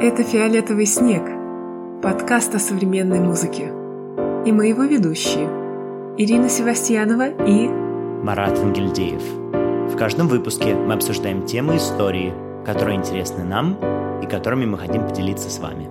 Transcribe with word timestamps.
Это 0.00 0.22
«Фиолетовый 0.22 0.86
снег»– 0.86 1.22
подкаст 2.02 2.54
о 2.54 2.58
современной 2.58 3.20
музыке. 3.20 3.72
И 4.44 4.52
мы 4.52 4.66
его 4.66 4.82
ведущие– 4.82 5.48
Ирина 6.18 6.48
Севастьянова 6.48 7.28
и 7.46 7.68
Марат 7.68 8.58
Ангельдеев. 8.58 9.22
В 9.92 9.96
каждом 9.96 10.28
выпуске 10.28 10.74
мы 10.74 10.94
обсуждаем 10.94 11.46
темы 11.46 11.76
истории, 11.76 12.34
которые 12.66 12.96
интересны 12.96 13.44
нам 13.44 13.78
и 14.22 14.26
которыми 14.26 14.66
мы 14.66 14.78
хотим 14.78 15.06
поделиться 15.06 15.48
с 15.48 15.58
вами. 15.58 15.88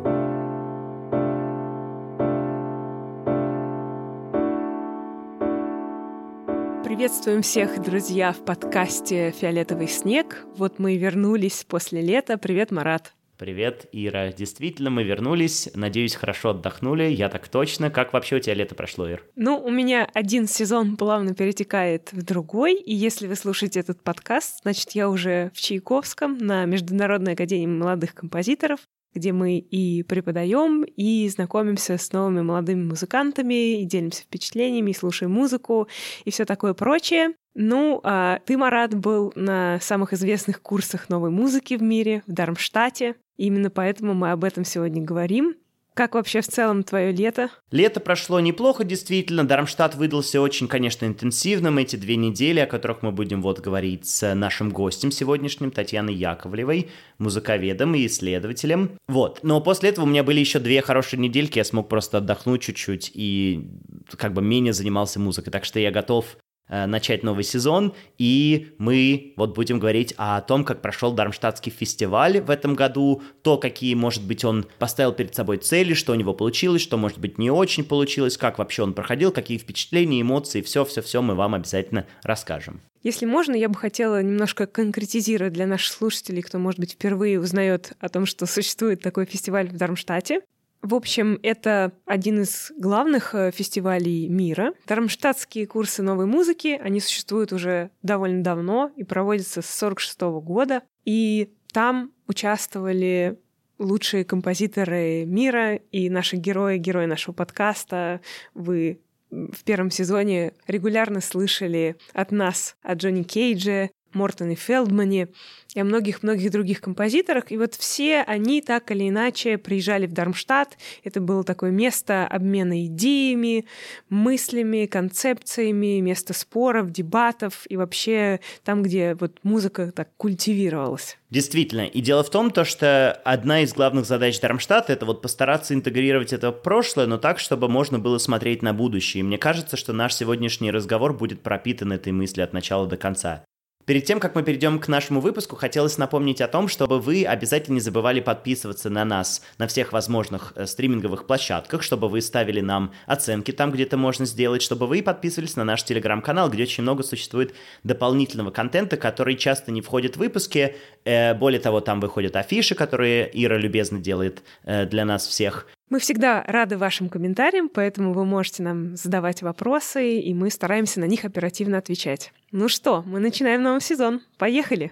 Приветствуем 6.84 7.41
всех, 7.41 7.81
друзья, 7.81 8.34
в 8.34 8.40
подкасте 8.45 9.31
«Фиолетовый 9.31 9.88
снег». 9.88 10.45
Вот 10.58 10.77
мы 10.77 10.94
и 10.94 10.98
вернулись 10.98 11.66
после 11.67 12.02
лета. 12.02 12.38
Привет, 12.38 12.70
Марат. 12.70 13.13
Привет, 13.43 13.89
Ира. 13.91 14.31
Действительно, 14.31 14.89
мы 14.89 15.03
вернулись. 15.03 15.70
Надеюсь, 15.75 16.15
хорошо 16.15 16.52
отдохнули. 16.52 17.09
Я 17.09 17.27
так 17.27 17.49
точно. 17.49 17.89
Как 17.89 18.13
вообще 18.13 18.38
у 18.38 18.39
тебя 18.39 18.53
лето 18.53 18.73
прошло, 18.73 19.05
Ир? 19.05 19.21
Ну, 19.35 19.61
у 19.61 19.69
меня 19.69 20.09
один 20.13 20.47
сезон 20.47 20.95
плавно 20.95 21.35
перетекает 21.35 22.13
в 22.13 22.23
другой. 22.23 22.75
И 22.75 22.95
если 22.95 23.27
вы 23.27 23.35
слушаете 23.35 23.81
этот 23.81 24.02
подкаст, 24.02 24.61
значит, 24.61 24.91
я 24.91 25.09
уже 25.09 25.52
в 25.53 25.59
Чайковском 25.59 26.38
на 26.38 26.63
Международной 26.63 27.33
академии 27.33 27.66
молодых 27.66 28.16
композиторов 28.16 28.79
где 29.16 29.31
мы 29.31 29.59
и 29.59 30.02
преподаем, 30.02 30.81
и 30.81 31.30
знакомимся 31.30 31.99
с 31.99 32.11
новыми 32.13 32.41
молодыми 32.41 32.83
музыкантами, 32.83 33.81
и 33.81 33.85
делимся 33.85 34.23
впечатлениями, 34.23 34.89
и 34.89 34.95
слушаем 34.95 35.31
музыку, 35.31 35.88
и 36.25 36.31
все 36.31 36.45
такое 36.45 36.73
прочее. 36.73 37.33
Ну, 37.55 37.99
а 38.03 38.39
ты, 38.45 38.57
Марат, 38.57 38.95
был 38.95 39.31
на 39.35 39.80
самых 39.81 40.13
известных 40.13 40.63
курсах 40.63 41.09
новой 41.09 41.30
музыки 41.30 41.75
в 41.75 41.83
мире, 41.83 42.23
в 42.25 42.31
Дармштадте. 42.31 43.16
Именно 43.38 43.70
поэтому 43.70 44.14
мы 44.14 44.31
об 44.31 44.44
этом 44.44 44.66
сегодня 44.66 45.02
говорим. 45.02 45.56
Как 45.94 46.16
вообще 46.16 46.42
в 46.42 46.48
целом 46.48 46.81
твое 46.81 47.12
лето? 47.12 47.52
Лето 47.70 48.00
прошло 48.00 48.40
неплохо, 48.40 48.84
действительно. 48.84 49.48
Дармштадт 49.48 49.94
выдался 49.94 50.42
очень, 50.42 50.67
конечно, 50.67 51.06
интенсивным. 51.06 51.78
Эти 51.78 51.98
две 51.98 52.16
недели, 52.16 52.59
о 52.59 52.66
которых 52.66 53.03
мы 53.03 53.12
будем 53.12 53.44
вот 53.44 53.59
говорить 53.59 54.08
с 54.08 54.34
нашим 54.34 54.72
гостем 54.72 55.12
сегодняшним, 55.12 55.70
Татьяной 55.70 56.16
Яковлевой, 56.16 56.90
музыковедом 57.20 57.94
и 57.94 58.08
исследователем. 58.08 58.98
Вот. 59.08 59.42
Но 59.44 59.62
после 59.62 59.90
этого 59.90 60.06
у 60.06 60.08
меня 60.08 60.23
были 60.23 60.40
еще 60.40 60.58
две 60.58 60.81
хорошие 60.81 61.20
недельки. 61.20 61.59
Я 61.59 61.64
смог 61.64 61.90
просто 61.90 62.18
отдохнуть 62.18 62.64
чуть-чуть 62.64 63.12
и 63.14 63.70
как 64.18 64.34
бы 64.34 64.42
менее 64.42 64.73
занимался 64.73 65.20
музыкой. 65.20 65.53
Так 65.53 65.64
что 65.64 65.80
я 65.80 65.92
готов 65.92 66.38
начать 66.69 67.23
новый 67.23 67.44
сезон, 67.44 67.94
и 68.17 68.73
мы 68.78 69.33
вот 69.38 69.53
будем 69.53 69.80
говорить 69.80 70.14
о 70.17 70.42
том, 70.42 70.64
как 70.64 70.81
прошел 70.81 71.11
Дармштадтский 71.11 71.72
фестиваль 71.72 72.42
в 72.42 72.50
этом 72.50 72.73
году, 72.73 73.22
то, 73.42 73.58
какие, 73.58 73.94
может 73.95 74.25
быть, 74.25 74.44
он 74.45 74.66
поставил 74.80 75.11
перед 75.11 75.36
собой 75.36 75.58
цели, 75.58 75.94
что 75.94 76.14
у 76.14 76.16
него 76.16 76.34
получилось, 76.34 76.81
что, 76.81 76.97
может 76.97 77.19
быть, 77.19 77.38
не 77.38 77.52
очень 77.52 77.84
получилось, 77.84 78.38
как 78.38 78.58
вообще 78.58 78.84
он 78.84 78.94
проходил, 78.94 79.31
какие 79.31 79.58
впечатления, 79.58 80.22
эмоции, 80.22 80.61
все-все-все 80.61 81.22
мы 81.22 81.36
вам 81.36 81.53
обязательно 81.53 82.06
расскажем. 82.23 82.81
Если 83.03 83.25
можно, 83.25 83.53
я 83.53 83.67
бы 83.67 83.75
хотела 83.75 84.23
немножко 84.23 84.66
конкретизировать 84.66 85.52
для 85.52 85.67
наших 85.67 85.91
слушателей, 85.91 86.41
кто, 86.41 86.58
может 86.58 86.80
быть, 86.80 86.94
впервые 86.94 87.38
узнает 87.38 87.91
о 88.00 88.08
том, 88.08 88.25
что 88.25 88.45
существует 88.45 89.02
такой 89.02 89.25
фестиваль 89.25 89.67
в 89.67 89.75
Дармштадте. 89.75 90.39
В 90.84 90.95
общем, 90.95 91.39
это 91.44 91.94
один 92.06 92.42
из 92.42 92.73
главных 92.78 93.34
э, 93.34 93.52
фестивалей 93.52 94.28
мира. 94.28 94.73
Дармштадтские 94.86 95.66
курсы 95.66 96.03
новой 96.03 96.25
музыки, 96.25 96.78
они 96.84 97.00
существуют 97.00 97.53
уже 97.53 97.90
довольно 98.02 98.44
давно 98.44 98.92
и 98.98 99.06
проводятся 99.06 99.62
с 99.62 99.81
1946 99.81 100.22
года. 100.45 100.84
И 101.06 101.53
там 101.72 102.12
участвовали 102.28 103.40
лучшие 103.80 104.25
композиторы 104.25 105.23
мира 105.23 105.75
и 105.75 106.09
наши 106.09 106.36
герои, 106.36 106.78
герои 106.80 107.06
нашего 107.06 107.34
подкаста. 107.34 108.19
Вы 108.53 109.00
в 109.31 109.63
первом 109.63 109.90
сезоне 109.90 110.52
регулярно 110.68 111.22
слышали 111.22 111.96
от 112.12 112.31
нас, 112.34 112.75
от 112.84 112.97
Джонни 112.97 113.24
Кейджа, 113.24 113.90
Мортоне 114.13 114.56
Фелдмане 114.56 115.29
и 115.74 115.79
о 115.79 115.84
многих-многих 115.84 116.51
других 116.51 116.81
композиторах. 116.81 117.51
И 117.51 117.57
вот 117.57 117.74
все 117.74 118.22
они 118.22 118.62
так 118.62 118.91
или 118.91 119.09
иначе 119.09 119.57
приезжали 119.57 120.06
в 120.06 120.13
Дармштадт. 120.13 120.78
Это 121.03 121.19
было 121.19 121.44
такое 121.44 121.72
место 121.72 122.28
обмена 122.28 122.85
идеями, 122.85 123.66
мыслями, 124.09 124.85
концепциями, 124.85 126.00
место 126.00 126.34
споров, 126.34 126.91
дебатов 126.91 127.66
и 127.69 127.78
вообще 127.78 128.40
там, 128.63 128.84
где 128.84 129.16
вот 129.16 129.40
музыка 129.44 129.91
так 129.91 130.09
культивировалась. 130.18 131.18
Действительно. 131.30 131.88
И 131.88 132.01
дело 132.01 132.24
в 132.24 132.30
том, 132.30 132.51
то, 132.51 132.63
что 132.63 133.12
одна 133.25 133.62
из 133.62 133.74
главных 133.74 134.06
задач 134.06 134.40
Дармштадта— 134.40 134.94
это 134.94 135.07
вот 135.07 135.24
постараться 135.24 135.74
интегрировать 135.74 136.31
это 136.31 136.51
прошлое, 136.51 137.07
но 137.07 137.18
так, 137.18 137.40
чтобы 137.40 137.68
можно 137.69 137.97
было 137.97 138.19
смотреть 138.19 138.62
на 138.62 138.74
будущее. 138.74 139.22
И 139.22 139.24
мне 139.24 139.40
кажется, 139.40 139.75
что 139.75 139.94
наш 139.94 140.13
сегодняшний 140.13 140.69
разговор 140.69 141.18
будет 141.18 141.41
пропитан 141.41 141.91
этой 141.91 142.12
мыслью 142.12 142.44
от 142.44 142.53
начала 142.53 142.85
до 142.85 142.97
конца. 142.97 143.44
Перед 143.85 144.05
тем, 144.05 144.21
как 144.21 144.33
мы 144.33 144.44
перейдем 144.44 144.79
к 144.79 144.88
нашему 144.88 145.19
выпуску, 145.19 145.57
хотелось 145.57 145.97
напомнить 145.97 146.39
о 146.39 146.47
том, 146.47 146.69
чтобы 146.69 147.01
вы 147.01 147.25
обязательно 147.25 147.75
не 147.75 147.79
забывали 147.81 148.21
подписываться 148.21 148.89
на 148.89 149.03
нас 149.03 149.41
на 149.57 149.67
всех 149.67 149.91
возможных 149.91 150.53
э, 150.55 150.66
стриминговых 150.67 151.27
площадках, 151.27 151.83
чтобы 151.83 152.07
вы 152.07 152.21
ставили 152.21 152.61
нам 152.61 152.94
оценки 153.07 153.51
там, 153.51 153.71
где 153.71 153.83
это 153.83 153.97
можно 153.97 154.25
сделать, 154.25 154.61
чтобы 154.61 154.88
вы 154.88 155.03
подписывались 155.03 155.57
на 155.57 155.66
наш 155.66 155.83
телеграм-канал, 155.83 156.49
где 156.49 156.63
очень 156.63 156.83
много 156.83 157.03
существует 157.03 157.53
дополнительного 157.83 158.51
контента, 158.51 158.95
который 158.95 159.35
часто 159.35 159.73
не 159.73 159.81
входит 159.81 160.15
в 160.15 160.19
выпуски. 160.19 160.77
Э, 161.03 161.33
более 161.33 161.59
того, 161.59 161.81
там 161.81 162.00
выходят 162.00 162.38
афиши, 162.38 162.75
которые 162.75 163.29
Ира 163.33 163.57
любезно 163.57 164.00
делает 164.00 164.44
э, 164.63 164.85
для 164.85 165.03
нас 165.03 165.27
всех. 165.27 165.67
Мы 165.94 166.00
всегда 166.00 166.44
рады 166.48 166.76
вашим 166.76 167.08
комментариям, 167.08 167.70
поэтому 167.70 168.14
вы 168.14 168.26
можете 168.26 168.64
нам 168.64 168.98
задавать 168.98 169.44
вопросы, 169.44 170.18
и 170.18 170.34
мы 170.34 170.50
стараемся 170.50 171.00
на 171.00 171.06
них 171.06 171.24
оперативно 171.24 171.78
отвечать. 171.78 172.34
Ну 172.52 172.68
что, 172.68 173.04
мы 173.04 173.20
начинаем 173.20 173.62
новый 173.62 173.80
сезон. 173.80 174.22
Поехали! 174.40 174.92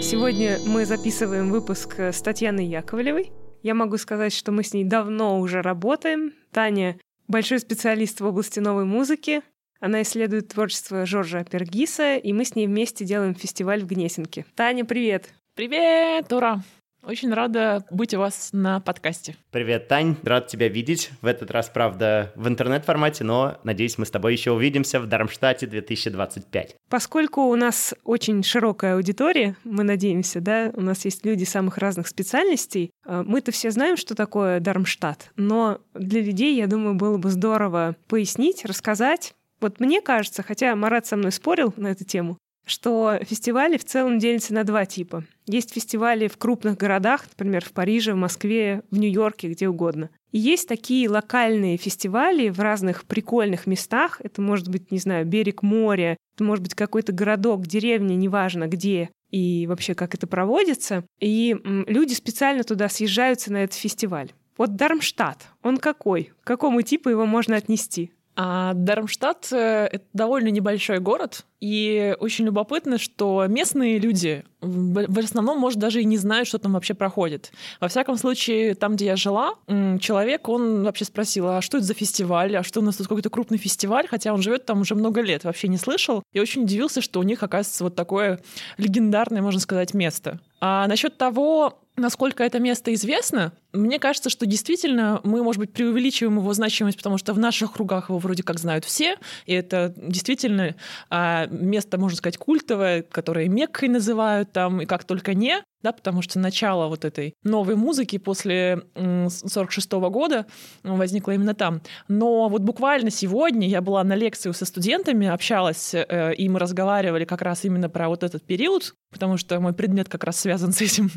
Сегодня 0.00 0.60
мы 0.64 0.86
записываем 0.86 1.50
выпуск 1.50 1.98
с 1.98 2.22
Татьяной 2.22 2.66
Яковлевой. 2.66 3.32
Я 3.64 3.74
могу 3.74 3.96
сказать, 3.96 4.32
что 4.32 4.52
мы 4.52 4.62
с 4.62 4.72
ней 4.72 4.84
давно 4.84 5.40
уже 5.40 5.60
работаем. 5.60 6.32
Таня— 6.52 6.96
большой 7.26 7.58
специалист 7.58 8.20
в 8.20 8.24
области 8.24 8.60
новой 8.60 8.84
музыки. 8.84 9.42
Она 9.80 10.02
исследует 10.02 10.46
творчество 10.46 11.06
Жоржа 11.06 11.42
Пергиса, 11.42 12.14
и 12.18 12.32
мы 12.32 12.44
с 12.44 12.54
ней 12.54 12.68
вместе 12.68 13.04
делаем 13.04 13.34
фестиваль 13.34 13.82
в 13.82 13.88
Гнесинке. 13.88 14.46
Таня, 14.54 14.84
привет! 14.84 15.30
Привет, 15.56 16.32
ура! 16.32 16.62
Очень 17.02 17.32
рада 17.32 17.84
быть 17.90 18.12
у 18.14 18.18
вас 18.18 18.50
на 18.52 18.80
подкасте. 18.80 19.36
Привет, 19.50 19.88
Тань, 19.88 20.16
рад 20.22 20.48
тебя 20.48 20.68
видеть. 20.68 21.10
В 21.22 21.26
этот 21.26 21.50
раз, 21.50 21.68
правда, 21.68 22.30
в 22.34 22.46
интернет-формате, 22.46 23.24
но, 23.24 23.58
надеюсь, 23.64 23.96
мы 23.96 24.04
с 24.04 24.10
тобой 24.10 24.32
еще 24.32 24.52
увидимся 24.52 25.00
в 25.00 25.06
Дармштадте 25.06 25.66
2025. 25.66 26.76
Поскольку 26.90 27.42
у 27.42 27.56
нас 27.56 27.94
очень 28.04 28.42
широкая 28.42 28.96
аудитория, 28.96 29.56
мы 29.64 29.82
надеемся, 29.82 30.40
да, 30.40 30.70
у 30.74 30.82
нас 30.82 31.04
есть 31.06 31.24
люди 31.24 31.44
самых 31.44 31.78
разных 31.78 32.06
специальностей, 32.06 32.90
э, 33.06 33.22
мы-то 33.26 33.50
все 33.50 33.70
знаем, 33.70 33.96
что 33.96 34.14
такое 34.14 34.60
Дармштадт, 34.60 35.32
но 35.36 35.80
для 35.94 36.20
людей, 36.20 36.54
я 36.56 36.66
думаю, 36.66 36.94
было 36.94 37.16
бы 37.16 37.30
здорово 37.30 37.96
пояснить, 38.08 38.64
рассказать, 38.64 39.34
вот 39.60 39.80
мне 39.80 40.00
кажется, 40.00 40.42
хотя 40.42 40.74
Марат 40.76 41.06
со 41.06 41.16
мной 41.16 41.32
спорил 41.32 41.72
на 41.76 41.88
эту 41.88 42.04
тему, 42.04 42.38
что 42.66 43.18
фестивали 43.22 43.76
в 43.76 43.84
целом 43.84 44.18
делятся 44.18 44.54
на 44.54 44.64
два 44.64 44.86
типа. 44.86 45.24
Есть 45.52 45.74
фестивали 45.74 46.28
в 46.28 46.36
крупных 46.36 46.76
городах, 46.76 47.24
например, 47.28 47.64
в 47.64 47.72
Париже, 47.72 48.12
в 48.12 48.16
Москве, 48.16 48.84
в 48.92 48.98
Нью-Йорке, 48.98 49.48
где 49.48 49.68
угодно. 49.68 50.10
И 50.30 50.38
есть 50.38 50.68
такие 50.68 51.08
локальные 51.10 51.76
фестивали 51.76 52.50
в 52.50 52.60
разных 52.60 53.04
прикольных 53.04 53.66
местах. 53.66 54.20
Это 54.22 54.40
может 54.40 54.68
быть, 54.68 54.92
не 54.92 54.98
знаю, 54.98 55.26
берег 55.26 55.62
моря, 55.62 56.16
это 56.34 56.44
может 56.44 56.62
быть 56.62 56.74
какой-то 56.74 57.10
городок, 57.10 57.66
деревня, 57.66 58.14
неважно 58.14 58.68
где 58.68 59.10
и 59.30 59.66
вообще 59.66 59.94
как 59.94 60.14
это 60.14 60.28
проводится. 60.28 61.04
И 61.18 61.56
люди 61.64 62.14
специально 62.14 62.62
туда 62.62 62.88
съезжаются 62.88 63.52
на 63.52 63.64
этот 63.64 63.76
фестиваль. 63.76 64.30
Вот 64.56 64.76
Дармштадт, 64.76 65.48
он 65.62 65.78
какой? 65.78 66.32
К 66.42 66.46
какому 66.46 66.82
типу 66.82 67.08
его 67.08 67.26
можно 67.26 67.56
отнести? 67.56 68.12
А 68.36 68.72
Дармштадт— 68.74 69.48
это 69.52 70.04
довольно 70.12 70.48
небольшой 70.48 70.98
город, 71.00 71.44
и 71.60 72.16
очень 72.20 72.46
любопытно, 72.46 72.96
что 72.98 73.44
местные 73.46 73.98
люди 73.98 74.44
в 74.60 75.18
основном, 75.18 75.58
может, 75.58 75.78
даже 75.78 76.00
и 76.00 76.04
не 76.04 76.16
знают, 76.16 76.48
что 76.48 76.58
там 76.58 76.72
вообще 76.72 76.94
проходит. 76.94 77.52
Во 77.80 77.88
всяком 77.88 78.16
случае, 78.16 78.74
там, 78.74 78.96
где 78.96 79.06
я 79.06 79.16
жила, 79.16 79.54
человек, 80.00 80.48
он 80.48 80.84
вообще 80.84 81.04
спросил, 81.04 81.48
а 81.48 81.60
что 81.60 81.78
это 81.78 81.86
за 81.86 81.94
фестиваль, 81.94 82.56
а 82.56 82.62
что 82.62 82.80
у 82.80 82.82
нас 82.82 82.96
тут 82.96 83.08
какой-то 83.08 83.30
крупный 83.30 83.58
фестиваль, 83.58 84.06
хотя 84.08 84.32
он 84.32 84.42
живет 84.42 84.66
там 84.66 84.80
уже 84.80 84.94
много 84.94 85.20
лет, 85.20 85.44
вообще 85.44 85.68
не 85.68 85.78
слышал, 85.78 86.22
и 86.32 86.40
очень 86.40 86.62
удивился, 86.62 87.00
что 87.00 87.20
у 87.20 87.22
них, 87.22 87.42
оказывается, 87.42 87.84
вот 87.84 87.94
такое 87.94 88.40
легендарное, 88.76 89.42
можно 89.42 89.60
сказать, 89.60 89.94
место. 89.94 90.40
А 90.60 90.86
насчет 90.86 91.16
того, 91.16 91.78
насколько 91.96 92.44
это 92.44 92.58
место 92.58 92.92
известно, 92.94 93.52
Мне 93.72 93.98
кажется, 93.98 94.30
что 94.30 94.46
действительно 94.46 95.20
мы, 95.24 95.42
может 95.42 95.60
быть, 95.60 95.72
преувеличиваем 95.72 96.38
его 96.38 96.52
значимость, 96.52 96.96
потому 96.96 97.18
что 97.18 97.32
в 97.32 97.38
наших 97.38 97.72
кругах 97.72 98.08
его 98.08 98.18
вроде 98.18 98.42
как 98.42 98.58
знают 98.58 98.84
все, 98.84 99.16
и 99.46 99.52
это 99.52 99.94
действительно 99.96 100.74
а, 101.08 101.46
место, 101.46 101.98
можно 101.98 102.16
сказать, 102.16 102.36
культовое, 102.36 103.02
которое 103.02 103.48
Меккой 103.48 103.88
называют 103.88 104.52
там, 104.52 104.80
и 104.80 104.86
как 104.86 105.04
только 105.04 105.34
не, 105.34 105.62
да, 105.82 105.92
потому 105.92 106.22
что 106.22 106.38
начало 106.38 106.88
вот 106.88 107.04
этой 107.04 107.34
новой 107.42 107.74
музыки 107.76 108.18
после 108.18 108.82
46 108.94 109.92
года 109.92 110.46
возникло 110.82 111.32
именно 111.32 111.54
там. 111.54 111.80
Но 112.08 112.48
вот 112.48 112.62
буквально 112.62 113.10
сегодня 113.10 113.66
я 113.68 113.80
была 113.80 114.04
на 114.04 114.14
лекции 114.14 114.50
со 114.52 114.64
студентами, 114.64 115.26
общалась, 115.26 115.94
э, 115.94 116.34
и 116.34 116.48
мы 116.48 116.58
разговаривали 116.58 117.24
как 117.24 117.42
раз 117.42 117.64
именно 117.64 117.88
про 117.88 118.08
вот 118.08 118.22
этот 118.22 118.44
период, 118.44 118.94
потому 119.10 119.36
что 119.36 119.58
мой 119.60 119.72
предмет 119.72 120.08
как 120.08 120.24
раз 120.24 120.40
связан 120.40 120.72
с 120.72 120.80
этим. 120.82 121.10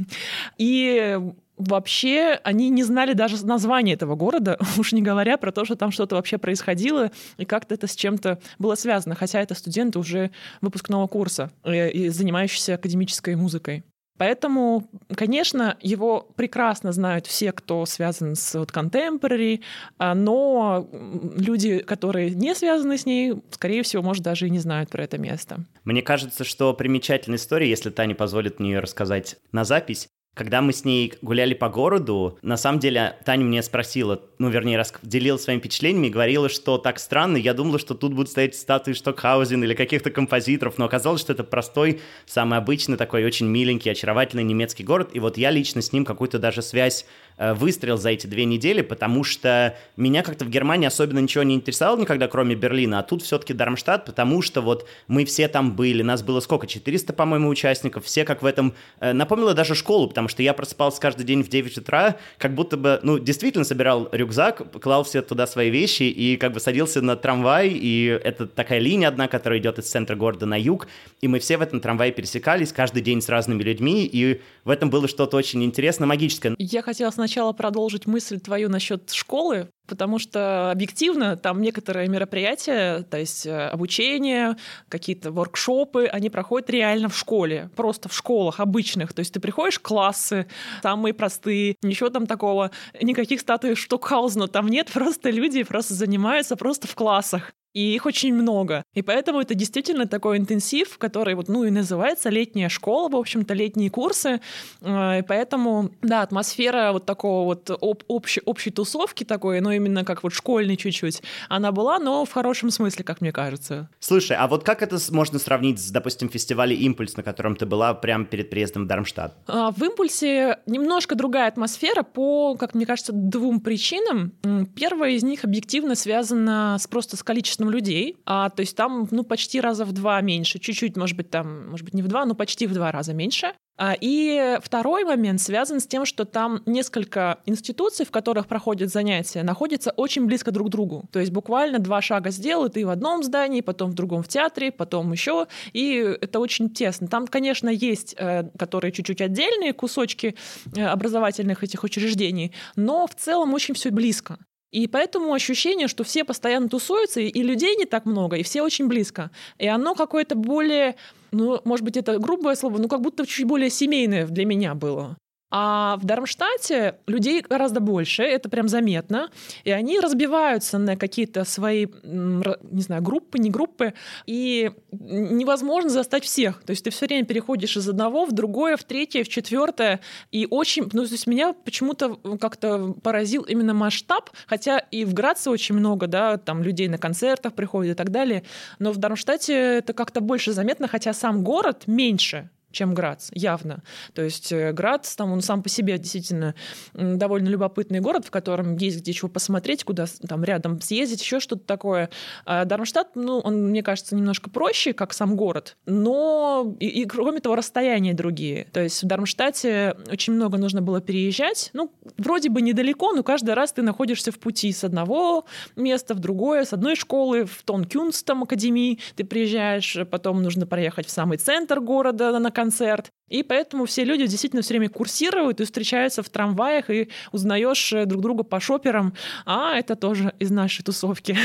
И 0.58 1.20
вообще 1.58 2.40
они 2.44 2.70
не 2.70 2.84
знали 2.84 3.14
даже 3.14 3.46
название 3.46 3.96
этого 3.96 4.16
города, 4.16 4.58
уж 4.78 4.92
не 4.94 5.02
говоря 5.02 5.38
про 5.38 5.52
то, 5.52 5.66
что 5.66 5.76
там 5.76 5.92
что-то 5.92 6.16
вообще 6.16 6.38
происходило 6.38 7.12
и 7.38 7.46
как-то 7.46 7.76
это 7.76 7.88
с 7.88 7.96
чем-то 7.96 8.40
было 8.60 8.76
связано, 8.76 9.16
хотя 9.16 9.42
это 9.42 9.56
студенты 9.56 10.00
уже 10.00 10.32
выпускного 10.62 11.08
курса 11.08 11.52
э, 11.64 11.92
и 11.92 12.10
занимающиеся 12.10 12.76
академической 12.76 13.36
музыкой. 13.36 13.84
Поэтому, 14.18 14.88
конечно, 15.16 15.76
его 15.82 16.22
прекрасно 16.36 16.92
знают 16.92 17.26
все, 17.26 17.52
кто 17.52 17.86
связан 17.86 18.36
с 18.36 18.54
вот, 18.54 18.70
contemporary, 18.70 19.62
а, 19.98 20.14
но 20.14 20.88
люди, 21.36 21.80
которые 21.80 22.30
не 22.30 22.54
связаны 22.54 22.98
с 22.98 23.08
ней, 23.08 23.34
скорее 23.50 23.82
всего, 23.82 24.04
может, 24.04 24.24
даже 24.24 24.48
и 24.48 24.52
не 24.52 24.60
знают 24.60 24.92
про 24.92 25.04
это 25.04 25.18
место. 25.18 25.66
Мне 25.84 26.04
кажется, 26.04 26.44
что 26.44 26.74
примечательная 26.76 27.40
история, 27.40 27.68
если 27.68 27.90
Таня 27.90 28.14
позволит 28.14 28.60
мне 28.60 28.74
ее 28.74 28.80
рассказать 28.80 29.38
на 29.52 29.66
запись, 29.66 30.08
когда 30.34 30.62
мы 30.62 30.74
с 30.74 30.84
ней 30.84 31.14
гуляли 31.22 31.54
по 31.54 31.70
городу, 31.70 32.40
на 32.42 32.58
самом 32.58 32.80
деле 32.80 33.18
Таня 33.26 33.46
мне 33.46 33.62
спросила, 33.62 34.22
ну, 34.40 34.50
вернее, 34.50 34.84
делила 35.04 35.38
своими 35.38 35.60
впечатлениями 35.60 36.10
говорила, 36.10 36.50
что 36.50 36.78
так 36.78 37.00
странно, 37.00 37.38
я 37.38 37.54
думала, 37.54 37.78
что 37.78 37.94
тут 37.94 38.14
будут 38.14 38.32
стоять 38.32 38.56
статуи 38.56 38.94
Штокхаузен 38.94 39.64
или 39.64 39.76
каких-то 39.76 40.10
композиторов, 40.10 40.78
но 40.78 40.86
оказалось, 40.86 41.22
что 41.22 41.34
это 41.34 41.44
простой, 41.44 42.02
самый 42.26 42.58
обычный 42.58 42.98
такой 42.98 43.26
очень 43.26 43.48
миленький, 43.48 43.92
очаровательный 43.92 44.44
немецкий 44.44 44.84
город, 44.84 45.12
и 45.14 45.20
вот 45.20 45.38
я 45.38 45.52
лично 45.52 45.82
с 45.82 45.94
ним 45.94 46.04
какую-то 46.04 46.40
даже 46.40 46.62
связь 46.62 47.06
выстрел 47.38 47.98
за 47.98 48.10
эти 48.10 48.28
две 48.28 48.46
недели, 48.46 48.82
потому 48.82 49.24
что 49.24 49.76
меня 49.98 50.24
как-то 50.24 50.46
в 50.46 50.50
Германии 50.50 50.88
особенно 50.88 51.20
ничего 51.20 51.44
не 51.44 51.56
интересовало 51.56 52.00
никогда, 52.00 52.28
кроме 52.28 52.56
Берлина, 52.56 53.00
а 53.00 53.04
тут 53.04 53.24
все-таки 53.24 53.54
Дармштадт, 53.54 54.06
потому 54.06 54.42
что 54.42 54.62
вот 54.62 54.88
мы 55.08 55.26
все 55.26 55.48
там 55.48 55.76
были, 55.76 56.04
нас 56.04 56.24
было 56.24 56.40
сколько, 56.40 56.68
400, 56.68 57.14
по-моему, 57.14 57.50
участников, 57.50 58.06
все 58.06 58.26
как 58.26 58.42
в 58.42 58.46
этом... 58.46 58.74
Э, 59.00 59.14
напомнила 59.14 59.54
даже 59.54 59.76
школу, 59.76 60.08
потому 60.08 60.28
что 60.28 60.44
я 60.44 60.54
просыпался 60.54 61.00
каждый 61.00 61.26
день 61.26 61.44
в 61.44 61.50
9 61.50 61.78
утра, 61.78 62.18
как 62.38 62.54
будто 62.56 62.78
бы, 62.78 63.00
ну, 63.04 63.20
действительно 63.20 63.64
собирал 63.64 64.10
рюкзак, 64.12 64.80
клал 64.82 65.04
все 65.04 65.22
туда 65.22 65.48
свои 65.48 65.70
вещи 65.70 66.04
и 66.04 66.38
как 66.38 66.54
бы 66.54 66.60
садился 66.60 67.02
на 67.02 67.16
трамвай, 67.16 67.70
и 67.70 68.06
это 68.24 68.48
такая 68.48 68.80
линия 68.80 69.08
одна, 69.08 69.28
которая 69.28 69.60
идет 69.60 69.80
из 69.80 69.90
центра 69.90 70.16
города 70.16 70.46
на 70.46 70.60
юг, 70.60 70.88
и 71.22 71.28
мы 71.28 71.40
все 71.40 71.58
в 71.58 71.62
этом 71.62 71.80
трамвае 71.80 72.12
пересекались 72.12 72.72
каждый 72.72 73.02
день 73.02 73.22
с 73.22 73.30
разными 73.30 73.64
людьми, 73.64 74.06
и 74.06 74.42
в 74.66 74.70
этом 74.70 74.90
было 74.90 75.08
что-то 75.08 75.38
очень 75.38 75.64
интересное, 75.64 76.08
магическое. 76.08 76.56
Я 76.58 76.82
хотела 76.82 77.12
сначала 77.24 77.54
продолжить 77.54 78.06
мысль 78.06 78.38
твою 78.42 78.68
насчет 78.68 79.10
школы, 79.12 79.70
потому 79.88 80.20
что 80.20 80.72
объективно 80.72 81.38
там 81.38 81.62
некоторые 81.62 82.10
мероприятия, 82.10 83.04
то 83.04 83.18
есть 83.18 83.46
э, 83.46 83.68
обучение, 83.70 84.58
какие-то 84.90 85.32
воркшопы, 85.32 86.08
они 86.08 86.30
проходят 86.30 86.70
реально 86.70 87.08
в 87.08 87.18
школе, 87.18 87.70
просто 87.78 88.10
в 88.10 88.14
школах 88.14 88.60
обычных. 88.60 89.14
То 89.14 89.20
есть 89.20 89.34
ты 89.34 89.40
приходишь 89.40 89.80
классы, 89.80 90.48
самые 90.82 91.14
простые, 91.14 91.78
ничего 91.82 92.10
там 92.10 92.28
такого, 92.28 92.72
никаких 93.02 93.40
статуй 93.40 93.76
Штокхаузена 93.76 94.50
там 94.50 94.68
нет, 94.68 94.90
просто 94.94 95.30
люди 95.30 95.64
просто 95.64 95.94
занимаются 95.94 96.58
просто 96.58 96.90
в 96.90 96.96
классах 96.96 97.54
и 97.74 97.96
их 97.96 98.06
очень 98.06 98.34
много. 98.34 98.84
И 98.94 99.02
поэтому 99.02 99.42
это 99.42 99.56
действительно 99.56 100.08
такой 100.08 100.38
интенсив, 100.38 100.98
который 100.98 101.36
вот, 101.36 101.48
ну 101.48 101.64
и 101.64 101.72
называется 101.72 102.30
летняя 102.30 102.70
школа, 102.70 103.10
в 103.10 103.16
общем-то, 103.16 103.54
летние 103.54 103.90
курсы. 103.90 104.42
А, 104.82 105.20
и 105.20 105.22
поэтому, 105.22 105.92
да, 106.02 106.22
атмосфера 106.22 106.92
вот 106.94 107.06
такого 107.06 107.46
вот 107.46 107.70
об, 107.70 108.04
общей, 108.08 108.42
общей 108.46 108.70
тусовки 108.72 109.24
такой, 109.24 109.60
но 109.62 109.72
именно 109.72 110.06
как 110.06 110.24
вот 110.24 110.34
школьный 110.34 110.78
чуть-чуть, 110.78 111.24
она 111.50 111.72
была, 111.72 112.00
но 112.00 112.26
в 112.26 112.32
хорошем 112.32 112.70
смысле, 112.70 113.04
как 113.04 113.22
мне 113.22 113.32
кажется. 113.32 113.90
Слушай, 114.00 114.38
а 114.38 114.48
вот 114.48 114.64
как 114.64 114.82
это 114.82 114.98
можно 115.10 115.40
сравнить 115.40 115.80
с, 115.80 115.90
допустим, 115.90 116.30
фестивалем 116.30 116.78
«Импульс», 116.78 117.18
на 117.18 117.24
котором 117.24 117.56
ты 117.56 117.66
была 117.66 117.94
прямо 117.94 118.26
перед 118.26 118.50
приездом 118.50 118.84
в 118.84 118.88
Дармштадт? 118.88 119.36
А, 119.48 119.72
в 119.72 119.82
«Импульсе» 119.82 120.60
немножко 120.68 121.16
другая 121.16 121.48
атмосфера 121.48 122.04
по, 122.04 122.56
как 122.56 122.76
мне 122.76 122.86
кажется, 122.86 123.14
двум 123.14 123.60
причинам. 123.60 124.34
Первая 124.76 125.12
из 125.12 125.24
них 125.24 125.44
объективно 125.44 125.96
связана 125.96 126.78
с 126.80 126.88
просто 126.88 127.18
с 127.18 127.24
количеством 127.24 127.63
количеством 127.64 127.70
людей, 127.70 128.18
а, 128.26 128.50
то 128.50 128.62
есть 128.62 128.76
там 128.76 129.08
ну, 129.12 129.24
почти 129.24 129.62
раза 129.62 129.86
в 129.86 129.92
два 129.92 130.22
меньше, 130.22 130.60
чуть-чуть, 130.60 130.98
может 130.98 131.18
быть, 131.18 131.30
там, 131.30 131.70
может 131.70 131.86
быть, 131.86 131.94
не 131.94 132.02
в 132.02 132.08
два, 132.08 132.26
но 132.26 132.36
почти 132.36 132.68
в 132.68 132.74
два 132.74 132.92
раза 132.92 133.14
меньше. 133.14 133.54
А, 133.76 133.96
и 134.00 134.60
второй 134.62 135.04
момент 135.04 135.42
связан 135.42 135.80
с 135.80 135.88
тем, 135.88 136.06
что 136.06 136.26
там 136.26 136.62
несколько 136.66 137.40
институций, 137.48 138.06
в 138.06 138.12
которых 138.12 138.46
проходят 138.46 138.92
занятия, 138.92 139.44
находятся 139.44 139.92
очень 139.92 140.26
близко 140.26 140.52
друг 140.52 140.68
к 140.68 140.72
другу. 140.72 141.06
То 141.12 141.20
есть 141.20 141.32
буквально 141.32 141.80
два 141.80 142.02
шага 142.02 142.30
сделал, 142.30 142.66
и 142.66 142.70
ты 142.70 142.86
в 142.86 142.90
одном 142.90 143.24
здании, 143.24 143.62
потом 143.62 143.90
в 143.92 143.94
другом 143.94 144.22
в 144.22 144.28
театре, 144.28 144.72
потом 144.72 145.12
еще. 145.12 145.48
И 145.74 146.18
это 146.22 146.40
очень 146.40 146.70
тесно. 146.70 147.08
Там, 147.08 147.28
конечно, 147.28 147.70
есть, 147.70 148.16
э, 148.18 148.44
которые 148.60 148.92
чуть-чуть 148.92 149.22
отдельные 149.22 149.74
кусочки 149.74 150.36
э, 150.76 150.86
образовательных 150.86 151.64
этих 151.64 151.84
учреждений, 151.84 152.52
но 152.76 153.08
в 153.08 153.16
целом 153.16 153.54
очень 153.54 153.74
все 153.74 153.90
близко. 153.90 154.38
И 154.74 154.88
поэтому 154.88 155.32
ощущение, 155.34 155.88
что 155.88 156.04
все 156.04 156.24
постоянно 156.24 156.68
тусуются, 156.68 157.22
и 157.22 157.44
людей 157.44 157.76
не 157.76 157.86
так 157.86 158.06
много, 158.08 158.38
и 158.38 158.44
все 158.44 158.64
очень 158.64 158.88
близко. 158.88 159.30
И 159.60 159.68
оно 159.68 159.94
какое-то 159.94 160.34
более, 160.36 160.96
ну, 161.32 161.62
может 161.64 161.86
быть, 161.86 161.96
это 161.96 162.18
грубое 162.18 162.56
слово, 162.56 162.80
но 162.80 162.88
как 162.88 163.02
будто 163.02 163.26
чуть 163.28 163.46
более 163.46 163.70
семейное 163.70 164.26
для 164.26 164.46
меня 164.46 164.74
было. 164.74 165.16
А 165.56 165.98
в 165.98 166.06
Дармштадте 166.06 166.96
людей 167.06 167.46
гораздо 167.48 167.80
больше, 167.80 168.24
это 168.24 168.50
прям 168.50 168.68
заметно, 168.68 169.30
и 169.64 169.70
они 169.70 170.00
разбиваются 170.00 170.80
на 170.80 170.98
какие-то 170.98 171.44
свои, 171.46 171.86
не 172.04 172.82
знаю, 172.82 173.04
группы, 173.04 173.38
не 173.38 173.52
группы, 173.52 173.94
и 174.26 174.72
невозможно 174.92 175.92
застать 175.92 176.24
всех. 176.24 176.64
То 176.64 176.72
есть 176.72 176.84
ты 176.84 176.90
все 176.90 177.06
время 177.06 177.24
переходишь 177.26 177.78
из 177.78 177.88
одного 177.88 178.26
в 178.26 178.32
другое, 178.32 178.78
в 178.78 178.84
третье, 178.84 179.24
в 179.24 179.30
четвертое, 179.30 180.00
и 180.32 180.48
очень, 180.50 180.90
ну, 180.92 181.06
то 181.06 181.12
есть 181.12 181.28
меня 181.28 181.54
почему-то 181.54 182.16
как-то 182.42 182.96
поразил 183.04 183.44
именно 183.44 183.76
масштаб, 183.76 184.32
хотя 184.48 184.80
и 184.80 185.06
в 185.06 185.14
Граце 185.14 185.52
очень 185.52 185.76
много, 185.76 186.08
да, 186.08 186.38
там 186.38 186.64
людей 186.64 186.88
на 186.88 186.98
концертах 186.98 187.54
приходят 187.54 187.94
и 187.94 187.96
так 187.96 188.10
далее, 188.10 188.42
но 188.80 188.92
в 188.92 188.98
Дармштадте 188.98 189.54
это 189.54 189.94
как-то 189.94 190.20
больше 190.20 190.52
заметно, 190.52 190.88
хотя 190.88 191.14
сам 191.14 191.44
город 191.44 191.84
меньше, 191.86 192.50
чем 192.74 192.94
Грац, 192.94 193.30
явно. 193.34 193.84
То 194.14 194.22
есть 194.22 194.52
э, 194.52 194.74
Грац, 194.74 195.16
там 195.16 195.32
он 195.32 195.42
сам 195.42 195.64
по 195.64 195.70
себе 195.70 195.98
действительно 195.98 196.56
довольно 196.94 197.48
любопытный 197.48 198.02
город, 198.02 198.26
в 198.26 198.32
котором 198.32 198.76
есть 198.78 199.00
где 199.00 199.14
чего 199.14 199.30
посмотреть, 199.30 199.84
куда 199.84 200.06
там 200.28 200.44
рядом 200.44 200.82
съездить, 200.82 201.22
еще 201.22 201.40
что-то 201.40 201.66
такое. 201.66 202.10
А 202.46 202.66
Дармштадт, 202.66 203.16
ну, 203.16 203.40
он, 203.40 203.70
мне 203.70 203.84
кажется, 203.84 204.16
немножко 204.16 204.50
проще, 204.50 204.94
как 204.94 205.14
сам 205.14 205.36
город, 205.36 205.78
но 205.86 206.76
и, 206.80 206.88
и 206.88 207.06
кроме 207.06 207.40
того, 207.40 207.56
расстояния 207.56 208.14
другие. 208.14 208.68
То 208.74 208.82
есть 208.82 209.04
в 209.04 209.08
Дармштадте 209.08 209.96
очень 210.12 210.34
много 210.34 210.58
нужно 210.58 210.82
было 210.82 211.00
переезжать. 211.00 211.70
Ну, 211.74 211.92
вроде 212.18 212.50
бы 212.50 212.62
недалеко, 212.62 213.14
но 213.14 213.24
каждый 213.24 213.54
раз 213.54 213.72
ты 213.72 213.82
находишься 213.82 214.32
в 214.32 214.40
пути 214.40 214.72
с 214.72 214.84
одного 214.84 215.46
места 215.76 216.16
в 216.16 216.20
другое, 216.20 216.66
с 216.66 216.74
одной 216.74 216.96
школы 216.96 217.46
в 217.46 217.64
Тонкюнст, 217.64 218.26
там, 218.26 218.44
академии, 218.44 219.00
ты 219.16 219.24
приезжаешь, 219.24 219.98
потом 220.10 220.42
нужно 220.42 220.66
проехать 220.66 221.08
в 221.08 221.12
самый 221.12 221.38
центр 221.38 221.80
города 221.80 222.40
на 222.40 222.52
концерт. 222.64 223.12
И 223.30 223.44
поэтому 223.44 223.86
все 223.86 224.06
люди 224.06 224.26
действительно 224.26 224.62
все 224.62 224.76
время 224.76 224.90
курсируют 224.90 225.60
и 225.60 225.66
встречаются 225.66 226.24
в 226.24 226.30
трамваях, 226.30 226.90
и 226.90 227.10
узнаешь 227.32 227.92
э, 227.92 228.06
друг 228.06 228.22
друга 228.22 228.44
по 228.44 228.60
шоперам. 228.60 229.14
А 229.46 229.76
это 229.76 229.96
тоже 229.96 230.34
из 230.40 230.50
нашей 230.52 230.84
тусовки. 230.84 231.38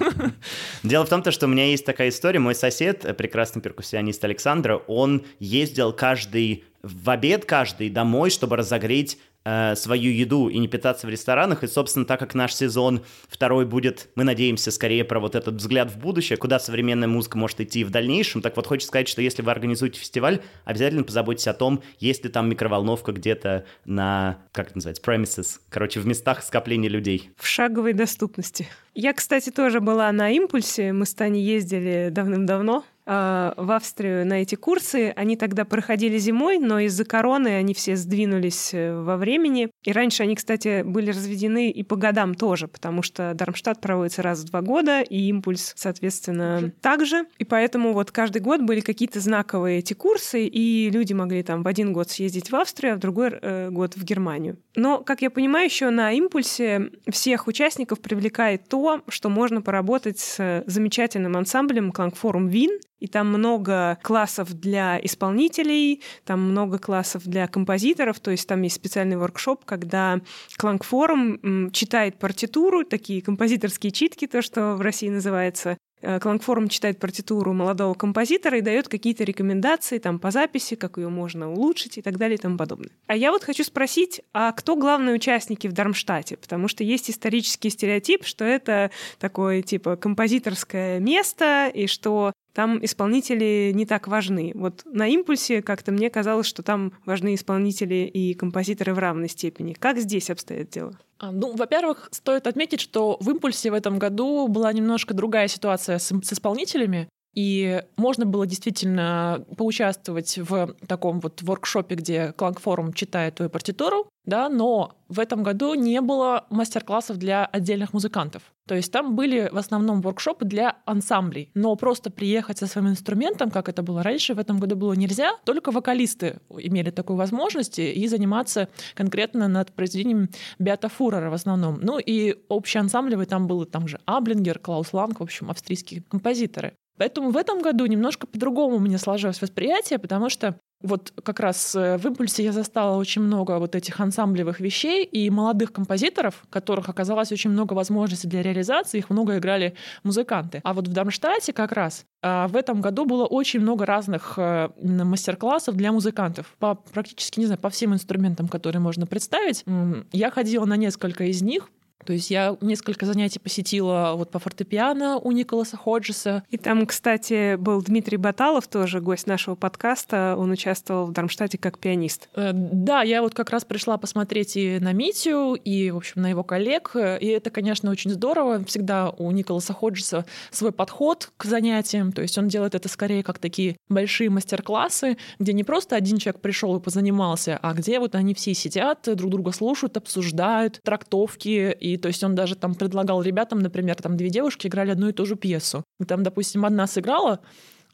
Дело 0.82 1.04
в 1.04 1.08
том, 1.08 1.22
что 1.30 1.46
у 1.46 1.48
меня 1.48 1.66
есть 1.66 1.84
такая 1.84 2.08
история. 2.08 2.40
Мой 2.40 2.54
сосед, 2.54 3.04
э, 3.04 3.14
прекрасный 3.14 3.62
перкуссионист 3.62 4.24
Александр, 4.24 4.82
он 4.88 5.24
ездил 5.38 5.92
каждый 5.92 6.64
в 6.82 7.08
обед 7.08 7.44
каждый 7.44 7.88
домой, 7.88 8.30
чтобы 8.30 8.56
разогреть 8.56 9.18
э, 9.44 9.74
свою 9.76 10.12
еду 10.12 10.48
и 10.48 10.58
не 10.58 10.68
питаться 10.68 11.06
в 11.06 11.10
ресторанах. 11.10 11.62
И, 11.64 11.66
собственно, 11.66 12.04
так 12.04 12.20
как 12.20 12.34
наш 12.34 12.54
сезон 12.54 13.02
второй 13.28 13.66
будет, 13.66 14.08
мы 14.14 14.24
надеемся, 14.24 14.70
скорее 14.70 15.04
про 15.04 15.20
вот 15.20 15.34
этот 15.34 15.56
взгляд 15.56 15.90
в 15.90 15.98
будущее, 15.98 16.36
куда 16.36 16.58
современная 16.58 17.08
музыка 17.08 17.38
может 17.38 17.60
идти 17.60 17.84
в 17.84 17.90
дальнейшем. 17.90 18.42
Так 18.42 18.56
вот, 18.56 18.66
хочется 18.66 18.88
сказать, 18.88 19.08
что 19.08 19.22
если 19.22 19.42
вы 19.42 19.50
организуете 19.50 20.00
фестиваль, 20.00 20.40
обязательно 20.64 21.04
позаботьтесь 21.04 21.48
о 21.48 21.54
том, 21.54 21.82
есть 21.98 22.24
ли 22.24 22.30
там 22.30 22.48
микроволновка 22.48 23.12
где-то 23.12 23.64
на, 23.84 24.38
как 24.52 24.68
это 24.68 24.78
называется, 24.78 25.02
premises, 25.02 25.60
короче, 25.68 26.00
в 26.00 26.06
местах 26.06 26.42
скопления 26.42 26.88
людей. 26.88 27.30
В 27.36 27.46
шаговой 27.46 27.92
доступности. 27.92 28.68
Я, 28.94 29.12
кстати, 29.12 29.50
тоже 29.50 29.80
была 29.80 30.10
на 30.12 30.30
импульсе. 30.30 30.92
Мы 30.92 31.06
с 31.06 31.14
Таней 31.14 31.42
ездили 31.42 32.10
давным-давно 32.10 32.84
в 33.06 33.74
Австрию 33.74 34.26
на 34.26 34.42
эти 34.42 34.54
курсы. 34.54 35.12
Они 35.16 35.36
тогда 35.36 35.64
проходили 35.64 36.18
зимой, 36.18 36.58
но 36.58 36.78
из-за 36.80 37.04
короны 37.04 37.48
они 37.48 37.74
все 37.74 37.96
сдвинулись 37.96 38.70
э, 38.72 38.98
во 38.98 39.16
времени. 39.16 39.70
И 39.82 39.92
раньше 39.92 40.22
они, 40.22 40.34
кстати, 40.34 40.82
были 40.82 41.10
разведены 41.10 41.70
и 41.70 41.82
по 41.82 41.96
годам 41.96 42.34
тоже, 42.34 42.68
потому 42.68 43.02
что 43.02 43.34
Дармштадт 43.34 43.80
проводится 43.80 44.22
раз 44.22 44.40
в 44.40 44.44
два 44.44 44.62
года, 44.62 45.02
и 45.02 45.28
импульс, 45.28 45.72
соответственно, 45.76 46.72
также. 46.80 47.26
И 47.38 47.44
поэтому 47.44 47.92
вот 47.92 48.10
каждый 48.10 48.40
год 48.40 48.62
были 48.62 48.80
какие-то 48.80 49.20
знаковые 49.20 49.78
эти 49.78 49.94
курсы, 49.94 50.46
и 50.46 50.90
люди 50.90 51.12
могли 51.12 51.42
там 51.42 51.62
в 51.62 51.68
один 51.68 51.92
год 51.92 52.10
съездить 52.10 52.50
в 52.50 52.56
Австрию, 52.56 52.94
а 52.94 52.96
в 52.96 53.00
другой 53.00 53.30
э, 53.40 53.70
год 53.70 53.96
в 53.96 54.04
Германию. 54.04 54.58
Но, 54.76 54.98
как 54.98 55.22
я 55.22 55.30
понимаю, 55.30 55.66
еще 55.66 55.90
на 55.90 56.12
импульсе 56.12 56.90
всех 57.08 57.46
участников 57.46 58.00
привлекает 58.00 58.68
то, 58.68 59.02
что 59.08 59.28
можно 59.28 59.62
поработать 59.62 60.18
с 60.18 60.64
замечательным 60.66 61.36
ансамблем 61.36 61.92
Клангфорум 61.92 62.48
Вин, 62.48 62.80
и 63.04 63.06
там 63.06 63.28
много 63.28 63.98
классов 64.02 64.54
для 64.54 64.98
исполнителей, 65.04 66.02
там 66.24 66.40
много 66.40 66.78
классов 66.78 67.24
для 67.26 67.46
композиторов, 67.46 68.18
то 68.18 68.30
есть 68.30 68.48
там 68.48 68.62
есть 68.62 68.76
специальный 68.76 69.18
воркшоп, 69.18 69.66
когда 69.66 70.20
Клангфорум 70.56 71.70
читает 71.70 72.18
партитуру, 72.18 72.84
такие 72.84 73.20
композиторские 73.20 73.92
читки, 73.92 74.26
то, 74.26 74.40
что 74.40 74.76
в 74.76 74.80
России 74.80 75.10
называется, 75.10 75.76
Э, 76.04 76.20
Клангформ 76.20 76.68
читает 76.68 76.98
партитуру 76.98 77.54
молодого 77.54 77.94
композитора 77.94 78.58
и 78.58 78.60
дает 78.60 78.88
какие-то 78.88 79.24
рекомендации 79.24 79.98
там 79.98 80.18
по 80.18 80.30
записи, 80.30 80.76
как 80.76 80.98
ее 80.98 81.08
можно 81.08 81.50
улучшить 81.50 81.96
и 81.96 82.02
так 82.02 82.18
далее 82.18 82.36
и 82.36 82.40
тому 82.40 82.58
подобное. 82.58 82.90
А 83.06 83.16
я 83.16 83.32
вот 83.32 83.42
хочу 83.42 83.64
спросить, 83.64 84.20
а 84.34 84.52
кто 84.52 84.76
главные 84.76 85.14
участники 85.14 85.66
в 85.66 85.72
Дармштадте? 85.72 86.36
Потому 86.36 86.68
что 86.68 86.84
есть 86.84 87.10
исторический 87.10 87.70
стереотип, 87.70 88.26
что 88.26 88.44
это 88.44 88.90
такое 89.18 89.62
типа 89.62 89.96
композиторское 89.96 91.00
место 91.00 91.70
и 91.72 91.86
что 91.86 92.32
там 92.54 92.82
исполнители 92.84 93.72
не 93.74 93.84
так 93.84 94.08
важны. 94.08 94.52
Вот 94.54 94.82
на 94.86 95.08
импульсе 95.08 95.60
как-то 95.60 95.92
мне 95.92 96.08
казалось, 96.08 96.46
что 96.46 96.62
там 96.62 96.92
важны 97.04 97.34
исполнители 97.34 98.06
и 98.06 98.32
композиторы 98.34 98.94
в 98.94 98.98
равной 98.98 99.28
степени. 99.28 99.74
Как 99.74 99.98
здесь 99.98 100.30
обстоят 100.30 100.70
дела? 100.70 100.98
Ну, 101.20 101.54
во-первых, 101.56 102.08
стоит 102.12 102.46
отметить, 102.46 102.80
что 102.80 103.16
в 103.20 103.30
импульсе 103.30 103.70
в 103.70 103.74
этом 103.74 103.98
году 103.98 104.46
была 104.48 104.72
немножко 104.72 105.14
другая 105.14 105.48
ситуация 105.48 105.98
с, 105.98 106.06
с 106.06 106.32
исполнителями. 106.32 107.08
И 107.34 107.82
можно 107.96 108.26
было 108.26 108.46
действительно 108.46 109.44
поучаствовать 109.56 110.38
в 110.38 110.74
таком 110.86 111.20
вот 111.20 111.42
воркшопе, 111.42 111.96
где 111.96 112.32
Клангфорум 112.32 112.92
читает 112.92 113.36
твою 113.36 113.50
партитуру, 113.50 114.06
да, 114.24 114.48
но 114.48 114.96
в 115.08 115.20
этом 115.20 115.42
году 115.42 115.74
не 115.74 116.00
было 116.00 116.46
мастер-классов 116.48 117.18
для 117.18 117.44
отдельных 117.44 117.92
музыкантов. 117.92 118.42
То 118.66 118.74
есть 118.74 118.90
там 118.90 119.14
были 119.14 119.50
в 119.52 119.58
основном 119.58 120.00
воркшопы 120.00 120.46
для 120.46 120.78
ансамблей. 120.86 121.50
Но 121.54 121.76
просто 121.76 122.10
приехать 122.10 122.58
со 122.58 122.66
своим 122.66 122.88
инструментом, 122.88 123.50
как 123.50 123.68
это 123.68 123.82
было 123.82 124.02
раньше, 124.02 124.34
в 124.34 124.38
этом 124.38 124.58
году 124.58 124.76
было 124.76 124.94
нельзя. 124.94 125.32
Только 125.44 125.70
вокалисты 125.70 126.40
имели 126.48 126.90
такую 126.90 127.18
возможность 127.18 127.78
и 127.78 128.08
заниматься 128.08 128.68
конкретно 128.94 129.48
над 129.48 129.72
произведением 129.72 130.30
Беата 130.58 130.88
Фурера 130.88 131.28
в 131.28 131.34
основном. 131.34 131.80
Ну 131.82 131.98
и 131.98 132.36
общеансамблевый 132.48 133.26
там 133.26 133.46
был 133.46 133.66
там 133.66 133.88
же 133.88 134.00
Аблингер, 134.06 134.58
Клаус 134.58 134.94
Ланг, 134.94 135.20
в 135.20 135.22
общем, 135.22 135.50
австрийские 135.50 136.02
композиторы. 136.08 136.72
Поэтому 136.96 137.30
в 137.30 137.36
этом 137.36 137.60
году 137.60 137.86
немножко 137.86 138.26
по-другому 138.26 138.76
у 138.76 138.80
меня 138.80 138.98
сложилось 138.98 139.40
восприятие, 139.40 139.98
потому 139.98 140.28
что 140.28 140.56
вот 140.84 141.12
как 141.22 141.40
раз 141.40 141.74
э, 141.74 141.96
в 141.96 142.06
импульсе 142.06 142.44
я 142.44 142.52
застала 142.52 142.96
очень 142.96 143.22
много 143.22 143.58
вот 143.58 143.74
этих 143.74 143.98
ансамблевых 144.00 144.60
вещей 144.60 145.04
и 145.04 145.30
молодых 145.30 145.72
композиторов, 145.72 146.44
которых 146.50 146.88
оказалось 146.90 147.32
очень 147.32 147.50
много 147.50 147.72
возможностей 147.72 148.28
для 148.28 148.42
реализации, 148.42 148.98
их 148.98 149.08
много 149.08 149.38
играли 149.38 149.74
музыканты. 150.02 150.60
А 150.62 150.74
вот 150.74 150.86
в 150.86 150.92
Дармштадте 150.92 151.54
как 151.54 151.72
раз 151.72 152.04
а, 152.22 152.48
в 152.48 152.56
этом 152.56 152.82
году 152.82 153.06
было 153.06 153.24
очень 153.24 153.60
много 153.60 153.86
разных 153.86 154.34
э, 154.36 154.68
мастер-классов 154.82 155.74
для 155.74 155.90
музыкантов 155.90 156.54
по 156.58 156.74
практически, 156.74 157.40
не 157.40 157.46
знаю, 157.46 157.60
по 157.60 157.70
всем 157.70 157.94
инструментам, 157.94 158.48
которые 158.48 158.80
можно 158.80 159.06
представить. 159.06 159.64
Я 160.12 160.30
ходила 160.30 160.66
на 160.66 160.76
несколько 160.76 161.24
из 161.24 161.40
них, 161.40 161.70
то 162.04 162.12
есть 162.12 162.30
я 162.30 162.56
несколько 162.60 163.06
занятий 163.06 163.38
посетила 163.38 164.14
вот 164.16 164.30
по 164.30 164.38
фортепиано 164.38 165.18
у 165.18 165.32
Николаса 165.32 165.76
Ходжеса. 165.76 166.44
И 166.50 166.56
там, 166.56 166.86
кстати, 166.86 167.56
был 167.56 167.82
Дмитрий 167.82 168.16
Баталов, 168.16 168.68
тоже 168.68 169.00
гость 169.00 169.26
нашего 169.26 169.54
подкаста. 169.54 170.36
Он 170.38 170.50
участвовал 170.50 171.06
в 171.06 171.12
Дармштадте 171.12 171.58
как 171.58 171.78
пианист. 171.78 172.28
Э, 172.34 172.50
да, 172.52 173.02
я 173.02 173.22
вот 173.22 173.34
как 173.34 173.50
раз 173.50 173.64
пришла 173.64 173.96
посмотреть 173.96 174.56
и 174.56 174.78
на 174.80 174.92
Митю, 174.92 175.54
и, 175.54 175.90
в 175.90 175.96
общем, 175.96 176.22
на 176.22 176.28
его 176.28 176.44
коллег. 176.44 176.92
И 176.94 177.26
это, 177.26 177.50
конечно, 177.50 177.90
очень 177.90 178.10
здорово. 178.10 178.64
Всегда 178.64 179.10
у 179.10 179.30
Николаса 179.30 179.72
Ходжеса 179.72 180.24
свой 180.50 180.72
подход 180.72 181.32
к 181.36 181.44
занятиям. 181.44 182.12
То 182.12 182.22
есть 182.22 182.36
он 182.38 182.48
делает 182.48 182.74
это 182.74 182.88
скорее 182.88 183.22
как 183.22 183.38
такие 183.38 183.76
большие 183.88 184.30
мастер-классы, 184.30 185.16
где 185.38 185.52
не 185.52 185.64
просто 185.64 185.96
один 185.96 186.18
человек 186.18 186.40
пришел 186.40 186.76
и 186.76 186.80
позанимался, 186.80 187.58
а 187.62 187.72
где 187.72 187.98
вот 187.98 188.14
они 188.14 188.34
все 188.34 188.54
сидят, 188.54 189.00
друг 189.04 189.30
друга 189.30 189.52
слушают, 189.52 189.96
обсуждают 189.96 190.80
трактовки 190.82 191.76
и 191.78 191.93
то 191.96 192.08
есть 192.08 192.22
он 192.24 192.34
даже 192.34 192.56
там 192.56 192.74
предлагал 192.74 193.22
ребятам, 193.22 193.60
например, 193.60 193.96
там 193.96 194.16
две 194.16 194.30
девушки 194.30 194.66
играли 194.66 194.90
одну 194.90 195.08
и 195.08 195.12
ту 195.12 195.26
же 195.26 195.36
пьесу. 195.36 195.84
И 196.00 196.04
там, 196.04 196.22
допустим, 196.22 196.64
одна 196.64 196.86
сыграла, 196.86 197.40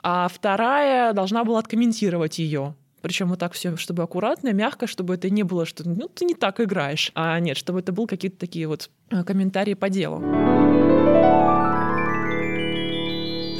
а 0.02 0.28
вторая 0.28 1.12
должна 1.12 1.44
была 1.44 1.58
откомментировать 1.58 2.38
ее. 2.38 2.74
Причем 3.02 3.28
вот 3.30 3.38
так 3.38 3.52
все, 3.52 3.76
чтобы 3.76 4.02
аккуратно, 4.02 4.52
мягко, 4.52 4.86
чтобы 4.86 5.14
это 5.14 5.30
не 5.30 5.42
было, 5.42 5.64
что 5.64 5.88
ну 5.88 6.08
ты 6.08 6.24
не 6.24 6.34
так 6.34 6.60
играешь, 6.60 7.12
а 7.14 7.38
нет, 7.40 7.56
чтобы 7.56 7.80
это 7.80 7.92
был 7.92 8.06
какие-то 8.06 8.38
такие 8.38 8.66
вот 8.68 8.90
э, 9.10 9.24
комментарии 9.24 9.74
по 9.74 9.88
делу. 9.88 10.22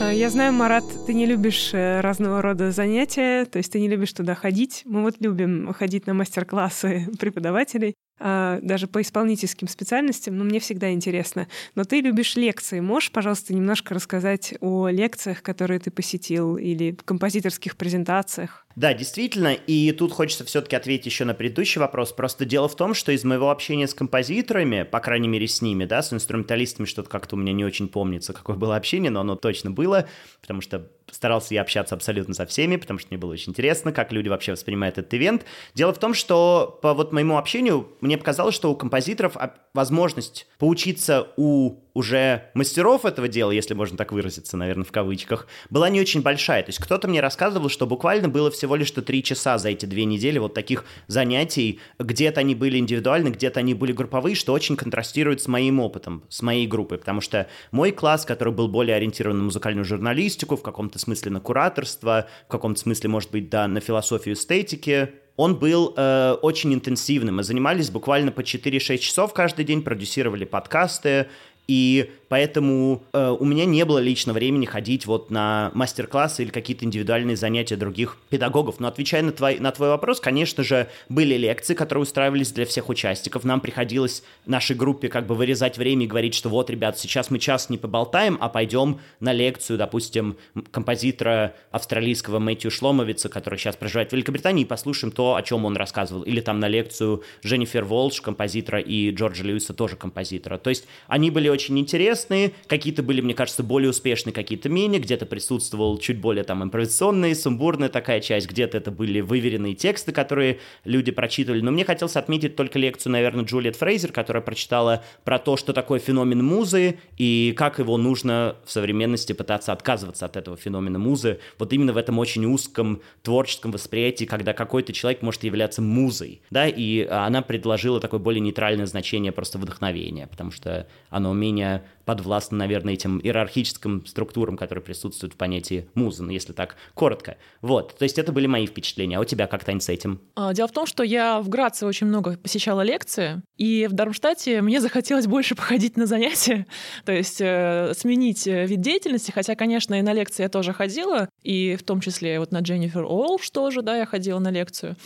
А, 0.00 0.12
я 0.12 0.30
знаю, 0.30 0.52
Марат, 0.52 0.84
ты 1.06 1.14
не 1.14 1.26
любишь 1.26 1.74
э, 1.74 2.00
разного 2.00 2.40
рода 2.42 2.70
занятия, 2.70 3.44
то 3.44 3.58
есть 3.58 3.72
ты 3.72 3.80
не 3.80 3.88
любишь 3.88 4.12
туда 4.12 4.34
ходить. 4.34 4.82
Мы 4.86 5.02
вот 5.02 5.16
любим 5.20 5.72
ходить 5.72 6.06
на 6.06 6.14
мастер-классы 6.14 7.08
преподавателей. 7.18 7.94
А, 8.22 8.58
даже 8.60 8.86
по 8.86 9.00
исполнительским 9.00 9.66
специальностям, 9.66 10.36
но 10.36 10.44
мне 10.44 10.60
всегда 10.60 10.92
интересно. 10.92 11.48
Но 11.74 11.84
ты 11.84 12.02
любишь 12.02 12.36
лекции. 12.36 12.80
Можешь, 12.80 13.10
пожалуйста, 13.12 13.54
немножко 13.54 13.94
рассказать 13.94 14.54
о 14.60 14.88
лекциях, 14.88 15.42
которые 15.42 15.80
ты 15.80 15.90
посетил, 15.90 16.58
или 16.58 16.94
композиторских 17.06 17.78
презентациях? 17.78 18.66
Да, 18.76 18.92
действительно, 18.92 19.54
и 19.54 19.90
тут 19.92 20.12
хочется 20.12 20.44
все-таки 20.44 20.76
ответить 20.76 21.06
еще 21.06 21.24
на 21.24 21.34
предыдущий 21.34 21.80
вопрос. 21.80 22.12
Просто 22.12 22.44
дело 22.44 22.68
в 22.68 22.76
том, 22.76 22.92
что 22.92 23.10
из 23.10 23.24
моего 23.24 23.50
общения 23.50 23.88
с 23.88 23.94
композиторами, 23.94 24.82
по 24.82 25.00
крайней 25.00 25.28
мере 25.28 25.48
с 25.48 25.62
ними, 25.62 25.86
да, 25.86 26.02
с 26.02 26.12
инструменталистами, 26.12 26.86
что-то 26.86 27.08
как-то 27.08 27.36
у 27.36 27.38
меня 27.38 27.52
не 27.54 27.64
очень 27.64 27.88
помнится, 27.88 28.34
какое 28.34 28.56
было 28.56 28.76
общение, 28.76 29.10
но 29.10 29.20
оно 29.20 29.34
точно 29.34 29.70
было, 29.70 30.06
потому 30.40 30.60
что 30.60 30.88
старался 31.10 31.54
я 31.54 31.62
общаться 31.62 31.94
абсолютно 31.94 32.34
со 32.34 32.46
всеми, 32.46 32.76
потому 32.76 32.98
что 32.98 33.08
мне 33.10 33.18
было 33.18 33.32
очень 33.32 33.50
интересно, 33.50 33.92
как 33.92 34.12
люди 34.12 34.28
вообще 34.28 34.52
воспринимают 34.52 34.98
этот 34.98 35.12
ивент. 35.14 35.44
Дело 35.74 35.92
в 35.92 35.98
том, 35.98 36.14
что 36.14 36.78
по 36.82 36.94
вот 36.94 37.12
моему 37.12 37.38
общению 37.38 37.88
мне 38.00 38.18
показалось, 38.18 38.54
что 38.54 38.70
у 38.70 38.76
композиторов 38.76 39.36
возможность 39.74 40.46
поучиться 40.58 41.28
у 41.36 41.76
уже 41.94 42.50
мастеров 42.54 43.04
этого 43.04 43.28
дела, 43.28 43.50
если 43.50 43.74
можно 43.74 43.96
так 43.96 44.12
выразиться, 44.12 44.56
наверное, 44.56 44.84
в 44.84 44.92
кавычках, 44.92 45.46
была 45.70 45.88
не 45.88 46.00
очень 46.00 46.22
большая. 46.22 46.62
То 46.62 46.68
есть 46.68 46.78
кто-то 46.78 47.08
мне 47.08 47.20
рассказывал, 47.20 47.68
что 47.68 47.86
буквально 47.86 48.28
было 48.28 48.50
всего 48.50 48.76
лишь 48.76 48.90
что 48.90 49.02
три 49.02 49.22
часа 49.22 49.56
за 49.58 49.68
эти 49.68 49.86
две 49.86 50.04
недели 50.04 50.38
вот 50.38 50.52
таких 50.52 50.84
занятий. 51.06 51.78
Где-то 52.00 52.40
они 52.40 52.56
были 52.56 52.78
индивидуальны, 52.78 53.28
где-то 53.28 53.60
они 53.60 53.74
были 53.74 53.92
групповые, 53.92 54.34
что 54.34 54.52
очень 54.52 54.76
контрастирует 54.76 55.40
с 55.40 55.46
моим 55.46 55.78
опытом, 55.78 56.24
с 56.28 56.42
моей 56.42 56.66
группой. 56.66 56.98
Потому 56.98 57.20
что 57.20 57.46
мой 57.70 57.92
класс, 57.92 58.24
который 58.24 58.52
был 58.52 58.66
более 58.66 58.96
ориентирован 58.96 59.38
на 59.38 59.44
музыкальную 59.44 59.84
журналистику, 59.84 60.56
в 60.56 60.62
каком-то 60.62 60.98
смысле 61.00 61.32
на 61.32 61.40
кураторство, 61.40 62.28
в 62.46 62.50
каком-то 62.50 62.80
смысле, 62.80 63.10
может 63.10 63.30
быть, 63.30 63.48
да, 63.48 63.66
на 63.66 63.80
философию 63.80 64.34
эстетики, 64.34 65.10
он 65.36 65.56
был 65.56 65.94
э, 65.96 66.36
очень 66.42 66.74
интенсивным. 66.74 67.36
Мы 67.36 67.42
занимались 67.42 67.90
буквально 67.90 68.30
по 68.30 68.40
4-6 68.40 68.98
часов 68.98 69.32
каждый 69.32 69.64
день, 69.64 69.82
продюсировали 69.82 70.44
подкасты, 70.44 71.28
и 71.66 72.10
поэтому 72.30 73.02
э, 73.12 73.36
у 73.38 73.44
меня 73.44 73.64
не 73.66 73.84
было 73.84 73.98
лично 73.98 74.32
времени 74.32 74.64
ходить 74.64 75.06
вот 75.06 75.30
на 75.30 75.70
мастер-классы 75.74 76.42
или 76.42 76.50
какие-то 76.50 76.84
индивидуальные 76.84 77.36
занятия 77.36 77.76
других 77.76 78.16
педагогов. 78.30 78.80
Но 78.80 78.88
отвечая 78.88 79.22
на 79.22 79.32
твой, 79.32 79.58
на 79.58 79.70
твой 79.72 79.90
вопрос, 79.90 80.20
конечно 80.20 80.64
же, 80.64 80.88
были 81.08 81.36
лекции, 81.36 81.74
которые 81.74 82.02
устраивались 82.02 82.52
для 82.52 82.66
всех 82.66 82.88
участников. 82.88 83.44
Нам 83.44 83.60
приходилось 83.60 84.22
нашей 84.46 84.76
группе 84.76 85.08
как 85.08 85.26
бы 85.26 85.34
вырезать 85.34 85.78
время 85.78 86.04
и 86.04 86.08
говорить, 86.08 86.34
что 86.34 86.48
вот, 86.48 86.70
ребят, 86.70 86.98
сейчас 86.98 87.30
мы 87.30 87.38
час 87.38 87.70
не 87.70 87.78
поболтаем, 87.78 88.36
а 88.40 88.48
пойдем 88.48 89.00
на 89.20 89.32
лекцию, 89.32 89.78
допустим, 89.78 90.36
композитора 90.70 91.54
австралийского 91.70 92.38
Мэтью 92.38 92.70
Шломовица, 92.70 93.28
который 93.28 93.58
сейчас 93.58 93.76
проживает 93.76 94.10
в 94.10 94.12
Великобритании, 94.12 94.62
и 94.62 94.66
послушаем 94.66 95.12
то, 95.12 95.36
о 95.36 95.42
чем 95.42 95.64
он 95.64 95.76
рассказывал. 95.76 96.22
Или 96.22 96.40
там 96.40 96.60
на 96.60 96.68
лекцию 96.68 97.22
Дженнифер 97.44 97.84
Волш, 97.84 98.20
композитора, 98.20 98.80
и 98.80 99.10
Джорджа 99.10 99.44
Льюиса, 99.44 99.72
тоже 99.72 99.96
композитора. 99.96 100.58
То 100.58 100.70
есть 100.70 100.86
они 101.08 101.30
были 101.30 101.48
очень 101.48 101.70
очень 101.70 101.74
интересно, 102.20 102.30
известные, 102.30 102.52
какие-то 102.66 103.02
были, 103.02 103.20
мне 103.20 103.34
кажется, 103.34 103.62
более 103.62 103.90
успешные, 103.90 104.32
какие-то 104.32 104.68
менее, 104.68 105.00
где-то 105.00 105.26
присутствовал 105.26 105.98
чуть 105.98 106.18
более 106.18 106.44
там 106.44 106.62
импровизационная, 106.62 107.34
сумбурная 107.34 107.88
такая 107.88 108.20
часть, 108.20 108.48
где-то 108.48 108.78
это 108.78 108.90
были 108.90 109.20
выверенные 109.20 109.74
тексты, 109.74 110.12
которые 110.12 110.58
люди 110.84 111.12
прочитывали. 111.12 111.60
Но 111.60 111.70
мне 111.70 111.84
хотелось 111.84 112.16
отметить 112.16 112.56
только 112.56 112.78
лекцию, 112.78 113.12
наверное, 113.12 113.44
Джулиет 113.44 113.76
Фрейзер, 113.76 114.12
которая 114.12 114.42
прочитала 114.42 115.02
про 115.24 115.38
то, 115.38 115.56
что 115.56 115.72
такое 115.72 115.98
феномен 115.98 116.44
музы 116.44 116.98
и 117.16 117.54
как 117.56 117.78
его 117.78 117.96
нужно 117.96 118.56
в 118.64 118.72
современности 118.72 119.32
пытаться 119.32 119.72
отказываться 119.72 120.26
от 120.26 120.36
этого 120.36 120.56
феномена 120.56 120.98
музы. 120.98 121.40
Вот 121.58 121.72
именно 121.72 121.92
в 121.92 121.96
этом 121.96 122.18
очень 122.18 122.44
узком 122.46 123.00
творческом 123.22 123.72
восприятии, 123.72 124.24
когда 124.24 124.52
какой-то 124.52 124.92
человек 124.92 125.22
может 125.22 125.44
являться 125.44 125.82
музой, 125.82 126.42
да, 126.50 126.66
и 126.66 127.06
она 127.06 127.42
предложила 127.42 128.00
такое 128.00 128.20
более 128.20 128.40
нейтральное 128.40 128.86
значение 128.86 129.32
просто 129.32 129.58
вдохновения, 129.58 130.26
потому 130.26 130.50
что 130.50 130.86
оно 131.10 131.32
менее 131.32 131.82
подвластно, 132.10 132.58
наверное, 132.58 132.94
этим 132.94 133.20
иерархическим 133.20 134.04
структурам, 134.04 134.56
которые 134.56 134.82
присутствуют 134.82 135.34
в 135.34 135.36
понятии 135.36 135.88
музы, 135.94 136.24
ну, 136.24 136.30
если 136.30 136.52
так 136.52 136.74
коротко. 136.94 137.36
Вот, 137.62 137.96
то 137.96 138.02
есть 138.02 138.18
это 138.18 138.32
были 138.32 138.48
мои 138.48 138.66
впечатления. 138.66 139.16
А 139.16 139.20
у 139.20 139.24
тебя 139.24 139.46
как, 139.46 139.62
Тань, 139.62 139.80
с 139.80 139.88
этим? 139.88 140.20
А, 140.34 140.52
дело 140.52 140.66
в 140.66 140.72
том, 140.72 140.86
что 140.86 141.04
я 141.04 141.40
в 141.40 141.48
Граце 141.48 141.86
очень 141.86 142.08
много 142.08 142.36
посещала 142.36 142.80
лекции, 142.80 143.42
и 143.58 143.86
в 143.86 143.92
Дармштадте 143.92 144.60
мне 144.60 144.80
захотелось 144.80 145.28
больше 145.28 145.54
походить 145.54 145.96
на 145.96 146.06
занятия, 146.06 146.66
то 147.04 147.12
есть 147.12 147.40
э, 147.40 147.92
сменить 147.96 148.44
э, 148.48 148.66
вид 148.66 148.80
деятельности, 148.80 149.30
хотя, 149.30 149.54
конечно, 149.54 149.94
и 149.94 150.02
на 150.02 150.12
лекции 150.12 150.42
я 150.42 150.48
тоже 150.48 150.72
ходила, 150.72 151.28
и 151.44 151.76
в 151.76 151.84
том 151.84 152.00
числе 152.00 152.40
вот 152.40 152.50
на 152.50 152.58
Дженнифер 152.58 153.04
Олш 153.04 153.48
тоже, 153.50 153.82
да, 153.82 153.96
я 153.96 154.04
ходила 154.04 154.40
на 154.40 154.50
лекцию. 154.50 154.96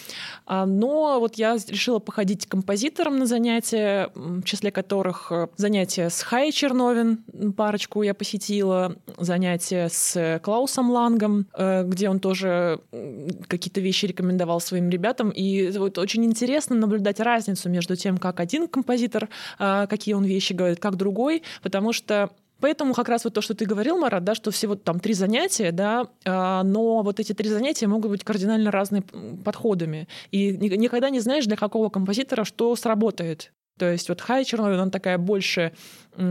А, 0.46 0.64
но 0.64 1.20
вот 1.20 1.34
я 1.34 1.58
решила 1.68 1.98
походить 1.98 2.46
композитором 2.46 3.18
на 3.18 3.26
занятия, 3.26 4.10
в 4.14 4.42
числе 4.44 4.70
которых 4.70 5.30
э, 5.30 5.48
занятия 5.58 6.08
с 6.08 6.22
Хай 6.22 6.50
Черновин, 6.94 7.52
парочку 7.52 8.02
я 8.02 8.14
посетила, 8.14 8.96
занятия 9.18 9.88
с 9.88 10.40
Клаусом 10.42 10.90
Лангом, 10.90 11.46
где 11.84 12.08
он 12.08 12.20
тоже 12.20 12.80
какие-то 13.48 13.80
вещи 13.80 14.06
рекомендовал 14.06 14.60
своим 14.60 14.88
ребятам, 14.90 15.30
и 15.30 15.70
вот 15.76 15.98
очень 15.98 16.24
интересно 16.24 16.76
наблюдать 16.76 17.20
разницу 17.20 17.68
между 17.68 17.96
тем, 17.96 18.18
как 18.18 18.40
один 18.40 18.68
композитор, 18.68 19.28
а, 19.58 19.86
какие 19.86 20.14
он 20.14 20.24
вещи 20.24 20.52
говорит, 20.52 20.78
как 20.78 20.96
другой, 20.96 21.42
потому 21.62 21.92
что 21.92 22.30
Поэтому 22.60 22.94
как 22.94 23.08
раз 23.08 23.24
вот 23.24 23.34
то, 23.34 23.42
что 23.42 23.54
ты 23.54 23.66
говорил, 23.66 23.98
Марат, 23.98 24.24
да, 24.24 24.34
что 24.34 24.50
всего 24.50 24.74
там 24.74 24.98
три 25.00 25.12
занятия, 25.12 25.70
да, 25.72 26.06
а, 26.24 26.62
но 26.62 27.02
вот 27.02 27.20
эти 27.20 27.34
три 27.34 27.50
занятия 27.50 27.88
могут 27.88 28.12
быть 28.12 28.24
кардинально 28.24 28.70
разными 28.70 29.04
подходами. 29.44 30.08
И 30.30 30.56
никогда 30.56 31.10
не 31.10 31.20
знаешь, 31.20 31.44
для 31.44 31.56
какого 31.56 31.90
композитора 31.90 32.44
что 32.44 32.74
сработает. 32.76 33.52
То 33.78 33.90
есть 33.90 34.08
вот 34.08 34.20
Хай 34.20 34.44
Черновин, 34.44 34.78
она 34.78 34.90
такая 34.90 35.18
больше 35.18 35.72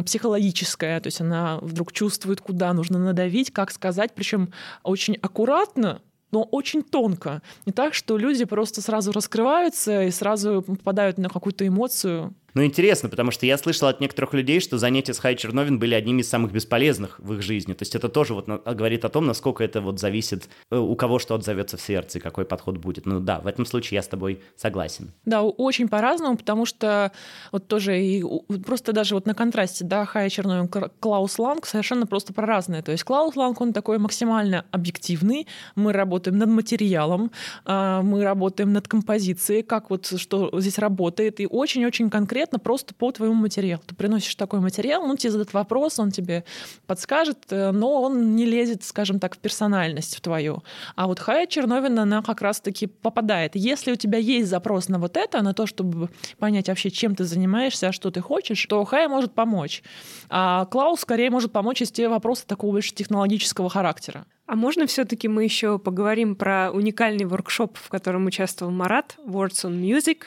психологическая, 0.05 0.99
то 1.01 1.07
есть 1.07 1.19
она 1.19 1.59
вдруг 1.61 1.91
чувствует, 1.91 2.39
куда 2.39 2.71
нужно 2.73 2.99
надавить, 2.99 3.51
как 3.51 3.71
сказать, 3.71 4.11
причем 4.15 4.53
очень 4.83 5.15
аккуратно, 5.15 6.01
но 6.31 6.43
очень 6.43 6.83
тонко. 6.83 7.41
Не 7.65 7.73
так, 7.73 7.93
что 7.93 8.17
люди 8.17 8.45
просто 8.45 8.81
сразу 8.81 9.11
раскрываются 9.11 10.03
и 10.03 10.11
сразу 10.11 10.61
попадают 10.61 11.17
на 11.17 11.29
какую-то 11.29 11.67
эмоцию. 11.67 12.33
Ну, 12.53 12.63
интересно, 12.63 13.09
потому 13.09 13.31
что 13.31 13.45
я 13.45 13.57
слышал 13.57 13.87
от 13.87 13.99
некоторых 13.99 14.33
людей, 14.33 14.59
что 14.59 14.77
занятия 14.77 15.13
с 15.13 15.19
Хай 15.19 15.35
Черновин 15.35 15.79
были 15.79 15.95
одними 15.95 16.21
из 16.21 16.29
самых 16.29 16.51
бесполезных 16.51 17.19
в 17.19 17.33
их 17.33 17.41
жизни. 17.41 17.73
То 17.73 17.81
есть 17.81 17.95
это 17.95 18.09
тоже 18.09 18.35
вот 18.35 18.47
говорит 18.47 19.05
о 19.05 19.09
том, 19.09 19.25
насколько 19.25 19.63
это 19.63 19.81
вот 19.81 19.99
зависит, 19.99 20.49
э, 20.69 20.77
у 20.77 20.95
кого 20.95 21.17
что 21.17 21.33
отзовется 21.33 21.77
в 21.77 21.81
сердце, 21.81 22.19
какой 22.19 22.45
подход 22.45 22.77
будет. 22.77 23.05
Ну 23.07 23.19
да, 23.19 23.39
в 23.39 23.47
этом 23.47 23.65
случае 23.65 23.95
я 23.95 24.03
с 24.03 24.07
тобой 24.07 24.41
согласен. 24.55 25.11
Да, 25.25 25.41
очень 25.41 25.87
по-разному, 25.87 26.37
потому 26.37 26.65
что 26.65 27.11
вот 27.51 27.67
тоже 27.67 27.99
и 27.99 28.23
просто 28.65 28.93
даже 28.93 29.15
вот 29.15 29.25
на 29.25 29.33
контрасте, 29.33 29.83
да, 29.83 30.05
Хай 30.05 30.29
Черновин, 30.29 30.67
Клаус 30.67 31.39
Ланг 31.39 31.65
совершенно 31.65 32.05
просто 32.05 32.33
про 32.33 32.45
разные. 32.45 32.83
То 32.83 32.91
есть 32.91 33.03
Клаус 33.03 33.35
Ланг, 33.35 33.61
он 33.61 33.73
такой 33.73 33.97
максимально 33.97 34.65
объективный, 34.69 35.47
мы 35.75 35.91
работаем 35.91 36.37
над 36.37 36.49
материалом, 36.49 37.31
а, 37.65 38.03
мы 38.03 38.23
работаем 38.23 38.73
над 38.73 38.87
композицией, 38.87 39.63
как 39.63 39.89
вот 39.89 40.05
что 40.05 40.51
здесь 40.59 40.77
работает, 40.77 41.39
и 41.39 41.47
очень-очень 41.47 42.11
конкретно 42.11 42.42
конкретно 42.43 42.59
просто 42.59 42.93
по 42.93 43.11
твоему 43.11 43.35
материалу. 43.35 43.81
Ты 43.85 43.95
приносишь 43.95 44.35
такой 44.35 44.59
материал, 44.59 45.03
он 45.03 45.15
тебе 45.15 45.31
задает 45.31 45.53
вопрос, 45.53 45.99
он 45.99 46.11
тебе 46.11 46.43
подскажет, 46.87 47.37
э, 47.51 47.71
но 47.71 48.01
он 48.01 48.35
не 48.35 48.45
лезет, 48.45 48.83
скажем 48.83 49.19
так, 49.19 49.35
в 49.35 49.37
персональность 49.37 50.17
в 50.17 50.21
твою. 50.21 50.61
А 50.95 51.07
вот 51.07 51.19
Хая 51.19 51.47
Черновина, 51.47 52.01
она 52.01 52.21
как 52.21 52.41
раз-таки 52.41 52.87
попадает. 52.87 53.55
Если 53.55 53.93
у 53.93 53.95
тебя 53.95 54.17
есть 54.17 54.49
запрос 54.49 54.89
на 54.89 54.99
вот 54.99 55.15
это, 55.15 55.41
на 55.41 55.53
то, 55.53 55.65
чтобы 55.65 56.09
понять 56.37 56.67
вообще, 56.67 56.91
чем 56.91 57.15
ты 57.15 57.23
занимаешься, 57.23 57.93
что 57.93 58.11
ты 58.11 58.19
хочешь, 58.19 58.65
то 58.65 58.83
Хая 58.83 59.07
может 59.07 59.33
помочь. 59.33 59.81
А 60.29 60.65
Клаус 60.65 60.99
скорее 60.99 61.29
может 61.29 61.51
помочь, 61.53 61.79
если 61.81 61.93
тебе 61.93 62.09
вопросы 62.09 62.45
такого 62.45 62.73
больше 62.73 62.93
технологического 62.93 63.69
характера. 63.69 64.25
А 64.45 64.55
можно 64.55 64.85
все-таки 64.85 65.29
мы 65.29 65.45
еще 65.45 65.79
поговорим 65.79 66.35
про 66.35 66.69
уникальный 66.71 67.25
воркшоп, 67.25 67.77
в 67.77 67.87
котором 67.87 68.25
участвовал 68.25 68.73
Марат, 68.73 69.15
Words 69.25 69.63
on 69.63 69.81
Music, 69.81 70.17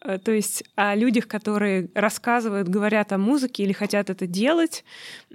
то 0.00 0.30
есть 0.30 0.64
о 0.76 0.94
людях, 0.94 1.26
которые 1.26 1.90
рассказывают, 1.94 2.68
говорят 2.68 3.12
о 3.12 3.18
музыке 3.18 3.64
или 3.64 3.72
хотят 3.72 4.10
это 4.10 4.26
делать. 4.26 4.84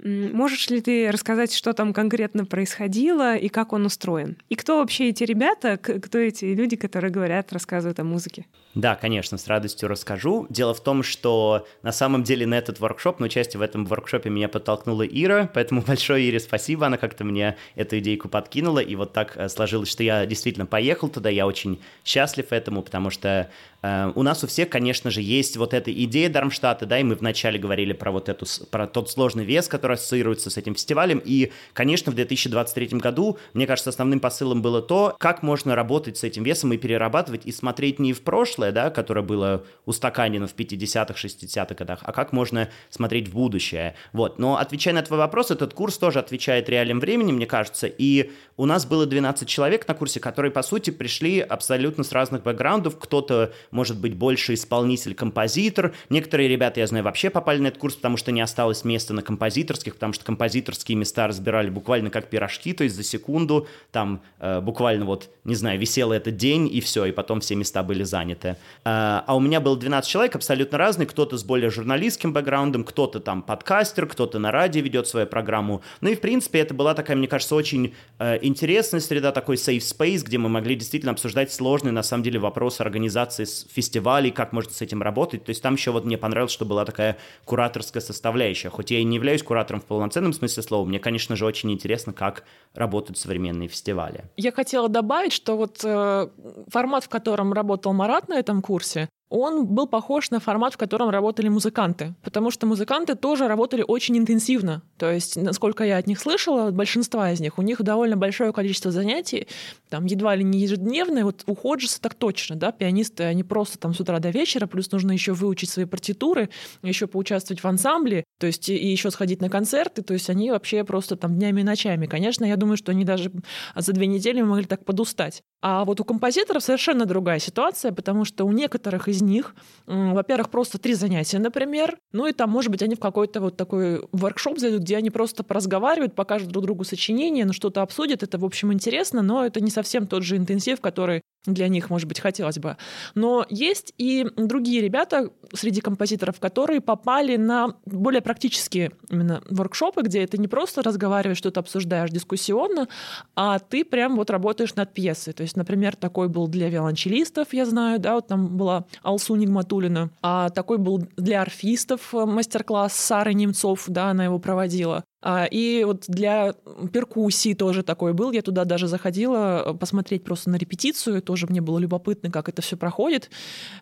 Можешь 0.02 0.70
ли 0.70 0.80
ты 0.80 1.10
рассказать, 1.10 1.52
что 1.52 1.72
там 1.72 1.92
конкретно 1.92 2.44
происходило 2.44 3.36
и 3.36 3.48
как 3.48 3.72
он 3.72 3.86
устроен? 3.86 4.36
И 4.48 4.54
кто 4.54 4.78
вообще 4.78 5.10
эти 5.10 5.24
ребята, 5.24 5.76
кто 5.76 6.18
эти 6.18 6.46
люди, 6.46 6.76
которые 6.76 7.10
говорят, 7.10 7.52
рассказывают 7.52 7.98
о 8.00 8.04
музыке? 8.04 8.46
Да, 8.74 8.96
конечно, 8.96 9.38
с 9.38 9.46
радостью 9.46 9.88
расскажу. 9.88 10.46
Дело 10.50 10.74
в 10.74 10.82
том, 10.82 11.04
что 11.04 11.64
на 11.82 11.92
самом 11.92 12.24
деле 12.24 12.44
на 12.44 12.54
этот 12.54 12.80
воркшоп, 12.80 13.20
на 13.20 13.26
участие 13.26 13.60
в 13.60 13.62
этом 13.62 13.86
воркшопе 13.86 14.30
меня 14.30 14.48
подтолкнула 14.48 15.06
Ира, 15.06 15.48
поэтому 15.54 15.82
большое 15.86 16.26
Ире 16.26 16.40
спасибо, 16.40 16.86
она 16.86 16.96
как-то 16.96 17.24
мне 17.24 17.56
эту 17.76 17.98
идейку 18.00 18.28
подкинула, 18.28 18.80
и 18.80 18.96
вот 18.96 19.12
так 19.12 19.36
э, 19.36 19.48
сложилось, 19.48 19.90
что 19.90 20.02
я 20.02 20.26
действительно 20.26 20.66
поехал 20.66 21.08
туда, 21.08 21.30
я 21.30 21.46
очень 21.46 21.80
счастлив 22.04 22.46
этому, 22.50 22.82
потому 22.82 23.10
что 23.10 23.48
э, 23.82 24.12
у 24.12 24.22
нас 24.22 24.42
у 24.42 24.48
всех, 24.48 24.70
конечно 24.70 25.10
же, 25.10 25.22
есть 25.22 25.56
вот 25.56 25.72
эта 25.72 25.92
идея 25.92 26.28
Дармштадта, 26.28 26.84
да, 26.86 26.98
и 26.98 27.04
мы 27.04 27.14
вначале 27.14 27.60
говорили 27.60 27.92
про 27.92 28.10
вот 28.10 28.28
эту, 28.28 28.44
про 28.70 28.88
тот 28.88 29.08
сложный 29.08 29.44
вес, 29.44 29.68
который 29.68 29.94
ассоциируется 29.94 30.50
с 30.50 30.56
этим 30.56 30.74
фестивалем, 30.74 31.22
и, 31.24 31.52
конечно, 31.74 32.10
в 32.10 32.16
2023 32.16 32.98
году, 32.98 33.38
мне 33.52 33.68
кажется, 33.68 33.90
основным 33.90 34.18
посылом 34.18 34.62
было 34.62 34.82
то, 34.82 35.14
как 35.20 35.44
можно 35.44 35.76
работать 35.76 36.18
с 36.18 36.24
этим 36.24 36.42
весом 36.42 36.72
и 36.72 36.76
перерабатывать, 36.76 37.46
и 37.46 37.52
смотреть 37.52 38.00
не 38.00 38.12
в 38.12 38.22
прошлое, 38.22 38.63
прошлое, 38.64 38.72
да, 38.72 38.90
которое 38.90 39.22
было 39.22 39.64
устаканено 39.86 40.46
в 40.46 40.54
50-х, 40.54 41.14
60-х 41.14 41.74
годах, 41.74 42.00
а 42.02 42.12
как 42.12 42.32
можно 42.32 42.68
смотреть 42.90 43.28
в 43.28 43.34
будущее. 43.34 43.94
Вот. 44.12 44.38
Но 44.38 44.56
отвечая 44.56 44.94
на 44.94 45.02
твой 45.02 45.18
вопрос, 45.18 45.50
этот 45.50 45.74
курс 45.74 45.98
тоже 45.98 46.18
отвечает 46.18 46.68
реальным 46.68 47.00
временем, 47.00 47.36
мне 47.36 47.46
кажется, 47.46 47.86
и 47.86 48.30
у 48.56 48.66
нас 48.66 48.86
было 48.86 49.06
12 49.06 49.48
человек 49.48 49.86
на 49.88 49.94
курсе, 49.94 50.20
которые, 50.20 50.50
по 50.50 50.62
сути, 50.62 50.90
пришли 50.90 51.40
абсолютно 51.40 52.04
с 52.04 52.12
разных 52.12 52.42
бэкграундов. 52.42 52.98
Кто-то, 52.98 53.52
может 53.70 53.98
быть, 53.98 54.14
больше 54.14 54.54
исполнитель, 54.54 55.14
композитор. 55.14 55.92
Некоторые 56.08 56.48
ребята, 56.48 56.80
я 56.80 56.86
знаю, 56.86 57.04
вообще 57.04 57.30
попали 57.30 57.58
на 57.58 57.68
этот 57.68 57.80
курс, 57.80 57.96
потому 57.96 58.16
что 58.16 58.32
не 58.32 58.40
осталось 58.40 58.84
места 58.84 59.12
на 59.12 59.22
композиторских, 59.22 59.94
потому 59.94 60.12
что 60.12 60.24
композиторские 60.24 60.96
места 60.96 61.26
разбирали 61.26 61.70
буквально 61.70 62.10
как 62.10 62.28
пирожки, 62.30 62.72
то 62.72 62.84
есть 62.84 62.96
за 62.96 63.02
секунду 63.02 63.66
там 63.90 64.22
э, 64.38 64.60
буквально 64.60 65.04
вот, 65.04 65.30
не 65.44 65.54
знаю, 65.54 65.78
висел 65.78 66.12
этот 66.12 66.36
день, 66.36 66.68
и 66.72 66.80
все, 66.80 67.04
и 67.06 67.12
потом 67.12 67.40
все 67.40 67.54
места 67.56 67.82
были 67.82 68.04
заняты. 68.04 68.53
А, 68.84 69.24
а 69.26 69.36
у 69.36 69.40
меня 69.40 69.60
было 69.60 69.76
12 69.76 70.10
человек, 70.10 70.36
абсолютно 70.36 70.78
разные, 70.78 71.06
кто-то 71.06 71.36
с 71.36 71.44
более 71.44 71.70
журналистским 71.70 72.32
бэкграундом, 72.32 72.84
кто-то 72.84 73.20
там 73.20 73.42
подкастер, 73.42 74.06
кто-то 74.06 74.38
на 74.38 74.50
радио 74.50 74.82
ведет 74.82 75.08
свою 75.08 75.26
программу. 75.26 75.82
Ну 76.00 76.10
и, 76.10 76.14
в 76.14 76.20
принципе, 76.20 76.60
это 76.60 76.74
была 76.74 76.94
такая, 76.94 77.16
мне 77.16 77.28
кажется, 77.28 77.54
очень 77.54 77.94
э, 78.18 78.38
интересная 78.42 79.00
среда, 79.00 79.32
такой 79.32 79.56
safe 79.56 79.78
space, 79.78 80.24
где 80.24 80.38
мы 80.38 80.48
могли 80.48 80.74
действительно 80.74 81.12
обсуждать 81.12 81.52
сложные, 81.52 81.92
на 81.92 82.02
самом 82.02 82.22
деле, 82.22 82.38
вопросы 82.38 82.80
организации 82.82 83.44
фестивалей, 83.44 84.30
как 84.30 84.52
можно 84.52 84.72
с 84.72 84.82
этим 84.82 85.02
работать. 85.02 85.44
То 85.44 85.50
есть 85.50 85.62
там 85.62 85.74
еще 85.74 85.90
вот 85.90 86.04
мне 86.04 86.18
понравилось, 86.18 86.52
что 86.52 86.64
была 86.64 86.84
такая 86.84 87.16
кураторская 87.44 88.00
составляющая. 88.00 88.70
Хоть 88.70 88.90
я 88.90 88.98
и 88.98 89.04
не 89.04 89.16
являюсь 89.16 89.42
куратором 89.42 89.80
в 89.80 89.84
полноценном 89.84 90.32
смысле 90.32 90.62
слова, 90.62 90.84
мне, 90.84 90.98
конечно 90.98 91.36
же, 91.36 91.46
очень 91.46 91.72
интересно, 91.72 92.12
как 92.12 92.44
работают 92.74 93.18
современные 93.18 93.68
фестивали. 93.68 94.24
Я 94.36 94.52
хотела 94.52 94.88
добавить, 94.88 95.32
что 95.32 95.56
вот 95.56 95.80
э, 95.84 96.28
формат, 96.68 97.04
в 97.04 97.08
котором 97.08 97.52
работал 97.52 97.92
Марат 97.92 98.28
на 98.28 98.34
этом 98.44 98.60
курсе, 98.60 99.08
он 99.30 99.66
был 99.66 99.86
похож 99.86 100.30
на 100.30 100.40
формат, 100.40 100.74
в 100.74 100.76
котором 100.76 101.10
работали 101.10 101.48
музыканты, 101.48 102.14
потому 102.22 102.50
что 102.50 102.66
музыканты 102.66 103.14
тоже 103.14 103.48
работали 103.48 103.84
очень 103.86 104.16
интенсивно. 104.16 104.82
То 104.98 105.10
есть, 105.10 105.36
насколько 105.36 105.84
я 105.84 105.98
от 105.98 106.06
них 106.06 106.20
слышала, 106.20 106.68
от 106.68 106.74
большинства 106.74 107.30
из 107.32 107.40
них, 107.40 107.58
у 107.58 107.62
них 107.62 107.82
довольно 107.82 108.16
большое 108.16 108.52
количество 108.52 108.90
занятий, 108.90 109.48
там 109.88 110.04
едва 110.04 110.34
ли 110.36 110.44
не 110.44 110.60
ежедневные, 110.60 111.24
вот 111.24 111.42
у 111.46 111.54
Ходжеса 111.54 112.00
так 112.00 112.14
точно, 112.14 112.56
да, 112.56 112.72
пианисты, 112.72 113.24
они 113.24 113.42
просто 113.42 113.78
там 113.78 113.94
с 113.94 114.00
утра 114.00 114.18
до 114.18 114.30
вечера, 114.30 114.66
плюс 114.66 114.90
нужно 114.92 115.12
еще 115.12 115.32
выучить 115.32 115.70
свои 115.70 115.84
партитуры, 115.84 116.50
еще 116.82 117.06
поучаствовать 117.06 117.62
в 117.62 117.66
ансамбле, 117.66 118.24
то 118.38 118.46
есть 118.46 118.68
и 118.68 118.74
еще 118.74 119.10
сходить 119.10 119.40
на 119.40 119.48
концерты, 119.48 120.02
то 120.02 120.14
есть 120.14 120.30
они 120.30 120.50
вообще 120.50 120.84
просто 120.84 121.16
там 121.16 121.36
днями 121.36 121.62
и 121.62 121.64
ночами. 121.64 122.06
Конечно, 122.06 122.44
я 122.44 122.56
думаю, 122.56 122.76
что 122.76 122.92
они 122.92 123.04
даже 123.04 123.32
за 123.74 123.92
две 123.92 124.06
недели 124.06 124.42
могли 124.42 124.64
так 124.64 124.84
подустать. 124.84 125.42
А 125.62 125.84
вот 125.84 125.98
у 126.00 126.04
композиторов 126.04 126.62
совершенно 126.62 127.06
другая 127.06 127.38
ситуация, 127.38 127.90
потому 127.90 128.24
что 128.24 128.44
у 128.44 128.52
некоторых 128.52 129.08
из 129.08 129.13
них, 129.22 129.54
во-первых, 129.86 130.50
просто 130.50 130.78
три 130.78 130.94
занятия, 130.94 131.38
например, 131.38 131.98
ну 132.12 132.26
и 132.26 132.32
там, 132.32 132.50
может 132.50 132.70
быть, 132.70 132.82
они 132.82 132.94
в 132.94 133.00
какой-то 133.00 133.40
вот 133.40 133.56
такой 133.56 134.06
воркшоп 134.12 134.58
зайдут, 134.58 134.82
где 134.82 134.96
они 134.96 135.10
просто 135.10 135.44
поразговаривают, 135.44 136.14
покажут 136.14 136.48
друг 136.48 136.64
другу 136.64 136.84
сочинение, 136.84 137.44
ну 137.44 137.52
что-то 137.52 137.82
обсудят, 137.82 138.22
это, 138.22 138.38
в 138.38 138.44
общем, 138.44 138.72
интересно, 138.72 139.22
но 139.22 139.44
это 139.44 139.60
не 139.60 139.70
совсем 139.70 140.06
тот 140.06 140.22
же 140.22 140.36
интенсив, 140.36 140.80
который 140.80 141.22
для 141.46 141.68
них, 141.68 141.90
может 141.90 142.08
быть, 142.08 142.20
хотелось 142.20 142.58
бы. 142.58 142.76
Но 143.14 143.46
есть 143.50 143.92
и 143.98 144.26
другие 144.36 144.80
ребята 144.80 145.30
среди 145.52 145.80
композиторов, 145.80 146.40
которые 146.40 146.80
попали 146.80 147.36
на 147.36 147.76
более 147.86 148.22
практические 148.22 148.92
именно 149.10 149.42
воркшопы, 149.50 150.02
где 150.02 150.22
это 150.22 150.38
не 150.38 150.48
просто 150.48 150.82
разговариваешь, 150.82 151.38
что-то 151.38 151.60
обсуждаешь 151.60 152.10
дискуссионно, 152.10 152.88
а 153.36 153.58
ты 153.58 153.84
прям 153.84 154.16
вот 154.16 154.30
работаешь 154.30 154.74
над 154.74 154.92
пьесой. 154.92 155.32
То 155.32 155.42
есть, 155.42 155.56
например, 155.56 155.96
такой 155.96 156.28
был 156.28 156.48
для 156.48 156.68
виолончелистов, 156.68 157.52
я 157.52 157.66
знаю, 157.66 157.98
да, 157.98 158.14
вот 158.14 158.28
там 158.28 158.56
была 158.56 158.84
Алсу 159.02 159.34
Нигматулина, 159.34 160.10
а 160.22 160.50
такой 160.50 160.78
был 160.78 161.06
для 161.16 161.42
арфистов 161.42 162.14
э, 162.14 162.24
мастер-класс 162.24 162.94
Сары 162.94 163.34
Немцов, 163.34 163.84
да, 163.88 164.10
она 164.10 164.24
его 164.24 164.38
проводила. 164.38 165.04
А, 165.26 165.46
и 165.50 165.84
вот 165.84 166.04
для 166.06 166.54
перкуссии 166.92 167.54
тоже 167.54 167.82
такой 167.82 168.12
был. 168.12 168.30
Я 168.32 168.42
туда 168.42 168.66
даже 168.66 168.88
заходила 168.88 169.62
э, 169.64 169.74
посмотреть 169.74 170.22
просто 170.22 170.50
на 170.50 170.56
репетицию. 170.56 171.22
Тоже 171.22 171.46
мне 171.46 171.62
было 171.62 171.78
любопытно, 171.78 172.30
как 172.30 172.50
это 172.50 172.60
все 172.60 172.76
проходит. 172.76 173.30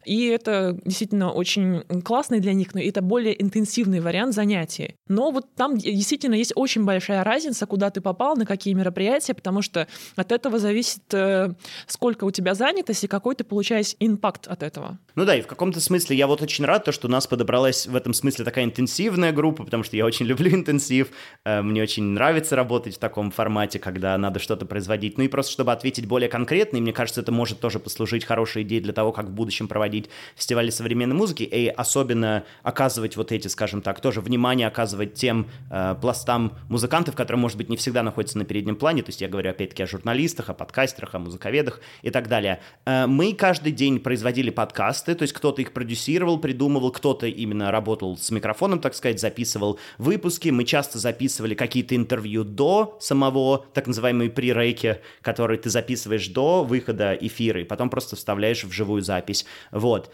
И 0.05 0.27
это 0.27 0.79
действительно 0.85 1.33
очень 1.33 1.81
классный 2.05 2.39
для 2.39 2.53
них, 2.53 2.75
но 2.75 2.81
это 2.81 3.03
более 3.03 3.43
интенсивный 3.43 3.99
вариант 3.99 4.35
занятий. 4.35 4.95
Но 5.09 5.33
вот 5.33 5.53
там 5.57 5.79
действительно 5.79 6.37
есть 6.37 6.53
очень 6.55 6.85
большая 6.85 7.25
разница, 7.25 7.67
куда 7.67 7.91
ты 7.91 8.01
попал, 8.01 8.37
на 8.37 8.47
какие 8.47 8.75
мероприятия, 8.75 9.35
потому 9.35 9.63
что 9.63 9.89
от 10.15 10.31
этого 10.31 10.61
зависит, 10.61 11.03
э, 11.13 11.53
сколько 11.89 12.23
у 12.23 12.31
тебя 12.31 12.55
занятости, 12.55 13.09
какой 13.09 13.35
ты 13.35 13.43
получаешь 13.43 13.97
импакт 13.99 14.47
от 14.47 14.63
этого. 14.63 15.01
Ну 15.17 15.25
да, 15.25 15.35
и 15.35 15.43
в 15.43 15.49
каком-то 15.49 15.81
смысле 15.81 16.15
я 16.15 16.29
вот 16.29 16.41
очень 16.41 16.65
рад, 16.65 16.85
то, 16.85 16.93
что 16.93 17.09
у 17.09 17.11
нас 17.11 17.27
подобралась 17.27 17.89
в 17.89 17.97
этом 17.97 18.15
смысле 18.15 18.45
такая 18.45 18.65
интенсивная 18.65 19.33
группа, 19.33 19.65
потому 19.65 19.83
что 19.83 19.97
я 19.97 20.07
очень 20.07 20.27
люблю 20.27 20.49
интенсив. 20.55 21.09
Э, 21.45 21.63
мне 21.63 21.83
очень 21.83 22.05
нравится 22.05 22.57
работать 22.57 22.97
в 22.97 22.99
таком 22.99 23.31
формате, 23.31 23.79
когда 23.79 24.17
надо 24.17 24.39
что-то 24.39 24.67
производить. 24.67 25.19
Ну 25.19 25.25
и 25.25 25.29
просто, 25.29 25.53
чтобы 25.53 25.73
ответить 25.73 26.07
более 26.07 26.29
конкретно, 26.29 26.77
и 26.77 26.81
мне 26.81 26.93
кажется, 26.93 27.21
это 27.21 27.33
может 27.33 27.61
тоже 27.61 27.79
послужить 27.79 28.25
хорошей 28.25 28.63
идеей 28.63 28.81
для 28.81 28.93
того, 28.93 29.13
как 29.13 29.27
в 29.27 29.31
будущем 29.31 29.69
проводить 29.69 30.09
фестивали 30.37 30.71
современной 30.71 31.15
музыки, 31.15 31.43
и 31.43 31.69
особенно 31.69 32.45
оказывать 32.63 33.17
вот 33.17 33.33
эти, 33.33 33.49
скажем 33.49 33.83
так, 33.83 34.01
тоже 34.01 34.21
внимание 34.21 34.67
оказывать 34.67 35.15
тем 35.15 35.49
э, 35.71 35.97
пластам 36.01 36.57
музыкантов, 36.69 37.17
которые, 37.17 37.41
может 37.41 37.59
быть, 37.59 37.69
не 37.69 37.77
всегда 37.77 38.03
находятся 38.03 38.39
на 38.39 38.45
переднем 38.45 38.77
плане. 38.77 39.03
То 39.03 39.09
есть 39.09 39.21
я 39.21 39.29
говорю, 39.29 39.51
опять-таки, 39.51 39.83
о 39.83 39.87
журналистах, 39.87 40.51
о 40.51 40.55
подкастерах, 40.55 41.15
о 41.15 41.19
музыковедах 41.19 41.81
и 42.03 42.11
так 42.11 42.29
далее. 42.29 42.61
Э, 42.87 43.07
мы 43.07 43.33
каждый 43.33 43.73
день 43.73 43.99
производили 43.99 44.51
подкасты, 44.51 45.15
то 45.15 45.23
есть 45.23 45.35
кто-то 45.35 45.61
их 45.61 45.73
продюсировал, 45.73 46.39
придумывал, 46.39 46.93
кто-то 46.93 47.27
именно 47.27 47.71
работал 47.71 48.17
с 48.17 48.31
микрофоном, 48.31 48.79
так 48.79 48.95
сказать, 48.95 49.21
записывал 49.21 49.79
выпуски. 49.99 50.51
Мы 50.51 50.65
часто 50.65 50.99
записывали 50.99 51.22
записывали 51.23 51.55
какие-то 51.55 51.95
интервью 51.95 52.45
до 52.45 52.97
самого 53.01 53.65
так 53.73 53.87
называемой 53.87 54.29
пререйки, 54.29 54.99
который 55.23 55.57
ты 55.57 55.71
записываешь 55.71 56.29
до 56.29 56.65
выхода 56.65 57.15
эфира, 57.15 57.61
и 57.61 57.65
потом 57.65 57.91
просто 57.91 58.17
вставляешь 58.17 58.65
в 58.65 58.73
живую 58.73 59.03
запись. 59.03 59.47
Вот. 59.71 60.11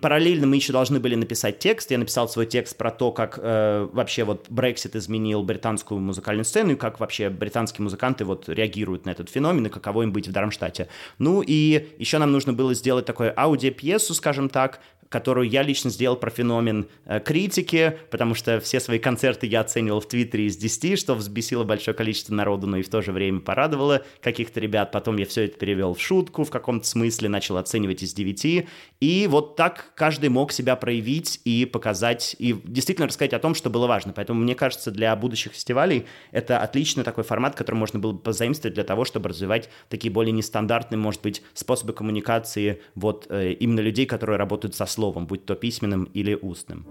Параллельно 0.00 0.46
мы 0.46 0.56
еще 0.56 0.72
должны 0.72 1.00
были 1.00 1.16
написать 1.16 1.58
текст. 1.58 1.90
Я 1.90 1.98
написал 1.98 2.28
свой 2.28 2.46
текст 2.46 2.76
про 2.76 2.90
то, 2.90 3.10
как 3.10 3.38
э, 3.42 3.88
вообще 3.92 4.24
вот 4.24 4.48
Brexit 4.48 4.96
изменил 4.96 5.42
британскую 5.42 6.00
музыкальную 6.00 6.44
сцену, 6.44 6.72
и 6.72 6.76
как 6.76 7.00
вообще 7.00 7.28
британские 7.28 7.82
музыканты 7.82 8.24
вот 8.24 8.48
реагируют 8.48 9.06
на 9.06 9.10
этот 9.10 9.30
феномен, 9.30 9.66
и 9.66 9.70
каково 9.70 10.02
им 10.02 10.12
быть 10.12 10.28
в 10.28 10.32
Дармштадте. 10.32 10.88
Ну 11.18 11.42
и 11.42 11.88
еще 11.98 12.18
нам 12.18 12.30
нужно 12.30 12.52
было 12.52 12.74
сделать 12.74 13.06
такую 13.06 13.38
аудиопьесу, 13.38 14.14
скажем 14.14 14.48
так, 14.48 14.80
которую 15.12 15.48
я 15.48 15.62
лично 15.62 15.90
сделал 15.90 16.16
про 16.16 16.30
феномен 16.30 16.88
э, 17.04 17.20
критики, 17.20 17.98
потому 18.10 18.34
что 18.34 18.58
все 18.60 18.80
свои 18.80 18.98
концерты 18.98 19.46
я 19.46 19.60
оценивал 19.60 20.00
в 20.00 20.08
Твиттере 20.08 20.46
из 20.46 20.56
10, 20.56 20.98
что 20.98 21.14
взбесило 21.14 21.64
большое 21.64 21.94
количество 21.94 22.34
народу, 22.34 22.66
но 22.66 22.78
и 22.78 22.82
в 22.82 22.88
то 22.88 23.02
же 23.02 23.12
время 23.12 23.40
порадовало 23.40 24.02
каких-то 24.20 24.58
ребят. 24.58 24.90
Потом 24.90 25.18
я 25.18 25.26
все 25.26 25.44
это 25.44 25.58
перевел 25.58 25.94
в 25.94 26.00
шутку 26.00 26.44
в 26.44 26.50
каком-то 26.50 26.86
смысле, 26.86 27.28
начал 27.28 27.58
оценивать 27.58 28.02
из 28.02 28.14
9. 28.14 28.66
И 29.00 29.26
вот 29.28 29.56
так 29.56 29.92
каждый 29.94 30.30
мог 30.30 30.50
себя 30.50 30.76
проявить 30.76 31.40
и 31.44 31.66
показать, 31.66 32.34
и 32.38 32.56
действительно 32.64 33.06
рассказать 33.06 33.34
о 33.34 33.38
том, 33.38 33.54
что 33.54 33.68
было 33.68 33.86
важно. 33.86 34.12
Поэтому, 34.14 34.40
мне 34.40 34.54
кажется, 34.54 34.90
для 34.90 35.14
будущих 35.14 35.52
фестивалей 35.52 36.06
это 36.30 36.58
отличный 36.58 37.04
такой 37.04 37.24
формат, 37.24 37.54
который 37.54 37.76
можно 37.76 37.98
было 37.98 38.12
бы 38.12 38.18
позаимствовать 38.18 38.74
для 38.74 38.84
того, 38.84 39.04
чтобы 39.04 39.28
развивать 39.28 39.68
такие 39.90 40.10
более 40.10 40.32
нестандартные, 40.32 40.98
может 40.98 41.20
быть, 41.20 41.42
способы 41.52 41.92
коммуникации 41.92 42.80
вот 42.94 43.26
э, 43.28 43.52
именно 43.52 43.80
людей, 43.80 44.06
которые 44.06 44.38
работают 44.38 44.74
со 44.74 44.86
словом 44.86 45.01
словом, 45.02 45.26
будь 45.26 45.44
то 45.44 45.56
письменным 45.56 46.04
или 46.14 46.38
устным. 46.40 46.86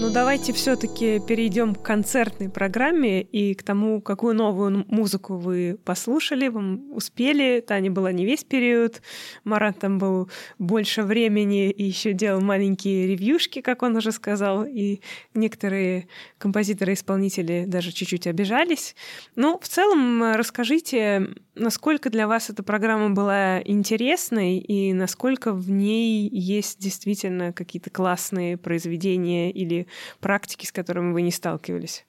Ну 0.00 0.10
давайте 0.14 0.52
все-таки 0.52 1.20
перейдем 1.20 1.74
к 1.74 1.82
концертной 1.82 2.48
программе 2.48 3.22
и 3.22 3.54
к 3.54 3.62
тому, 3.62 4.00
какую 4.00 4.34
новую 4.34 4.84
музыку 4.88 5.36
вы 5.36 5.78
послушали, 5.84 6.48
вам 6.48 6.90
успели. 6.92 7.60
Таня 7.60 7.90
была 7.90 8.10
не 8.10 8.24
весь 8.24 8.42
период, 8.42 9.02
Марат 9.44 9.78
там 9.80 9.98
был 9.98 10.30
больше 10.58 11.02
времени 11.02 11.70
и 11.70 11.84
еще 11.84 12.14
делал 12.14 12.40
маленькие 12.40 13.06
ревьюшки, 13.06 13.60
как 13.60 13.82
он 13.82 13.96
уже 13.96 14.10
сказал, 14.10 14.64
и 14.64 15.00
некоторые 15.34 16.08
композиторы-исполнители 16.38 17.64
даже 17.66 17.92
чуть-чуть 17.92 18.26
обижались. 18.26 18.96
Ну, 19.36 19.58
в 19.62 19.68
целом, 19.68 20.32
расскажите, 20.34 21.28
насколько 21.58 22.10
для 22.10 22.26
вас 22.26 22.50
эта 22.50 22.62
программа 22.62 23.10
была 23.10 23.60
интересной 23.62 24.58
и 24.58 24.92
насколько 24.92 25.52
в 25.52 25.70
ней 25.70 26.28
есть 26.28 26.78
действительно 26.78 27.52
какие-то 27.52 27.90
классные 27.90 28.56
произведения 28.56 29.50
или 29.50 29.86
практики, 30.20 30.66
с 30.66 30.72
которыми 30.72 31.12
вы 31.12 31.22
не 31.22 31.30
сталкивались? 31.30 32.06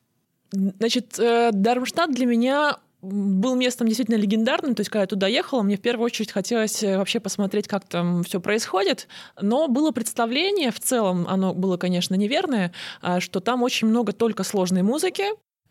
Значит, 0.52 1.20
э, 1.20 1.52
Дармштадт 1.52 2.12
для 2.12 2.26
меня 2.26 2.80
был 3.02 3.56
местом 3.56 3.88
действительно 3.88 4.18
легендарным, 4.18 4.76
то 4.76 4.82
есть 4.82 4.90
когда 4.90 5.02
я 5.02 5.08
туда 5.08 5.28
ехала, 5.28 5.62
мне 5.62 5.78
в 5.78 5.82
первую 5.82 6.06
очередь 6.06 6.32
хотелось 6.32 6.84
э, 6.84 6.98
вообще 6.98 7.20
посмотреть, 7.20 7.68
как 7.68 7.86
там 7.86 8.24
все 8.24 8.42
происходит, 8.42 9.08
но 9.40 9.68
было 9.68 9.92
представление, 9.92 10.72
в 10.72 10.80
целом 10.80 11.26
оно 11.28 11.54
было, 11.54 11.78
конечно, 11.78 12.16
неверное, 12.16 12.74
а, 13.02 13.22
что 13.22 13.40
там 13.40 13.64
очень 13.64 13.88
много 13.88 14.12
только 14.12 14.44
сложной 14.44 14.82
музыки, 14.82 15.26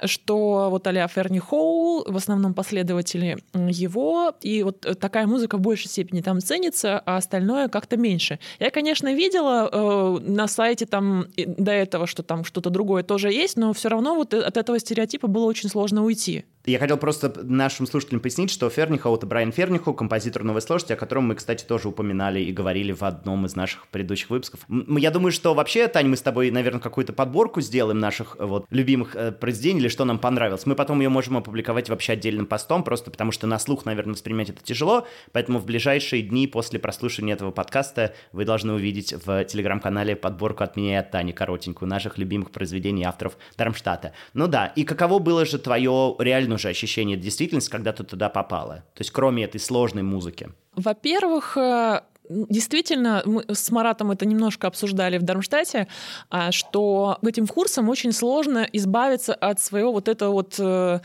что 0.05 0.69
вот 0.71 0.87
а 0.87 1.09
Ферни 1.09 1.39
Хоул, 1.39 2.05
в 2.07 2.17
основном 2.17 2.55
последователи 2.55 3.39
его, 3.55 4.33
и 4.41 4.63
вот 4.63 4.87
э, 4.87 4.95
такая 4.95 5.27
музыка 5.27 5.59
в 5.59 5.61
большей 5.61 5.89
степени 5.89 6.21
там 6.21 6.41
ценится, 6.41 6.99
а 7.05 7.17
остальное 7.17 7.69
как-то 7.69 7.97
меньше. 7.97 8.39
Я, 8.59 8.71
конечно, 8.71 9.13
видела 9.13 9.69
э, 9.71 10.19
на 10.23 10.49
сайте 10.49 10.87
там 10.87 11.27
до 11.37 11.73
этого, 11.73 12.07
что 12.07 12.23
там 12.23 12.45
что-то 12.45 12.71
другое 12.71 13.03
тоже 13.03 13.31
есть, 13.31 13.57
но 13.57 13.73
все 13.73 13.89
равно 13.89 14.15
вот 14.15 14.35
э, 14.35 14.41
от 14.41 14.57
этого 14.57 14.79
стереотипа 14.79 15.27
было 15.27 15.45
очень 15.45 15.69
сложно 15.69 16.05
уйти. 16.05 16.45
Я 16.69 16.79
хотел 16.79 16.99
просто 16.99 17.33
нашим 17.45 17.87
слушателям 17.87 18.21
пояснить, 18.21 18.51
что 18.51 18.69
Фернихоу— 18.69 19.17
это 19.17 19.27
Брайан 19.27 19.53
Фернихоу, 19.53 19.95
композитор 19.95 20.45
новой 20.45 20.61
сложности, 20.61 20.93
о 20.93 20.97
котором 20.97 21.27
мы, 21.27 21.35
кстати, 21.35 21.65
тоже 21.65 21.89
упоминали 21.89 22.41
и 22.41 22.53
говорили 22.53 22.93
в 22.93 23.03
одном 23.05 23.47
из 23.47 23.57
наших 23.57 23.87
предыдущих 23.89 24.29
выпусков. 24.29 24.61
Я 24.69 25.11
думаю, 25.11 25.33
что 25.33 25.55
вообще, 25.55 25.89
Тань, 25.89 26.09
мы 26.09 26.17
с 26.19 26.21
тобой, 26.21 26.51
наверное, 26.51 26.81
какую-то 26.81 27.15
подборку 27.15 27.63
сделаем 27.63 28.01
наших 28.01 28.37
э, 28.39 28.45
вот 28.45 28.67
любимых 28.69 29.17
э, 29.17 29.33
произведений 29.33 29.81
или 29.81 29.89
что 29.89 30.05
нам 30.05 30.19
понравилось. 30.19 30.67
Мы 30.67 30.75
потом 30.75 31.01
ее 31.01 31.09
можем 31.09 31.39
опубликовать 31.39 31.89
вообще 31.89 32.13
отдельным 32.13 32.45
постом, 32.45 32.85
просто 32.85 33.11
потому 33.11 33.33
что 33.33 33.47
на 33.47 33.59
слух, 33.59 33.87
наверное, 33.87 34.13
воспринимать 34.13 34.51
это 34.51 34.63
тяжело, 34.63 35.07
поэтому 35.33 35.61
в 35.61 35.65
ближайшие 35.65 36.21
дни 36.21 36.47
после 36.47 36.79
прослушивания 36.79 37.33
этого 37.33 37.51
подкаста 37.51 38.15
вы 38.33 38.45
должны 38.45 38.75
увидеть 38.75 39.15
в 39.25 39.43
телеграм-канале 39.45 40.17
подборку 40.17 40.65
от 40.65 40.77
меня 40.77 40.93
и 40.93 40.97
от 40.97 41.13
Тани, 41.13 41.33
коротенькую, 41.33 41.89
наших 41.89 42.19
любимых 42.19 42.51
произведений 42.51 43.05
авторов 43.05 43.39
Дармштадта. 43.57 44.13
Ну 44.35 44.49
да, 44.49 44.67
и 44.67 44.85
каково 44.85 45.19
было 45.19 45.47
же 45.47 45.59
твое 45.59 46.15
реально 46.19 46.58
уже 46.59 46.69
ощущение 46.69 47.17
действительности, 47.17 47.71
когда 47.71 47.93
ты 47.93 48.05
туда 48.05 48.29
попала? 48.29 48.85
То 48.95 49.01
есть 49.01 49.11
кроме 49.11 49.45
этой 49.45 49.61
сложной 49.61 50.03
музыки. 50.03 50.51
Во-первых, 50.75 51.57
э, 51.57 52.03
Действительно, 52.31 53.23
мы 53.25 53.45
с 53.49 53.71
Маратом 53.71 54.11
это 54.11 54.27
немножко 54.27 54.67
обсуждали 54.67 55.17
в 55.17 55.23
Дармштадте, 55.23 55.89
а, 56.29 56.53
что 56.53 57.17
этим 57.23 57.47
курсом 57.47 57.89
очень 57.89 58.13
сложно 58.13 58.69
избавиться 58.71 59.33
от 59.33 59.61
своего 59.61 59.93
вот 59.93 60.09
этого 60.09 60.33
вот 60.33 60.57
э, 60.59 61.01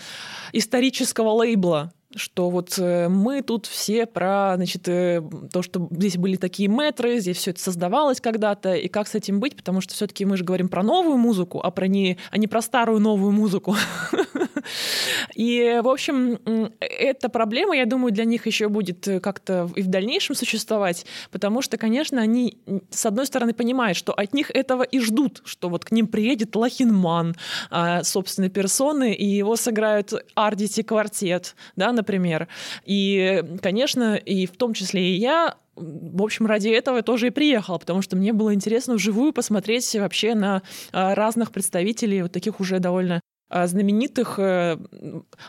исторического 0.52 1.30
лейбла 1.30 1.94
что 2.18 2.50
вот 2.50 2.78
э, 2.78 3.08
мы 3.10 3.42
тут 3.42 3.66
все 3.66 4.06
про, 4.06 4.54
значит, 4.56 4.88
э, 4.88 5.22
то, 5.52 5.62
что 5.62 5.88
здесь 5.92 6.18
были 6.18 6.36
такие 6.36 6.70
метры, 6.70 7.20
здесь 7.20 7.38
все 7.38 7.52
это 7.52 7.60
создавалось 7.60 8.22
когда-то, 8.22 8.74
и 8.74 8.88
как 8.88 9.08
с 9.08 9.16
этим 9.16 9.40
быть, 9.40 9.56
потому 9.56 9.82
что 9.82 9.94
все-таки 9.94 10.26
мы 10.26 10.38
же 10.38 10.44
говорим 10.44 10.70
про 10.70 10.84
новую 10.84 11.18
музыку, 11.18 11.60
а 11.64 11.72
про 11.72 11.88
не, 11.88 12.18
а 12.32 12.38
не 12.38 12.48
про 12.48 12.62
старую 12.62 13.00
новую 13.00 13.32
музыку. 13.32 13.76
И, 15.36 15.82
в 15.84 15.90
общем, 15.90 16.40
эта 16.80 17.30
проблема, 17.30 17.76
я 17.76 17.86
думаю, 17.86 18.14
для 18.14 18.26
них 18.26 18.46
еще 18.48 18.70
будет 18.70 19.08
как-то 19.22 19.70
и 19.76 19.82
в 19.82 19.88
дальнейшем 19.88 20.36
существовать, 20.36 21.06
потому 21.32 21.62
что, 21.62 21.78
конечно, 21.78 22.22
они, 22.22 22.58
с 22.90 23.06
одной 23.06 23.26
стороны, 23.26 23.54
понимают, 23.54 23.98
что 23.98 24.14
от 24.14 24.34
них 24.34 24.52
этого 24.52 24.84
и 24.84 25.00
ждут, 25.00 25.42
что 25.46 25.70
вот 25.70 25.86
к 25.86 25.92
ним 25.92 26.08
приедет 26.08 26.56
Лахинман 26.56 27.36
а, 27.70 28.04
собственной 28.04 28.50
персоны, 28.50 29.14
и 29.14 29.26
его 29.26 29.56
сыграют 29.56 30.14
Ардити 30.36 30.84
квартет, 30.84 31.56
да, 31.76 31.92
например. 32.04 32.48
И, 32.86 33.44
конечно, 33.62 34.16
и 34.16 34.46
в 34.46 34.52
том 34.52 34.74
числе 34.74 35.02
и 35.02 35.16
я 35.16 35.56
в 35.76 36.22
общем, 36.22 36.46
ради 36.46 36.70
этого 36.70 36.98
я 36.98 37.02
тоже 37.02 37.28
и 37.28 37.32
приехала, 37.32 37.80
потому 37.80 38.04
что 38.04 38.16
мне 38.16 38.32
было 38.32 38.54
интересно 38.54 38.94
вживую 38.94 39.34
посмотреть 39.34 39.96
вообще 39.96 40.36
на 40.36 40.62
а, 40.92 41.16
разных 41.16 41.52
представителей 41.52 42.22
вот 42.22 42.32
таких 42.32 42.60
уже 42.60 42.78
довольно 42.78 43.22
а, 43.50 43.66
знаменитых 43.66 44.38
э, 44.38 44.78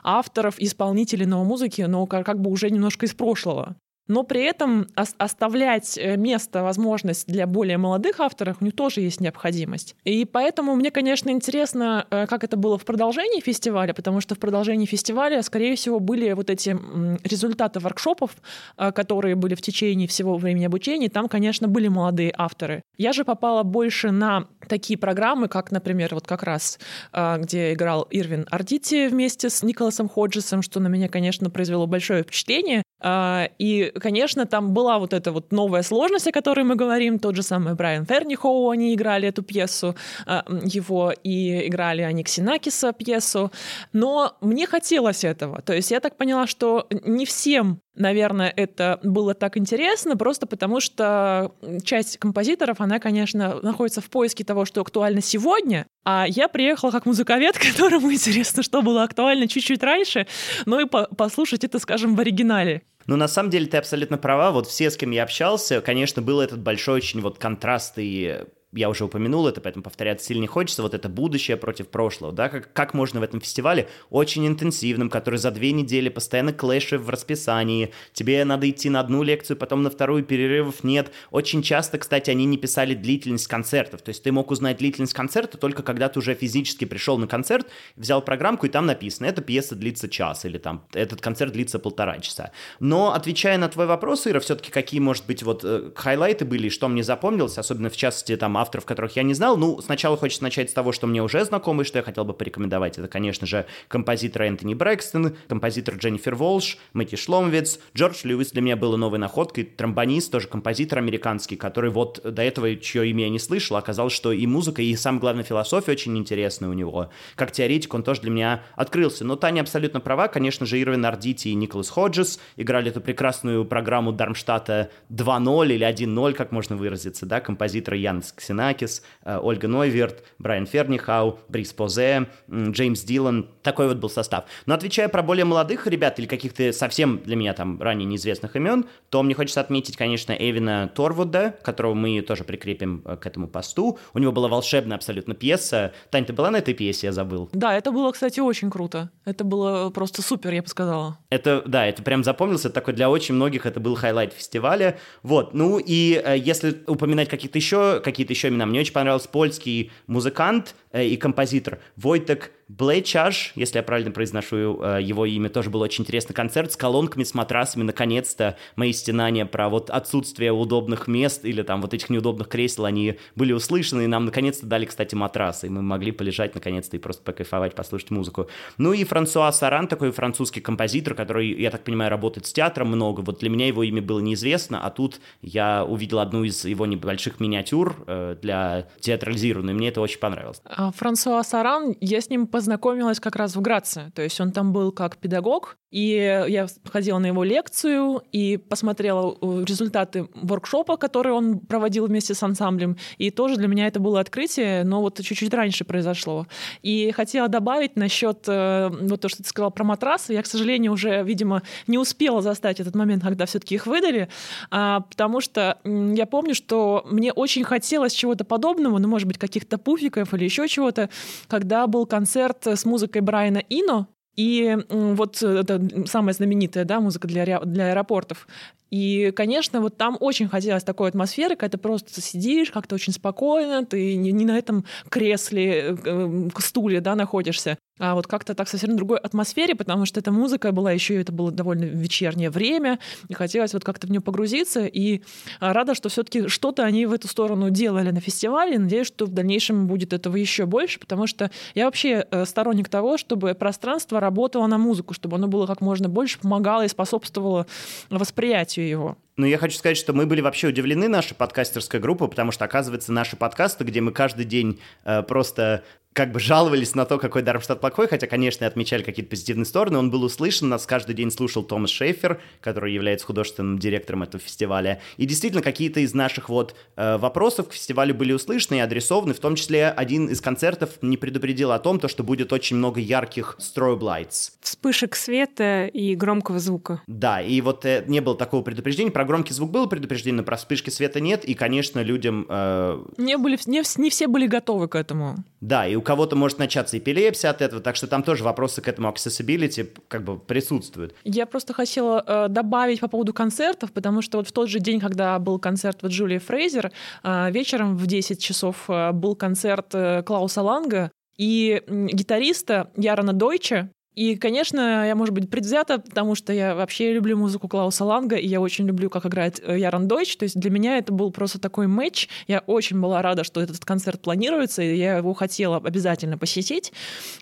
авторов, 0.02 0.58
исполнителей 0.58 1.26
новой 1.26 1.46
музыки, 1.46 1.82
но 1.82 2.06
как 2.06 2.40
бы 2.40 2.50
уже 2.50 2.70
немножко 2.70 3.04
из 3.04 3.12
прошлого 3.12 3.76
но 4.06 4.22
при 4.22 4.42
этом 4.42 4.86
оставлять 4.94 5.96
э, 5.96 6.16
место, 6.16 6.62
возможность 6.62 7.26
для 7.26 7.46
более 7.46 7.78
молодых 7.78 8.20
авторов 8.20 8.58
у 8.60 8.64
них 8.64 8.76
тоже 8.76 9.00
есть 9.00 9.20
необходимость. 9.20 9.96
И 10.04 10.24
поэтому 10.24 10.74
мне, 10.74 10.90
конечно, 10.90 11.30
интересно, 11.30 12.06
э, 12.10 12.26
как 12.26 12.44
это 12.44 12.56
было 12.56 12.76
в 12.78 12.84
продолжении 12.84 13.40
фестиваля, 13.40 13.94
потому 13.94 14.20
что 14.20 14.34
в 14.34 14.38
продолжении 14.38 14.86
фестиваля, 14.86 15.42
скорее 15.42 15.76
всего, 15.76 16.00
были 16.00 16.32
вот 16.32 16.50
эти 16.50 16.76
результаты 17.24 17.80
воркшопов, 17.80 18.30
э, 18.76 18.92
которые 18.92 19.34
были 19.34 19.54
в 19.54 19.62
течение 19.62 20.06
всего 20.06 20.36
времени 20.36 20.66
обучения. 20.66 21.08
Там, 21.08 21.28
конечно, 21.28 21.68
были 21.68 21.88
молодые 21.88 22.32
авторы. 22.36 22.82
Я 22.98 23.12
же 23.12 23.24
попала 23.24 23.62
больше 23.62 24.10
на 24.10 24.46
такие 24.68 24.98
программы, 24.98 25.48
как, 25.48 25.70
например, 25.70 26.14
вот 26.14 26.26
как 26.26 26.42
раз, 26.42 26.78
где 27.12 27.72
играл 27.72 28.06
Ирвин 28.10 28.46
Ардити 28.50 29.08
вместе 29.08 29.50
с 29.50 29.62
Николасом 29.62 30.08
Ходжесом, 30.08 30.62
что 30.62 30.80
на 30.80 30.88
меня, 30.88 31.08
конечно, 31.08 31.50
произвело 31.50 31.86
большое 31.86 32.22
впечатление. 32.22 32.82
И 33.04 33.92
конечно, 34.00 34.46
там 34.46 34.72
была 34.72 34.98
вот 34.98 35.12
эта 35.12 35.32
вот 35.32 35.52
новая 35.52 35.82
сложность, 35.82 36.26
о 36.26 36.32
которой 36.32 36.64
мы 36.64 36.76
говорим. 36.76 37.18
Тот 37.18 37.36
же 37.36 37.42
самый 37.42 37.74
Брайан 37.74 38.06
Фернихоу, 38.06 38.70
они 38.70 38.94
играли 38.94 39.28
эту 39.28 39.42
пьесу 39.42 39.94
а, 40.26 40.44
его, 40.64 41.12
и 41.22 41.68
играли 41.68 42.02
они 42.02 42.24
Ксенакиса 42.24 42.92
пьесу. 42.92 43.50
Но 43.92 44.36
мне 44.40 44.66
хотелось 44.66 45.24
этого. 45.24 45.62
То 45.62 45.74
есть 45.74 45.90
я 45.90 46.00
так 46.00 46.16
поняла, 46.16 46.46
что 46.46 46.86
не 46.90 47.26
всем 47.26 47.80
Наверное, 47.96 48.52
это 48.56 48.98
было 49.04 49.34
так 49.34 49.56
интересно, 49.56 50.16
просто 50.16 50.46
потому 50.46 50.80
что 50.80 51.52
часть 51.84 52.18
композиторов, 52.18 52.80
она, 52.80 52.98
конечно, 52.98 53.60
находится 53.62 54.00
в 54.00 54.10
поиске 54.10 54.42
того, 54.42 54.64
что 54.64 54.80
актуально 54.80 55.20
сегодня, 55.20 55.86
а 56.04 56.26
я 56.28 56.48
приехала 56.48 56.90
как 56.90 57.06
музыковед, 57.06 57.56
которому 57.72 58.12
интересно, 58.12 58.64
что 58.64 58.82
было 58.82 59.04
актуально 59.04 59.46
чуть-чуть 59.46 59.82
раньше, 59.82 60.26
ну 60.66 60.80
и 60.80 60.86
по 60.86 61.04
послушать 61.04 61.62
это, 61.62 61.78
скажем, 61.78 62.16
в 62.16 62.20
оригинале. 62.20 62.82
Ну, 63.06 63.16
на 63.16 63.28
самом 63.28 63.50
деле, 63.50 63.66
ты 63.66 63.76
абсолютно 63.76 64.18
права. 64.18 64.50
Вот 64.50 64.66
все, 64.66 64.90
с 64.90 64.96
кем 64.96 65.10
я 65.10 65.24
общался, 65.24 65.80
конечно, 65.80 66.22
был 66.22 66.40
этот 66.40 66.60
большой 66.60 66.96
очень 66.96 67.20
вот 67.20 67.38
контраст 67.38 67.94
и 67.96 68.44
я 68.74 68.88
уже 68.88 69.04
упомянул 69.04 69.46
это, 69.46 69.60
поэтому 69.60 69.82
повторяться 69.82 70.26
сильно 70.26 70.42
не 70.42 70.46
хочется, 70.46 70.82
вот 70.82 70.94
это 70.94 71.08
будущее 71.08 71.56
против 71.56 71.88
прошлого, 71.88 72.32
да, 72.32 72.48
как, 72.48 72.72
как 72.72 72.94
можно 72.94 73.20
в 73.20 73.22
этом 73.22 73.40
фестивале, 73.40 73.88
очень 74.10 74.46
интенсивным, 74.46 75.10
который 75.10 75.38
за 75.38 75.50
две 75.50 75.72
недели 75.72 76.08
постоянно 76.08 76.52
клэши 76.52 76.98
в 76.98 77.08
расписании, 77.08 77.92
тебе 78.12 78.44
надо 78.44 78.68
идти 78.68 78.90
на 78.90 79.00
одну 79.00 79.22
лекцию, 79.22 79.56
потом 79.56 79.82
на 79.82 79.90
вторую, 79.90 80.24
перерывов 80.24 80.84
нет. 80.84 81.12
Очень 81.30 81.62
часто, 81.62 81.98
кстати, 81.98 82.30
они 82.30 82.44
не 82.44 82.58
писали 82.58 82.94
длительность 82.94 83.46
концертов, 83.46 84.02
то 84.02 84.10
есть 84.10 84.22
ты 84.22 84.32
мог 84.32 84.50
узнать 84.50 84.78
длительность 84.78 85.14
концерта 85.14 85.58
только 85.58 85.82
когда 85.82 86.08
ты 86.08 86.18
уже 86.18 86.34
физически 86.34 86.84
пришел 86.84 87.18
на 87.18 87.26
концерт, 87.26 87.66
взял 87.96 88.22
программку, 88.22 88.66
и 88.66 88.68
там 88.68 88.86
написано, 88.86 89.26
эта 89.26 89.42
пьеса 89.42 89.74
длится 89.74 90.08
час, 90.08 90.44
или 90.44 90.58
там 90.58 90.84
этот 90.92 91.20
концерт 91.20 91.52
длится 91.52 91.78
полтора 91.78 92.18
часа. 92.18 92.50
Но, 92.80 93.12
отвечая 93.12 93.58
на 93.58 93.68
твой 93.68 93.86
вопрос, 93.86 94.26
Ира, 94.26 94.40
все-таки 94.40 94.70
какие, 94.70 95.00
может 95.00 95.26
быть, 95.26 95.42
вот 95.42 95.62
э, 95.64 95.90
хайлайты 95.94 96.44
были, 96.44 96.68
что 96.68 96.88
мне 96.88 97.02
запомнилось, 97.02 97.58
особенно 97.58 97.90
в 97.90 97.96
частности 97.96 98.36
там 98.36 98.56
авторов, 98.64 98.86
которых 98.86 99.14
я 99.16 99.22
не 99.22 99.34
знал. 99.34 99.56
Ну, 99.56 99.80
сначала 99.82 100.16
хочется 100.16 100.42
начать 100.42 100.70
с 100.70 100.72
того, 100.72 100.92
что 100.92 101.06
мне 101.06 101.22
уже 101.22 101.44
знакомы, 101.44 101.84
что 101.84 101.98
я 101.98 102.02
хотел 102.02 102.24
бы 102.24 102.32
порекомендовать. 102.32 102.98
Это, 102.98 103.08
конечно 103.08 103.46
же, 103.46 103.66
композитор 103.88 104.42
Энтони 104.42 104.72
Брэкстон, 104.74 105.36
композитор 105.48 105.96
Дженнифер 105.96 106.34
Волш, 106.34 106.78
Мэтти 106.94 107.16
Шломвиц, 107.16 107.78
Джордж 107.94 108.20
Льюис 108.24 108.52
для 108.52 108.62
меня 108.62 108.76
было 108.76 108.96
новой 108.96 109.18
находкой, 109.18 109.64
тромбонист, 109.64 110.32
тоже 110.32 110.48
композитор 110.48 110.98
американский, 110.98 111.56
который 111.56 111.90
вот 111.90 112.20
до 112.24 112.42
этого, 112.42 112.74
чье 112.76 113.08
имя 113.10 113.24
я 113.24 113.30
не 113.30 113.38
слышал, 113.38 113.76
оказалось, 113.76 114.14
что 114.14 114.32
и 114.32 114.46
музыка, 114.46 114.80
и 114.82 114.96
самое 114.96 115.20
главное, 115.20 115.44
философия 115.44 115.92
очень 115.92 116.16
интересная 116.16 116.70
у 116.70 116.72
него. 116.72 117.10
Как 117.36 117.52
теоретик 117.52 117.92
он 117.94 118.02
тоже 118.02 118.22
для 118.22 118.30
меня 118.30 118.62
открылся. 118.76 119.24
Но 119.24 119.36
Таня 119.36 119.60
абсолютно 119.60 120.00
права, 120.00 120.28
конечно 120.28 120.64
же, 120.66 120.80
Ирвин 120.80 121.04
Ардити 121.04 121.48
и 121.48 121.54
Николас 121.54 121.90
Ходжес 121.90 122.40
играли 122.56 122.90
эту 122.90 123.00
прекрасную 123.00 123.64
программу 123.64 124.12
Дармштадта 124.12 124.90
2.0 125.10 125.74
или 125.74 125.86
1.0, 125.86 126.32
как 126.32 126.52
можно 126.52 126.76
выразиться, 126.76 127.26
да, 127.26 127.40
композитора 127.40 127.96
Янс 127.96 128.32
Ксенакис, 128.54 129.02
э, 129.24 129.38
Ольга 129.40 129.68
Нойверт, 129.68 130.22
Брайан 130.38 130.66
Фернихау, 130.66 131.38
Брис 131.48 131.72
Позе, 131.72 132.28
Джеймс 132.50 133.02
Дилан. 133.02 133.48
Такой 133.62 133.88
вот 133.88 133.98
был 133.98 134.08
состав. 134.08 134.44
Но 134.66 134.74
отвечая 134.74 135.08
про 135.08 135.22
более 135.22 135.44
молодых 135.44 135.86
ребят 135.86 136.18
или 136.18 136.26
каких-то 136.26 136.72
совсем 136.72 137.18
для 137.24 137.36
меня 137.36 137.52
там 137.52 137.80
ранее 137.80 138.06
неизвестных 138.06 138.56
имен, 138.56 138.86
то 139.10 139.22
мне 139.22 139.34
хочется 139.34 139.60
отметить, 139.60 139.96
конечно, 139.96 140.32
Эвина 140.32 140.90
Торвуда, 140.94 141.56
которого 141.62 141.94
мы 141.94 142.20
тоже 142.22 142.44
прикрепим 142.44 143.02
э, 143.04 143.16
к 143.16 143.26
этому 143.26 143.48
посту. 143.48 143.98
У 144.12 144.18
него 144.18 144.32
была 144.32 144.48
волшебная 144.48 144.96
абсолютно 144.96 145.34
пьеса. 145.34 145.92
Тань, 146.10 146.24
ты 146.24 146.32
была 146.32 146.50
на 146.50 146.58
этой 146.58 146.74
пьесе, 146.74 147.08
я 147.08 147.12
забыл? 147.12 147.48
Да, 147.52 147.76
это 147.76 147.90
было, 147.92 148.12
кстати, 148.12 148.40
очень 148.40 148.70
круто. 148.70 149.10
Это 149.24 149.44
было 149.44 149.90
просто 149.90 150.22
супер, 150.22 150.52
я 150.52 150.62
бы 150.62 150.68
сказала. 150.68 151.18
Это, 151.30 151.62
да, 151.66 151.86
это 151.86 152.02
прям 152.02 152.24
запомнился. 152.24 152.70
Такой 152.70 152.94
для 152.94 153.10
очень 153.10 153.34
многих 153.34 153.66
это 153.66 153.80
был 153.80 153.94
highlight 153.94 154.32
фестиваля. 154.32 154.98
Вот, 155.22 155.54
ну 155.54 155.78
и 155.78 156.20
э, 156.24 156.36
если 156.38 156.82
упоминать 156.86 157.28
какие-то 157.28 157.58
еще, 157.58 158.00
какие-то 158.00 158.32
еще 158.32 158.43
имена, 158.48 158.66
мне 158.66 158.80
очень 158.80 158.92
понравился 158.92 159.28
польский 159.28 159.90
музыкант 160.06 160.74
и 161.02 161.16
композитор 161.16 161.80
Войтек 161.96 162.52
Блехаж, 162.68 163.52
если 163.56 163.76
я 163.76 163.82
правильно 163.82 164.10
произношу 164.10 164.82
э, 164.82 165.00
его 165.02 165.26
имя, 165.26 165.50
тоже 165.50 165.68
был 165.68 165.82
очень 165.82 166.02
интересный 166.02 166.34
концерт 166.34 166.72
с 166.72 166.76
колонками, 166.76 167.22
с 167.22 167.34
матрасами. 167.34 167.82
Наконец-то 167.82 168.56
мои 168.76 168.92
стенания 168.92 169.44
про 169.44 169.68
вот 169.68 169.90
отсутствие 169.90 170.50
удобных 170.50 171.06
мест 171.06 171.44
или 171.44 171.62
там 171.62 171.82
вот 171.82 171.92
этих 171.92 172.08
неудобных 172.08 172.48
кресел, 172.48 172.86
они 172.86 173.18
были 173.36 173.52
услышаны, 173.52 174.02
и 174.04 174.06
нам 174.06 174.24
наконец-то 174.24 174.66
дали, 174.66 174.86
кстати, 174.86 175.14
матрасы, 175.14 175.66
и 175.66 175.70
мы 175.70 175.82
могли 175.82 176.10
полежать 176.10 176.54
наконец-то 176.54 176.96
и 176.96 177.00
просто 177.00 177.22
покайфовать, 177.22 177.74
послушать 177.74 178.10
музыку. 178.10 178.48
Ну 178.78 178.94
и 178.94 179.04
Франсуа 179.04 179.52
Саран, 179.52 179.86
такой 179.86 180.10
французский 180.10 180.62
композитор, 180.62 181.14
который, 181.14 181.60
я 181.60 181.70
так 181.70 181.84
понимаю, 181.84 182.10
работает 182.10 182.46
с 182.46 182.52
театром 182.52 182.88
много. 182.88 183.20
Вот 183.20 183.40
для 183.40 183.50
меня 183.50 183.66
его 183.66 183.82
имя 183.82 184.00
было 184.00 184.20
неизвестно, 184.20 184.80
а 184.84 184.90
тут 184.90 185.20
я 185.42 185.84
увидел 185.84 186.18
одну 186.18 186.44
из 186.44 186.64
его 186.64 186.86
небольших 186.86 187.40
миниатюр 187.40 187.94
э, 188.06 188.36
для 188.40 188.88
театрализированной, 189.00 189.74
мне 189.74 189.88
это 189.88 190.00
очень 190.00 190.18
понравилось. 190.18 190.62
А 190.84 190.90
Франсуа 190.92 191.42
Саран, 191.42 191.96
я 192.00 192.20
с 192.20 192.28
ним 192.28 192.46
познакомилась 192.46 193.18
как 193.18 193.36
раз 193.36 193.56
в 193.56 193.60
Граце. 193.62 194.10
То 194.14 194.22
есть 194.22 194.38
он 194.40 194.52
там 194.52 194.72
был 194.72 194.92
как 194.92 195.16
педагог, 195.16 195.78
и 195.94 196.44
я 196.48 196.66
ходила 196.90 197.18
на 197.18 197.26
его 197.26 197.44
лекцию 197.44 198.20
и 198.32 198.56
посмотрела 198.56 199.36
э, 199.40 199.64
результаты 199.64 200.28
воркшопа, 200.34 200.96
который 200.96 201.32
он 201.32 201.60
проводил 201.60 202.06
вместе 202.06 202.34
с 202.34 202.42
ансамблем. 202.42 202.96
И 203.16 203.30
тоже 203.30 203.54
для 203.56 203.68
меня 203.68 203.86
это 203.86 204.00
было 204.00 204.18
открытие, 204.18 204.82
но 204.82 205.00
вот 205.00 205.20
чуть-чуть 205.22 205.54
раньше 205.54 205.84
произошло. 205.84 206.48
И 206.82 207.12
хотела 207.12 207.46
добавить 207.46 207.94
насчет 207.94 208.42
э, 208.48 208.90
вот 208.90 209.20
то, 209.20 209.28
что 209.28 209.44
ты 209.44 209.48
сказала 209.48 209.70
про 209.70 209.84
матрасы. 209.84 210.32
Я, 210.32 210.42
к 210.42 210.46
сожалению, 210.46 210.90
уже, 210.90 211.22
видимо, 211.22 211.62
не 211.86 211.96
успела 211.96 212.42
застать 212.42 212.80
этот 212.80 212.96
момент, 212.96 213.22
когда 213.22 213.46
все-таки 213.46 213.76
их 213.76 213.86
выдали, 213.86 214.28
а, 214.72 215.02
потому 215.02 215.40
что 215.40 215.78
я 215.84 216.26
помню, 216.26 216.56
что 216.56 217.06
мне 217.08 217.32
очень 217.32 217.62
хотелось 217.62 218.14
чего-то 218.14 218.44
подобного, 218.44 218.98
ну, 218.98 219.06
может 219.06 219.28
быть, 219.28 219.38
каких-то 219.38 219.78
пуфиков 219.78 220.34
или 220.34 220.42
еще 220.42 220.66
чего-то, 220.74 221.08
когда 221.48 221.86
был 221.86 222.06
концерт 222.06 222.66
с 222.66 222.84
музыкой 222.84 223.22
Брайана 223.22 223.62
Ино, 223.68 224.08
и 224.36 224.76
вот 224.88 225.42
э, 225.42 225.60
это 225.60 226.06
самая 226.06 226.34
знаменитая 226.34 226.84
да, 226.84 227.00
музыка 227.00 227.28
для, 227.28 227.60
для 227.60 227.90
аэропортов. 227.90 228.48
И, 228.90 229.32
конечно, 229.34 229.80
вот 229.80 229.96
там 229.96 230.16
очень 230.20 230.48
хотелось 230.48 230.84
такой 230.84 231.08
атмосферы, 231.08 231.56
когда 231.56 231.76
ты 231.76 231.78
просто 231.78 232.20
сидишь 232.20 232.70
как-то 232.70 232.94
очень 232.94 233.12
спокойно, 233.12 233.84
ты 233.84 234.14
не, 234.14 234.30
не 234.30 234.44
на 234.44 234.56
этом 234.56 234.84
кресле, 235.08 235.96
э, 236.04 236.48
стуле, 236.58 237.00
да, 237.00 237.14
находишься, 237.14 237.78
а 237.98 238.14
вот 238.14 238.26
как-то 238.26 238.54
так 238.54 238.68
совсем 238.68 238.96
другой 238.96 239.18
атмосфере, 239.18 239.74
потому 239.74 240.04
что 240.06 240.20
эта 240.20 240.32
музыка 240.32 240.72
была 240.72 240.92
еще, 240.92 241.20
это 241.20 241.32
было 241.32 241.50
довольно 241.52 241.84
вечернее 241.84 242.50
время, 242.50 242.98
и 243.28 243.34
хотелось 243.34 243.72
вот 243.72 243.84
как-то 243.84 244.06
в 244.06 244.10
нее 244.10 244.20
погрузиться, 244.20 244.86
и 244.86 245.22
а, 245.60 245.72
рада, 245.72 245.94
что 245.94 246.08
все-таки 246.08 246.48
что-то 246.48 246.84
они 246.84 247.06
в 247.06 247.12
эту 247.12 247.28
сторону 247.28 247.70
делали 247.70 248.10
на 248.10 248.20
фестивале, 248.20 248.78
надеюсь, 248.78 249.06
что 249.06 249.26
в 249.26 249.30
дальнейшем 249.30 249.86
будет 249.86 250.12
этого 250.12 250.36
еще 250.36 250.66
больше, 250.66 250.98
потому 250.98 251.26
что 251.26 251.50
я 251.74 251.84
вообще 251.84 252.26
э, 252.30 252.44
сторонник 252.46 252.88
того, 252.88 253.16
чтобы 253.16 253.54
пространство 253.54 254.20
работало 254.20 254.66
на 254.66 254.78
музыку, 254.78 255.14
чтобы 255.14 255.36
оно 255.36 255.46
было 255.46 255.66
как 255.66 255.80
можно 255.80 256.08
больше, 256.08 256.38
помогало 256.40 256.84
и 256.84 256.88
способствовало 256.88 257.66
восприятию 258.10 258.88
его. 258.88 259.16
Ну, 259.36 259.46
я 259.46 259.58
хочу 259.58 259.76
сказать, 259.76 259.96
что 259.96 260.12
мы 260.12 260.26
были 260.26 260.40
вообще 260.40 260.68
удивлены, 260.68 261.08
наша 261.08 261.34
подкастерская 261.34 262.00
группа, 262.00 262.28
потому 262.28 262.52
что, 262.52 262.64
оказывается, 262.64 263.12
наши 263.12 263.34
подкасты, 263.34 263.82
где 263.82 264.00
мы 264.00 264.12
каждый 264.12 264.44
день 264.44 264.78
э, 265.04 265.24
просто 265.24 265.82
как 266.14 266.30
бы 266.30 266.38
жаловались 266.40 266.94
на 266.94 267.04
то, 267.04 267.18
какой 267.18 267.42
Дармштадт 267.42 267.80
плохой, 267.80 268.06
хотя, 268.06 268.26
конечно, 268.28 268.64
и 268.64 268.68
отмечали 268.68 269.02
какие-то 269.02 269.30
позитивные 269.30 269.66
стороны. 269.66 269.98
Он 269.98 270.10
был 270.10 270.22
услышан, 270.22 270.68
нас 270.68 270.86
каждый 270.86 271.14
день 271.14 271.30
слушал 271.32 271.64
Томас 271.64 271.90
Шейфер, 271.90 272.40
который 272.60 272.94
является 272.94 273.26
художественным 273.26 273.78
директором 273.80 274.22
этого 274.22 274.42
фестиваля. 274.42 275.00
И 275.16 275.26
действительно, 275.26 275.60
какие-то 275.60 276.00
из 276.00 276.14
наших 276.14 276.48
вот 276.48 276.76
э, 276.96 277.16
вопросов 277.18 277.68
к 277.68 277.72
фестивалю 277.72 278.14
были 278.14 278.32
услышаны 278.32 278.78
и 278.78 278.80
адресованы, 278.80 279.34
в 279.34 279.40
том 279.40 279.56
числе 279.56 279.88
один 279.88 280.28
из 280.28 280.40
концертов 280.40 280.90
не 281.02 281.16
предупредил 281.16 281.72
о 281.72 281.80
том, 281.80 281.98
то, 281.98 282.06
что 282.06 282.22
будет 282.22 282.52
очень 282.52 282.76
много 282.76 283.00
ярких 283.00 283.58
strobe 283.58 283.98
lights. 283.98 284.52
Вспышек 284.60 285.16
света 285.16 285.86
и 285.86 286.14
громкого 286.14 286.60
звука. 286.60 287.02
Да, 287.08 287.42
и 287.42 287.60
вот 287.60 287.84
э, 287.84 288.04
не 288.06 288.20
было 288.20 288.36
такого 288.36 288.62
предупреждения. 288.62 289.10
Про 289.24 289.28
громкий 289.28 289.54
звук 289.54 289.70
было 289.70 289.86
предупреждение, 289.86 290.36
но 290.36 290.44
про 290.44 290.58
вспышки 290.58 290.90
света 290.90 291.18
нет, 291.18 291.46
и, 291.46 291.54
конечно, 291.54 292.00
людям... 292.00 292.44
Э... 292.46 293.02
Не, 293.16 293.38
были, 293.38 293.58
не, 293.64 293.82
не 293.96 294.10
все 294.10 294.26
были 294.26 294.46
готовы 294.46 294.86
к 294.86 294.94
этому. 294.96 295.36
Да, 295.62 295.86
и 295.86 295.98
кого-то 295.98 296.36
может 296.36 296.58
начаться 296.58 296.98
эпилепсия 296.98 297.48
от 297.48 297.62
этого, 297.62 297.80
так 297.80 297.96
что 297.96 298.06
там 298.06 298.22
тоже 298.22 298.44
вопросы 298.44 298.82
к 298.82 298.88
этому 298.88 299.08
accessibility 299.08 299.88
как 300.08 300.24
бы 300.24 300.38
присутствуют. 300.38 301.14
Я 301.24 301.46
просто 301.46 301.72
хотела 301.72 302.22
э, 302.26 302.48
добавить 302.50 303.00
по 303.00 303.08
поводу 303.08 303.32
концертов, 303.32 303.92
потому 303.92 304.20
что 304.20 304.36
вот 304.36 304.46
в 304.46 304.52
тот 304.52 304.68
же 304.68 304.78
день, 304.78 305.00
когда 305.00 305.38
был 305.38 305.58
концерт 305.58 306.00
вот 306.02 306.12
Джулии 306.12 306.36
Фрейзер, 306.36 306.92
э, 307.22 307.50
вечером 307.50 307.96
в 307.96 308.06
10 308.06 308.38
часов 308.38 308.84
э, 308.88 309.12
был 309.12 309.36
концерт 309.36 309.86
э, 309.94 310.22
Клауса 310.22 310.60
Ланга, 310.60 311.10
и 311.38 311.82
гитариста 311.88 312.90
Ярона 312.94 313.32
Дойче, 313.32 313.88
и, 314.14 314.36
конечно, 314.36 315.06
я, 315.06 315.14
может 315.14 315.34
быть, 315.34 315.50
предвзята, 315.50 315.98
потому 315.98 316.34
что 316.34 316.52
я 316.52 316.74
вообще 316.74 317.12
люблю 317.12 317.36
музыку 317.36 317.66
Клауса 317.66 318.04
Ланга, 318.04 318.36
и 318.36 318.46
я 318.46 318.60
очень 318.60 318.86
люблю, 318.86 319.10
как 319.10 319.26
играет 319.26 319.60
э, 319.64 319.78
Ярон 319.78 320.06
Дойч. 320.06 320.36
То 320.36 320.44
есть 320.44 320.58
для 320.58 320.70
меня 320.70 320.98
это 320.98 321.12
был 321.12 321.32
просто 321.32 321.58
такой 321.58 321.88
матч. 321.88 322.28
Я 322.46 322.60
очень 322.60 323.00
была 323.00 323.22
рада, 323.22 323.42
что 323.42 323.60
этот 323.60 323.84
концерт 323.84 324.20
планируется, 324.20 324.82
и 324.82 324.96
я 324.96 325.16
его 325.16 325.34
хотела 325.34 325.78
обязательно 325.78 326.38
посетить. 326.38 326.92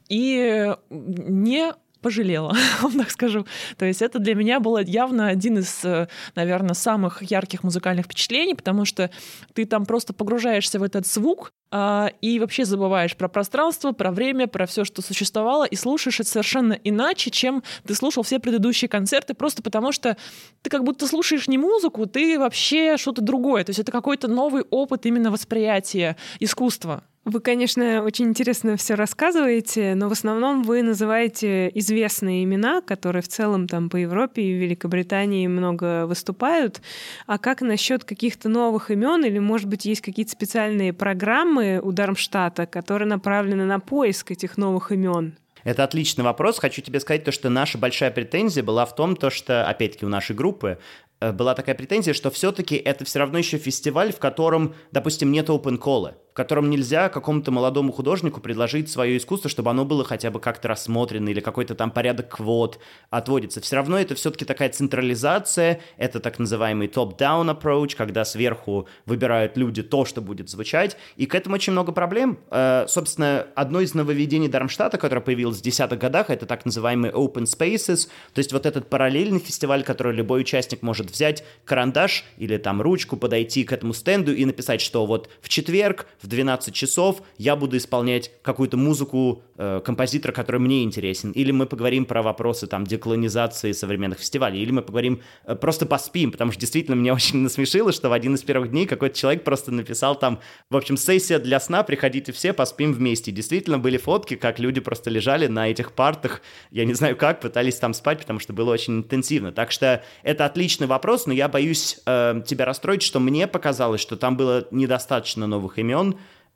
И 0.09 0.75
не 0.91 1.75
пожалела, 2.03 2.55
так 2.97 3.11
скажу. 3.11 3.47
То 3.79 3.87
есть 3.87 4.03
это 4.03 4.19
для 4.19 4.35
меня 4.35 4.61
было 4.61 4.83
явно 4.83 5.29
один 5.29 5.59
из, 5.59 5.85
э, 5.85 6.09
наверное, 6.35 6.75
самых 6.75 7.23
ярких 7.23 7.63
музыкальных 7.63 8.07
впечатлений, 8.07 8.55
потому 8.55 8.85
что 8.85 9.11
ты 9.55 9.65
там 9.65 9.87
просто 9.87 10.13
погружаешься 10.13 10.79
в 10.79 10.83
этот 10.83 11.07
звук, 11.07 11.53
а, 11.75 12.13
и 12.21 12.39
вообще 12.39 12.67
забываешь 12.67 13.17
про 13.17 13.29
пространство, 13.29 13.93
про 13.93 14.13
время, 14.13 14.47
про 14.47 14.67
все, 14.67 14.85
что 14.85 15.01
существовало, 15.01 15.65
и 15.65 15.75
слушаешь 15.75 16.21
это 16.21 16.29
совершенно 16.29 16.75
иначе, 16.75 17.31
чем 17.31 17.63
ты 17.87 17.95
слушал 17.95 18.23
все 18.23 18.39
предыдущие 18.39 18.91
концерты, 18.91 19.33
просто 19.33 19.63
потому 19.63 19.91
что 19.91 20.19
ты 20.61 20.69
как 20.69 20.85
будто 20.85 21.07
слушаешь 21.07 21.49
не 21.49 21.57
музыку, 21.57 22.05
ты 22.05 22.39
вообще 22.39 22.99
что-то 22.99 23.23
другое. 23.23 23.65
То 23.65 23.71
есть 23.71 23.79
это 23.79 23.91
какой-то 23.91 24.29
новый 24.29 24.65
опыт 24.69 25.07
именно 25.07 25.31
восприятия 25.31 26.19
искусства. 26.41 27.05
Вы, 27.25 27.39
конечно, 27.39 28.03
очень 28.03 28.27
интересно 28.27 28.77
все 28.77 28.95
рассказываете, 28.95 29.95
но 29.95 30.09
в 30.09 30.13
основном 30.13 30.65
вы 30.65 30.83
называете 30.83 31.69
известные 31.69 32.43
имена, 32.43 32.81
которые 32.81 33.23
в 33.23 33.29
целом 33.29 33.69
там 33.69 33.91
по 33.91 33.97
Европе 33.97 34.43
и 34.43 34.53
Великобритании 34.53 35.47
много 35.47 36.07
выступают. 36.07 36.83
А 37.29 37.39
как 37.39 37.61
насчет 37.61 38.03
каких-то 38.03 38.49
новых 38.49 38.91
имен 38.91 39.25
или, 39.25 39.39
может 39.39 39.69
быть, 39.69 39.85
есть 39.85 40.01
какие-то 40.01 40.33
специальные 40.33 40.93
программы 40.93 41.81
у 41.81 41.93
Дармштадта, 41.93 42.67
которые 42.67 43.07
направлены 43.07 43.67
на 43.67 43.79
поиск 43.79 44.33
этих 44.33 44.57
новых 44.57 44.91
имен? 44.91 45.37
Это 45.63 45.85
отличный 45.85 46.25
вопрос. 46.25 46.59
Хочу 46.59 46.83
тебе 46.83 46.99
сказать 46.99 47.23
то, 47.23 47.31
что 47.31 47.49
наша 47.51 47.79
большая 47.79 48.11
претензия 48.11 48.65
была 48.65 48.85
в 48.85 48.97
том, 48.97 49.15
то, 49.15 49.31
что, 49.31 49.65
опять-таки, 49.69 50.05
у 50.05 50.09
нашей 50.09 50.35
группы 50.35 50.79
э, 51.21 51.31
была 51.31 51.55
такая 51.55 51.77
претензия, 51.77 52.15
что 52.15 52.33
все-таки 52.33 52.75
это 52.75 53.05
все 53.05 53.21
равно 53.21 53.39
еще 53.39 53.59
фестиваль, 53.59 54.13
в 54.13 54.19
котором, 54.19 54.75
допустим, 54.91 55.31
нет 55.31 55.49
open 55.51 55.79
call 55.79 56.15
в 56.33 56.35
котором 56.35 56.71
нельзя 56.71 57.11
какому-то 57.11 57.51
молодому 57.51 57.93
художнику 57.93 58.41
предложить 58.41 58.91
свое 58.91 59.19
искусство, 59.19 59.51
чтобы 59.51 59.71
оно 59.71 59.85
было 59.85 60.03
хотя 60.03 60.31
бы 60.31 60.41
как-то 60.41 60.69
рассмотрено 60.69 61.29
или 61.29 61.41
какой-то 61.41 61.75
там 61.75 61.91
порядок 61.91 62.37
квот 62.37 62.79
отводится. 63.11 63.61
Все 63.61 63.77
равно 63.77 63.99
это 63.99 64.15
все-таки 64.15 64.47
такая 64.47 64.71
централизация, 64.71 65.81
это 65.99 66.21
так 66.21 66.39
называемый 66.39 66.89
top-down 66.89 67.55
approach, 67.55 67.95
когда 67.97 68.25
сверху 68.25 68.89
выбирают 69.05 69.59
люди 69.59 69.83
то, 69.83 70.07
что 70.07 70.23
будет 70.23 70.49
звучать, 70.49 70.97
и 71.17 71.27
к 71.27 71.35
этому 71.35 71.57
очень 71.57 71.73
много 71.73 71.93
проблем. 71.93 72.39
Э, 72.51 72.87
собственно, 72.89 73.47
одно 73.55 73.81
из 73.81 73.93
нововведений 73.93 74.49
Дармштадта, 74.49 74.97
которое 74.97 75.21
появилось 75.21 75.59
в 75.59 75.63
десятых 75.63 75.99
годах, 75.99 76.31
это 76.31 76.47
так 76.47 76.65
называемый 76.65 77.11
open 77.11 77.45
spaces, 77.45 78.09
то 78.33 78.39
есть 78.39 78.53
вот 78.53 78.65
этот 78.65 78.89
параллельный 78.89 79.39
фестиваль, 79.39 79.83
который 79.83 80.15
любой 80.15 80.41
участник 80.41 80.81
может 80.81 81.11
взять 81.11 81.45
карандаш 81.67 82.25
или 82.39 82.57
там 82.57 82.81
ручку, 82.81 83.19
подойти 83.19 83.65
к 83.65 83.73
этому 83.73 83.93
стенду 83.93 84.35
и 84.35 84.47
написать, 84.47 84.81
что 84.81 85.05
вот 85.05 85.29
в 85.43 85.51
четверг 85.51 86.07
в 86.23 86.29
12 86.29 86.73
часов 86.73 87.23
я 87.37 87.57
буду 87.57 87.77
исполнять 87.77 88.31
какую-то 88.43 88.77
музыку 88.77 89.43
э, 89.57 89.81
композитора, 89.85 90.33
который 90.33 90.61
мне 90.61 90.85
интересен. 90.85 91.33
Или 91.33 91.51
мы 91.51 91.67
поговорим 91.67 92.05
про 92.05 92.23
вопросы 92.23 92.67
там 92.67 92.87
деколонизации 92.87 93.73
современных 93.73 94.19
фестивалей. 94.21 94.63
Или 94.63 94.71
мы 94.71 94.83
поговорим 94.83 95.21
э, 95.45 95.57
просто 95.57 95.85
поспим, 95.85 96.31
потому 96.31 96.53
что 96.53 96.61
действительно 96.61 96.95
меня 96.95 97.13
очень 97.15 97.39
насмешило, 97.39 97.93
что 97.93 98.09
в 98.09 98.13
один 98.13 98.35
из 98.35 98.43
первых 98.43 98.71
дней 98.71 98.87
какой-то 98.87 99.19
человек 99.19 99.43
просто 99.43 99.73
написал 99.73 100.17
там, 100.17 100.39
в 100.71 100.77
общем, 100.77 100.97
сессия 100.97 101.39
для 101.39 101.59
сна, 101.59 101.83
приходите 101.83 102.33
все, 102.33 102.53
поспим 102.53 102.93
вместе. 102.93 103.33
Действительно 103.33 103.79
были 103.79 103.97
фотки, 103.97 104.37
как 104.37 104.61
люди 104.61 104.81
просто 104.81 105.11
лежали 105.11 105.49
на 105.49 105.69
этих 105.69 105.93
партах, 105.93 106.43
я 106.71 106.85
не 106.85 106.95
знаю 106.95 107.17
как, 107.17 107.41
пытались 107.41 107.77
там 107.77 107.95
спать, 107.95 108.21
потому 108.21 108.39
что 108.39 108.53
было 108.53 108.73
очень 108.73 108.99
интенсивно. 108.99 109.53
Так 109.53 109.73
что 109.73 110.03
это 110.23 110.47
отличный 110.47 110.87
вопрос, 110.87 111.27
но 111.27 111.33
я 111.33 111.49
боюсь 111.49 111.99
э, 112.07 112.43
тебя 112.47 112.65
расстроить, 112.65 113.03
что 113.03 113.19
мне 113.19 113.47
показалось, 113.49 114.01
что 114.01 114.17
там 114.17 114.37
было 114.37 114.67
недостаточно 114.71 115.47
новых 115.47 115.79
имен, 115.79 116.12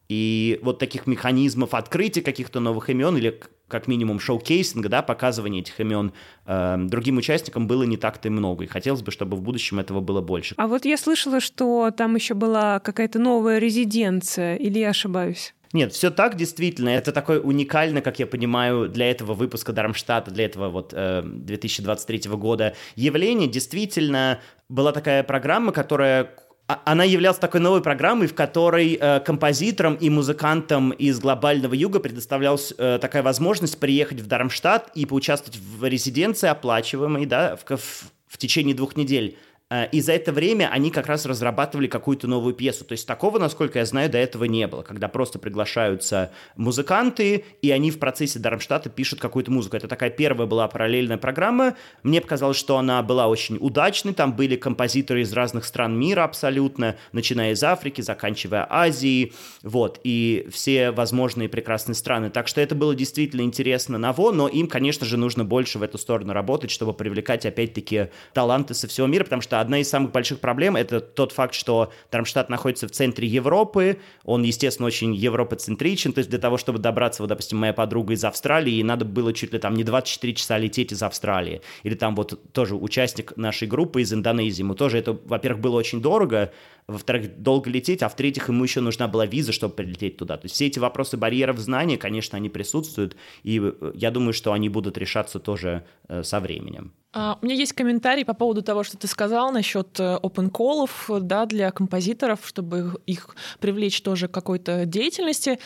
и 0.08 0.58
вот 0.62 0.78
таких 0.78 1.06
механизмов 1.06 1.74
открытия 1.74 2.22
каких-то 2.22 2.60
новых 2.60 2.90
имен 2.90 3.16
или 3.16 3.40
как 3.68 3.88
минимум 3.88 4.20
шоу-кейсинга, 4.20 4.88
да, 4.88 5.02
показывания 5.02 5.60
этих 5.60 5.80
имен 5.80 6.12
э, 6.46 6.76
другим 6.78 7.16
участникам 7.16 7.66
было 7.66 7.82
не 7.82 7.96
так-то 7.96 8.28
и 8.28 8.30
много. 8.30 8.64
И 8.64 8.66
хотелось 8.68 9.02
бы, 9.02 9.10
чтобы 9.10 9.36
в 9.36 9.42
будущем 9.42 9.80
этого 9.80 10.00
было 10.00 10.20
больше. 10.20 10.54
А 10.56 10.68
вот 10.68 10.84
я 10.84 10.96
слышала, 10.96 11.40
что 11.40 11.90
там 11.90 12.14
еще 12.14 12.34
была 12.34 12.78
какая-то 12.78 13.18
новая 13.18 13.58
резиденция, 13.58 14.56
или 14.56 14.78
я 14.78 14.90
ошибаюсь? 14.90 15.52
Нет, 15.72 15.92
все 15.92 16.10
так 16.10 16.36
действительно. 16.36 16.90
Это 16.90 17.12
такое 17.12 17.40
уникально, 17.40 18.00
как 18.00 18.18
я 18.18 18.26
понимаю, 18.26 18.88
для 18.88 19.10
этого 19.10 19.34
выпуска 19.34 19.72
Дармштадта, 19.72 20.30
для 20.30 20.44
этого 20.44 20.68
вот 20.68 20.92
э, 20.94 21.22
2023 21.24 22.30
года 22.30 22.74
явление. 22.94 23.48
Действительно, 23.48 24.40
была 24.68 24.92
такая 24.92 25.24
программа, 25.24 25.72
которая 25.72 26.34
она 26.66 27.04
являлась 27.04 27.38
такой 27.38 27.60
новой 27.60 27.80
программой, 27.80 28.26
в 28.26 28.34
которой 28.34 28.98
э, 29.00 29.20
композиторам 29.20 29.94
и 29.94 30.10
музыкантам 30.10 30.90
из 30.90 31.20
глобального 31.20 31.74
юга 31.74 32.00
предоставлялась 32.00 32.74
э, 32.76 32.98
такая 33.00 33.22
возможность 33.22 33.78
приехать 33.78 34.20
в 34.20 34.26
Дармштадт 34.26 34.90
и 34.94 35.06
поучаствовать 35.06 35.58
в 35.58 35.84
резиденции 35.84 36.48
оплачиваемой, 36.48 37.26
да, 37.26 37.56
в, 37.56 37.76
в, 37.76 38.10
в 38.26 38.38
течение 38.38 38.74
двух 38.74 38.96
недель. 38.96 39.38
Э, 39.68 39.88
и 39.90 40.00
за 40.00 40.12
это 40.12 40.32
время 40.32 40.70
они 40.70 40.90
как 40.90 41.06
раз 41.06 41.26
разрабатывали 41.26 41.86
какую-то 41.86 42.28
новую 42.28 42.54
пьесу. 42.54 42.84
То 42.84 42.92
есть 42.92 43.06
такого, 43.06 43.38
насколько 43.38 43.78
я 43.78 43.84
знаю, 43.84 44.10
до 44.10 44.18
этого 44.18 44.44
не 44.44 44.66
было, 44.66 44.82
когда 44.82 45.08
просто 45.08 45.38
приглашаются 45.38 46.30
музыканты, 46.56 47.44
и 47.62 47.70
они 47.70 47.90
в 47.90 47.98
процессе 47.98 48.38
Дармштадта 48.38 48.90
пишут 48.90 49.20
какую-то 49.20 49.50
музыку. 49.50 49.76
Это 49.76 49.88
такая 49.88 50.10
первая 50.10 50.46
была 50.46 50.68
параллельная 50.68 51.18
программа. 51.18 51.76
Мне 52.02 52.20
показалось, 52.20 52.56
что 52.56 52.78
она 52.78 53.02
была 53.02 53.26
очень 53.26 53.56
удачной. 53.58 54.14
Там 54.14 54.34
были 54.34 54.56
композиторы 54.56 55.22
из 55.22 55.32
разных 55.32 55.64
стран 55.64 55.98
мира 55.98 56.24
абсолютно, 56.24 56.96
начиная 57.12 57.52
из 57.52 57.62
Африки, 57.62 58.00
заканчивая 58.00 58.66
Азией, 58.70 59.32
вот, 59.62 60.00
и 60.04 60.46
все 60.50 60.90
возможные 60.92 61.48
прекрасные 61.48 61.94
страны. 61.94 62.30
Так 62.30 62.48
что 62.48 62.60
это 62.60 62.74
было 62.74 62.94
действительно 62.94 63.42
интересно 63.42 63.98
ново, 63.98 64.30
но 64.32 64.48
им, 64.48 64.68
конечно 64.68 65.06
же, 65.06 65.16
нужно 65.16 65.44
больше 65.44 65.78
в 65.78 65.82
эту 65.82 65.98
сторону 65.98 66.32
работать, 66.32 66.70
чтобы 66.70 66.92
привлекать, 66.92 67.46
опять-таки, 67.46 68.08
таланты 68.32 68.74
со 68.74 68.86
всего 68.86 69.06
мира, 69.06 69.24
потому 69.24 69.42
что 69.42 69.55
одна 69.60 69.78
из 69.80 69.88
самых 69.88 70.12
больших 70.12 70.40
проблем— 70.40 70.76
это 70.76 71.00
тот 71.00 71.32
факт, 71.32 71.54
что 71.54 71.92
Дармштадт 72.10 72.48
находится 72.48 72.88
в 72.88 72.90
центре 72.90 73.28
Европы, 73.28 73.98
он, 74.24 74.42
естественно, 74.42 74.86
очень 74.86 75.14
европоцентричен, 75.14 76.12
то 76.12 76.18
есть 76.18 76.30
для 76.30 76.38
того, 76.38 76.58
чтобы 76.58 76.78
добраться, 76.78 77.22
вот, 77.22 77.28
допустим, 77.28 77.58
моя 77.58 77.72
подруга 77.72 78.14
из 78.14 78.24
Австралии, 78.24 78.72
ей 78.72 78.82
надо 78.82 79.04
было 79.04 79.32
чуть 79.32 79.52
ли 79.52 79.58
там 79.58 79.74
не 79.74 79.84
24 79.84 80.34
часа 80.34 80.58
лететь 80.58 80.92
из 80.92 81.02
Австралии. 81.02 81.60
Или 81.82 81.94
там 81.94 82.14
вот 82.14 82.52
тоже 82.52 82.74
участник 82.76 83.36
нашей 83.36 83.68
группы 83.68 84.02
из 84.02 84.12
Индонезии, 84.12 84.62
ему 84.62 84.74
тоже 84.74 84.98
это, 84.98 85.18
во-первых, 85.24 85.60
было 85.60 85.76
очень 85.76 86.00
дорого, 86.00 86.52
во-вторых, 86.88 87.38
долго 87.38 87.68
лететь, 87.68 88.02
а 88.02 88.08
в-третьих, 88.08 88.48
ему 88.48 88.62
еще 88.62 88.80
нужна 88.80 89.08
была 89.08 89.26
виза, 89.26 89.52
чтобы 89.52 89.74
прилететь 89.74 90.16
туда. 90.16 90.36
То 90.36 90.44
есть 90.44 90.54
все 90.54 90.66
эти 90.66 90.78
вопросы 90.78 91.16
барьеров 91.16 91.58
знания, 91.58 91.96
конечно, 91.98 92.36
они 92.36 92.48
присутствуют, 92.48 93.16
и 93.42 93.60
э, 93.60 93.92
я 93.94 94.10
думаю, 94.12 94.32
что 94.32 94.52
они 94.52 94.68
будут 94.68 94.96
решаться 94.96 95.40
тоже 95.40 95.84
э, 96.08 96.22
со 96.22 96.38
временем. 96.38 96.92
А, 97.12 97.38
у 97.40 97.44
меня 97.44 97.56
есть 97.56 97.72
комментарий 97.72 98.24
по 98.24 98.34
поводу 98.34 98.62
того, 98.62 98.84
что 98.84 98.96
ты 98.96 99.08
сказал 99.08 99.50
насчет 99.50 99.98
э, 99.98 100.18
open 100.22 100.50
callов 100.50 101.10
да, 101.22 101.46
для 101.46 101.72
композиторов, 101.72 102.40
чтобы 102.44 103.00
их 103.06 103.34
привлечь 103.58 104.00
тоже 104.02 104.28
к 104.28 104.32
какой-то 104.32 104.86
деятельности. 104.86 105.58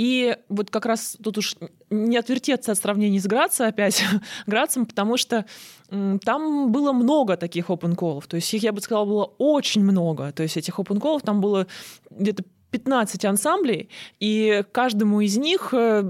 И 0.00 0.34
вот 0.48 0.70
как 0.70 0.86
раз 0.86 1.18
тут 1.22 1.36
уж 1.36 1.56
не 1.90 2.16
отвертеться 2.16 2.72
от 2.72 2.78
сравнений 2.78 3.20
с 3.20 3.26
Грацием 3.26 3.68
опять, 3.68 4.02
Грацем, 4.46 4.86
потому 4.86 5.18
что 5.18 5.44
там 5.90 6.72
было 6.72 6.92
много 6.92 7.36
таких 7.36 7.68
open 7.68 7.96
call. 7.96 8.24
То 8.26 8.36
есть 8.36 8.54
их, 8.54 8.62
я 8.62 8.72
бы 8.72 8.80
сказала, 8.80 9.04
было 9.04 9.24
очень 9.36 9.84
много. 9.84 10.32
То 10.32 10.42
есть 10.42 10.56
этих 10.56 10.78
open 10.78 10.98
call 11.02 11.20
там 11.22 11.42
было 11.42 11.66
где-то 12.08 12.44
15 12.70 13.26
ансамблей, 13.26 13.90
и 14.20 14.64
каждому 14.72 15.20
из 15.20 15.36
них 15.36 15.74
э, 15.74 16.02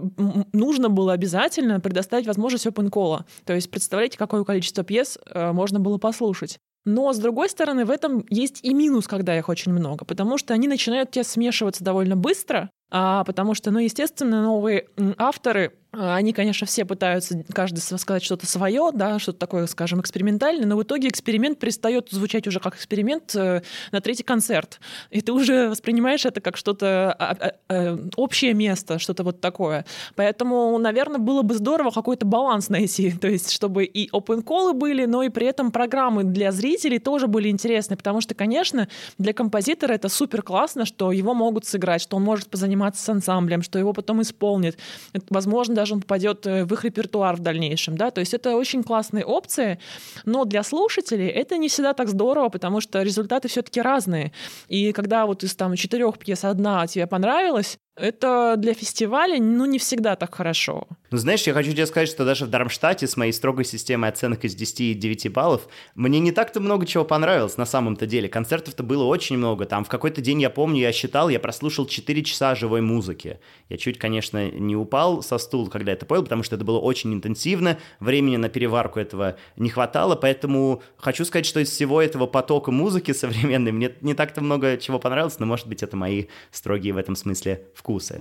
нужно 0.53 0.89
было 0.89 1.13
обязательно 1.13 1.81
предоставить 1.81 2.29
возможность 2.29 2.67
open 2.67 2.91
call. 2.91 3.25
То 3.45 3.55
есть 3.55 3.73
представляете, 3.73 4.19
какое 4.19 4.45
количество 4.45 4.85
пьес 4.85 5.19
э, 5.27 5.51
можно 5.51 5.81
было 5.81 5.99
послушать. 5.99 6.59
Но, 6.85 7.13
с 7.13 7.19
другой 7.19 7.49
стороны, 7.49 7.85
в 7.85 7.91
этом 7.91 8.25
есть 8.31 8.61
и 8.63 8.73
минус, 8.73 9.09
когда 9.09 9.37
их 9.37 9.49
очень 9.49 9.73
много, 9.73 10.05
потому 10.05 10.39
что 10.39 10.55
они 10.55 10.69
начинают 10.69 11.11
тебя 11.11 11.25
смешиваться 11.25 11.83
довольно 11.83 12.17
быстро, 12.17 12.71
а, 12.91 13.25
потому 13.25 13.55
что, 13.55 13.71
ну, 13.71 13.79
естественно, 13.79 14.43
новые 14.43 14.87
авторы 15.17 15.73
а, 15.93 16.17
они, 16.17 16.33
конечно, 16.33 16.67
все 16.67 16.85
пытаются 16.85 17.45
каждый 17.53 17.81
сказать 17.81 18.23
что-то 18.23 18.47
свое, 18.47 18.91
да, 18.93 19.19
что-то 19.19 19.39
такое, 19.39 19.67
скажем, 19.67 20.01
экспериментальное, 20.01 20.67
но 20.67 20.77
в 20.77 20.83
итоге 20.83 21.09
эксперимент 21.09 21.59
перестает 21.59 22.11
звучать 22.11 22.47
уже 22.47 22.61
как 22.61 22.77
эксперимент 22.77 23.35
э, 23.35 23.63
на 23.91 24.01
третий 24.01 24.23
концерт. 24.23 24.79
И 25.11 25.21
ты 25.21 25.33
уже 25.33 25.69
воспринимаешь 25.69 26.25
это 26.25 26.41
как 26.41 26.57
что-то 26.57 27.13
а, 27.19 27.55
а, 27.69 27.99
общее 28.17 28.55
место, 28.55 29.01
что-то 29.01 29.25
вот 29.25 29.41
такое. 29.41 29.85
Поэтому, 30.15 30.79
наверное, 30.79 31.19
было 31.19 31.43
бы 31.43 31.55
здорово 31.55 31.91
какой-то 31.91 32.25
баланс 32.25 32.69
найти, 32.69 33.11
то 33.21 33.27
есть 33.27 33.51
чтобы 33.51 33.85
и 33.85 34.09
open 34.11 34.45
call 34.45 34.73
были, 34.73 35.07
но 35.07 35.25
и 35.25 35.29
при 35.29 35.47
этом 35.47 35.73
программы 35.73 36.23
для 36.23 36.53
зрителей 36.53 37.01
тоже 37.01 37.27
были 37.27 37.49
интересны, 37.49 37.97
потому 37.97 38.21
что, 38.21 38.35
конечно, 38.37 38.89
для 39.19 39.33
композитора 39.33 39.95
это 39.95 40.09
супер 40.09 40.43
классно, 40.43 40.85
что 40.85 41.11
его 41.11 41.35
могут 41.35 41.65
сыграть, 41.65 42.01
что 42.01 42.17
он 42.17 42.23
может 42.23 42.49
позаниматься 42.49 42.80
с 42.93 43.09
ансамблем, 43.09 43.63
что 43.63 43.79
его 43.79 43.93
потом 43.93 44.23
исполнит. 44.23 44.79
Возможно, 45.29 45.75
даже 45.75 45.95
он 45.95 46.01
попадет 46.01 46.47
э, 46.47 46.65
в 46.65 46.73
их 46.73 46.85
репертуар 46.85 47.37
в 47.37 47.41
дальнейшем, 47.41 47.97
да, 47.97 48.11
то 48.11 48.21
есть 48.21 48.35
это 48.35 48.57
очень 48.57 48.83
классные 48.83 49.25
опции, 49.25 49.79
но 50.25 50.45
для 50.45 50.63
слушателей 50.63 51.29
это 51.29 51.57
не 51.59 51.69
всегда 51.69 51.93
так 51.93 52.09
здорово, 52.09 52.49
потому 52.49 52.81
что 52.81 53.03
результаты 53.03 53.49
все-таки 53.49 53.81
разные. 53.81 54.33
И 54.69 54.93
когда 54.93 55.27
вот 55.27 55.45
из 55.45 55.55
там 55.55 55.75
четырех 55.77 56.19
пьес 56.19 56.45
одна 56.45 56.87
тебе 56.87 57.07
понравилась, 57.07 57.79
это 58.01 58.55
для 58.57 58.75
фестиваля, 58.75 59.41
ну, 59.41 59.67
не 59.67 59.79
всегда 59.79 60.17
так 60.17 60.35
хорошо. 60.35 60.87
Ну, 61.11 61.19
знаешь, 61.19 61.43
я 61.43 61.53
хочу 61.53 61.73
тебе 61.73 61.87
сказать, 61.87 62.09
что 62.09 62.25
даже 62.25 62.47
в 62.47 62.51
Дармштадте 62.51 63.07
с 63.07 63.17
моей 63.17 63.33
строгой 63.33 63.65
системой 63.65 64.11
оценок 64.11 64.45
из 64.45 64.55
10 64.55 64.81
и 64.81 64.95
9 64.95 65.33
баллов 65.33 65.69
мне 65.95 66.19
не 66.21 66.33
так-то 66.33 66.61
много 66.61 66.87
чего 66.87 67.05
понравилось 67.05 67.57
на 67.57 67.67
самом-то 67.67 68.07
деле. 68.07 68.29
Концертов-то 68.29 68.83
было 68.83 69.05
очень 69.05 69.37
много. 69.37 69.67
Там 69.67 69.85
в 69.85 69.89
какой-то 69.89 70.21
день, 70.21 70.41
я 70.41 70.51
помню, 70.51 70.81
я 70.81 70.93
считал, 70.93 71.29
я 71.29 71.41
прослушал 71.41 71.87
4 71.87 72.25
часа 72.25 72.55
живой 72.55 72.81
музыки. 72.81 73.41
Я 73.69 73.77
чуть, 73.77 73.99
конечно, 73.99 74.51
не 74.51 74.77
упал 74.77 75.23
со 75.23 75.39
стула, 75.39 75.69
когда 75.69 75.93
это 75.93 76.07
понял, 76.07 76.23
потому 76.23 76.43
что 76.43 76.57
это 76.57 76.65
было 76.65 76.79
очень 76.79 77.13
интенсивно, 77.13 77.79
времени 77.99 78.37
на 78.37 78.49
переварку 78.49 78.99
этого 78.99 79.37
не 79.57 79.69
хватало, 79.69 80.15
поэтому 80.17 80.83
хочу 80.97 81.25
сказать, 81.25 81.47
что 81.47 81.61
из 81.61 81.71
всего 81.71 82.01
этого 82.01 82.27
потока 82.27 82.71
музыки 82.71 83.13
современной 83.13 83.73
мне 83.73 83.93
не 84.01 84.15
так-то 84.15 84.41
много 84.41 84.77
чего 84.79 84.99
понравилось, 84.99 85.39
но, 85.39 85.47
может 85.47 85.67
быть, 85.67 85.83
это 85.83 85.97
мои 85.97 86.27
строгие 86.51 86.95
в 86.95 86.97
этом 86.97 87.17
смысле 87.17 87.67
вкусы 87.75 87.90
вкусы. 87.91 88.21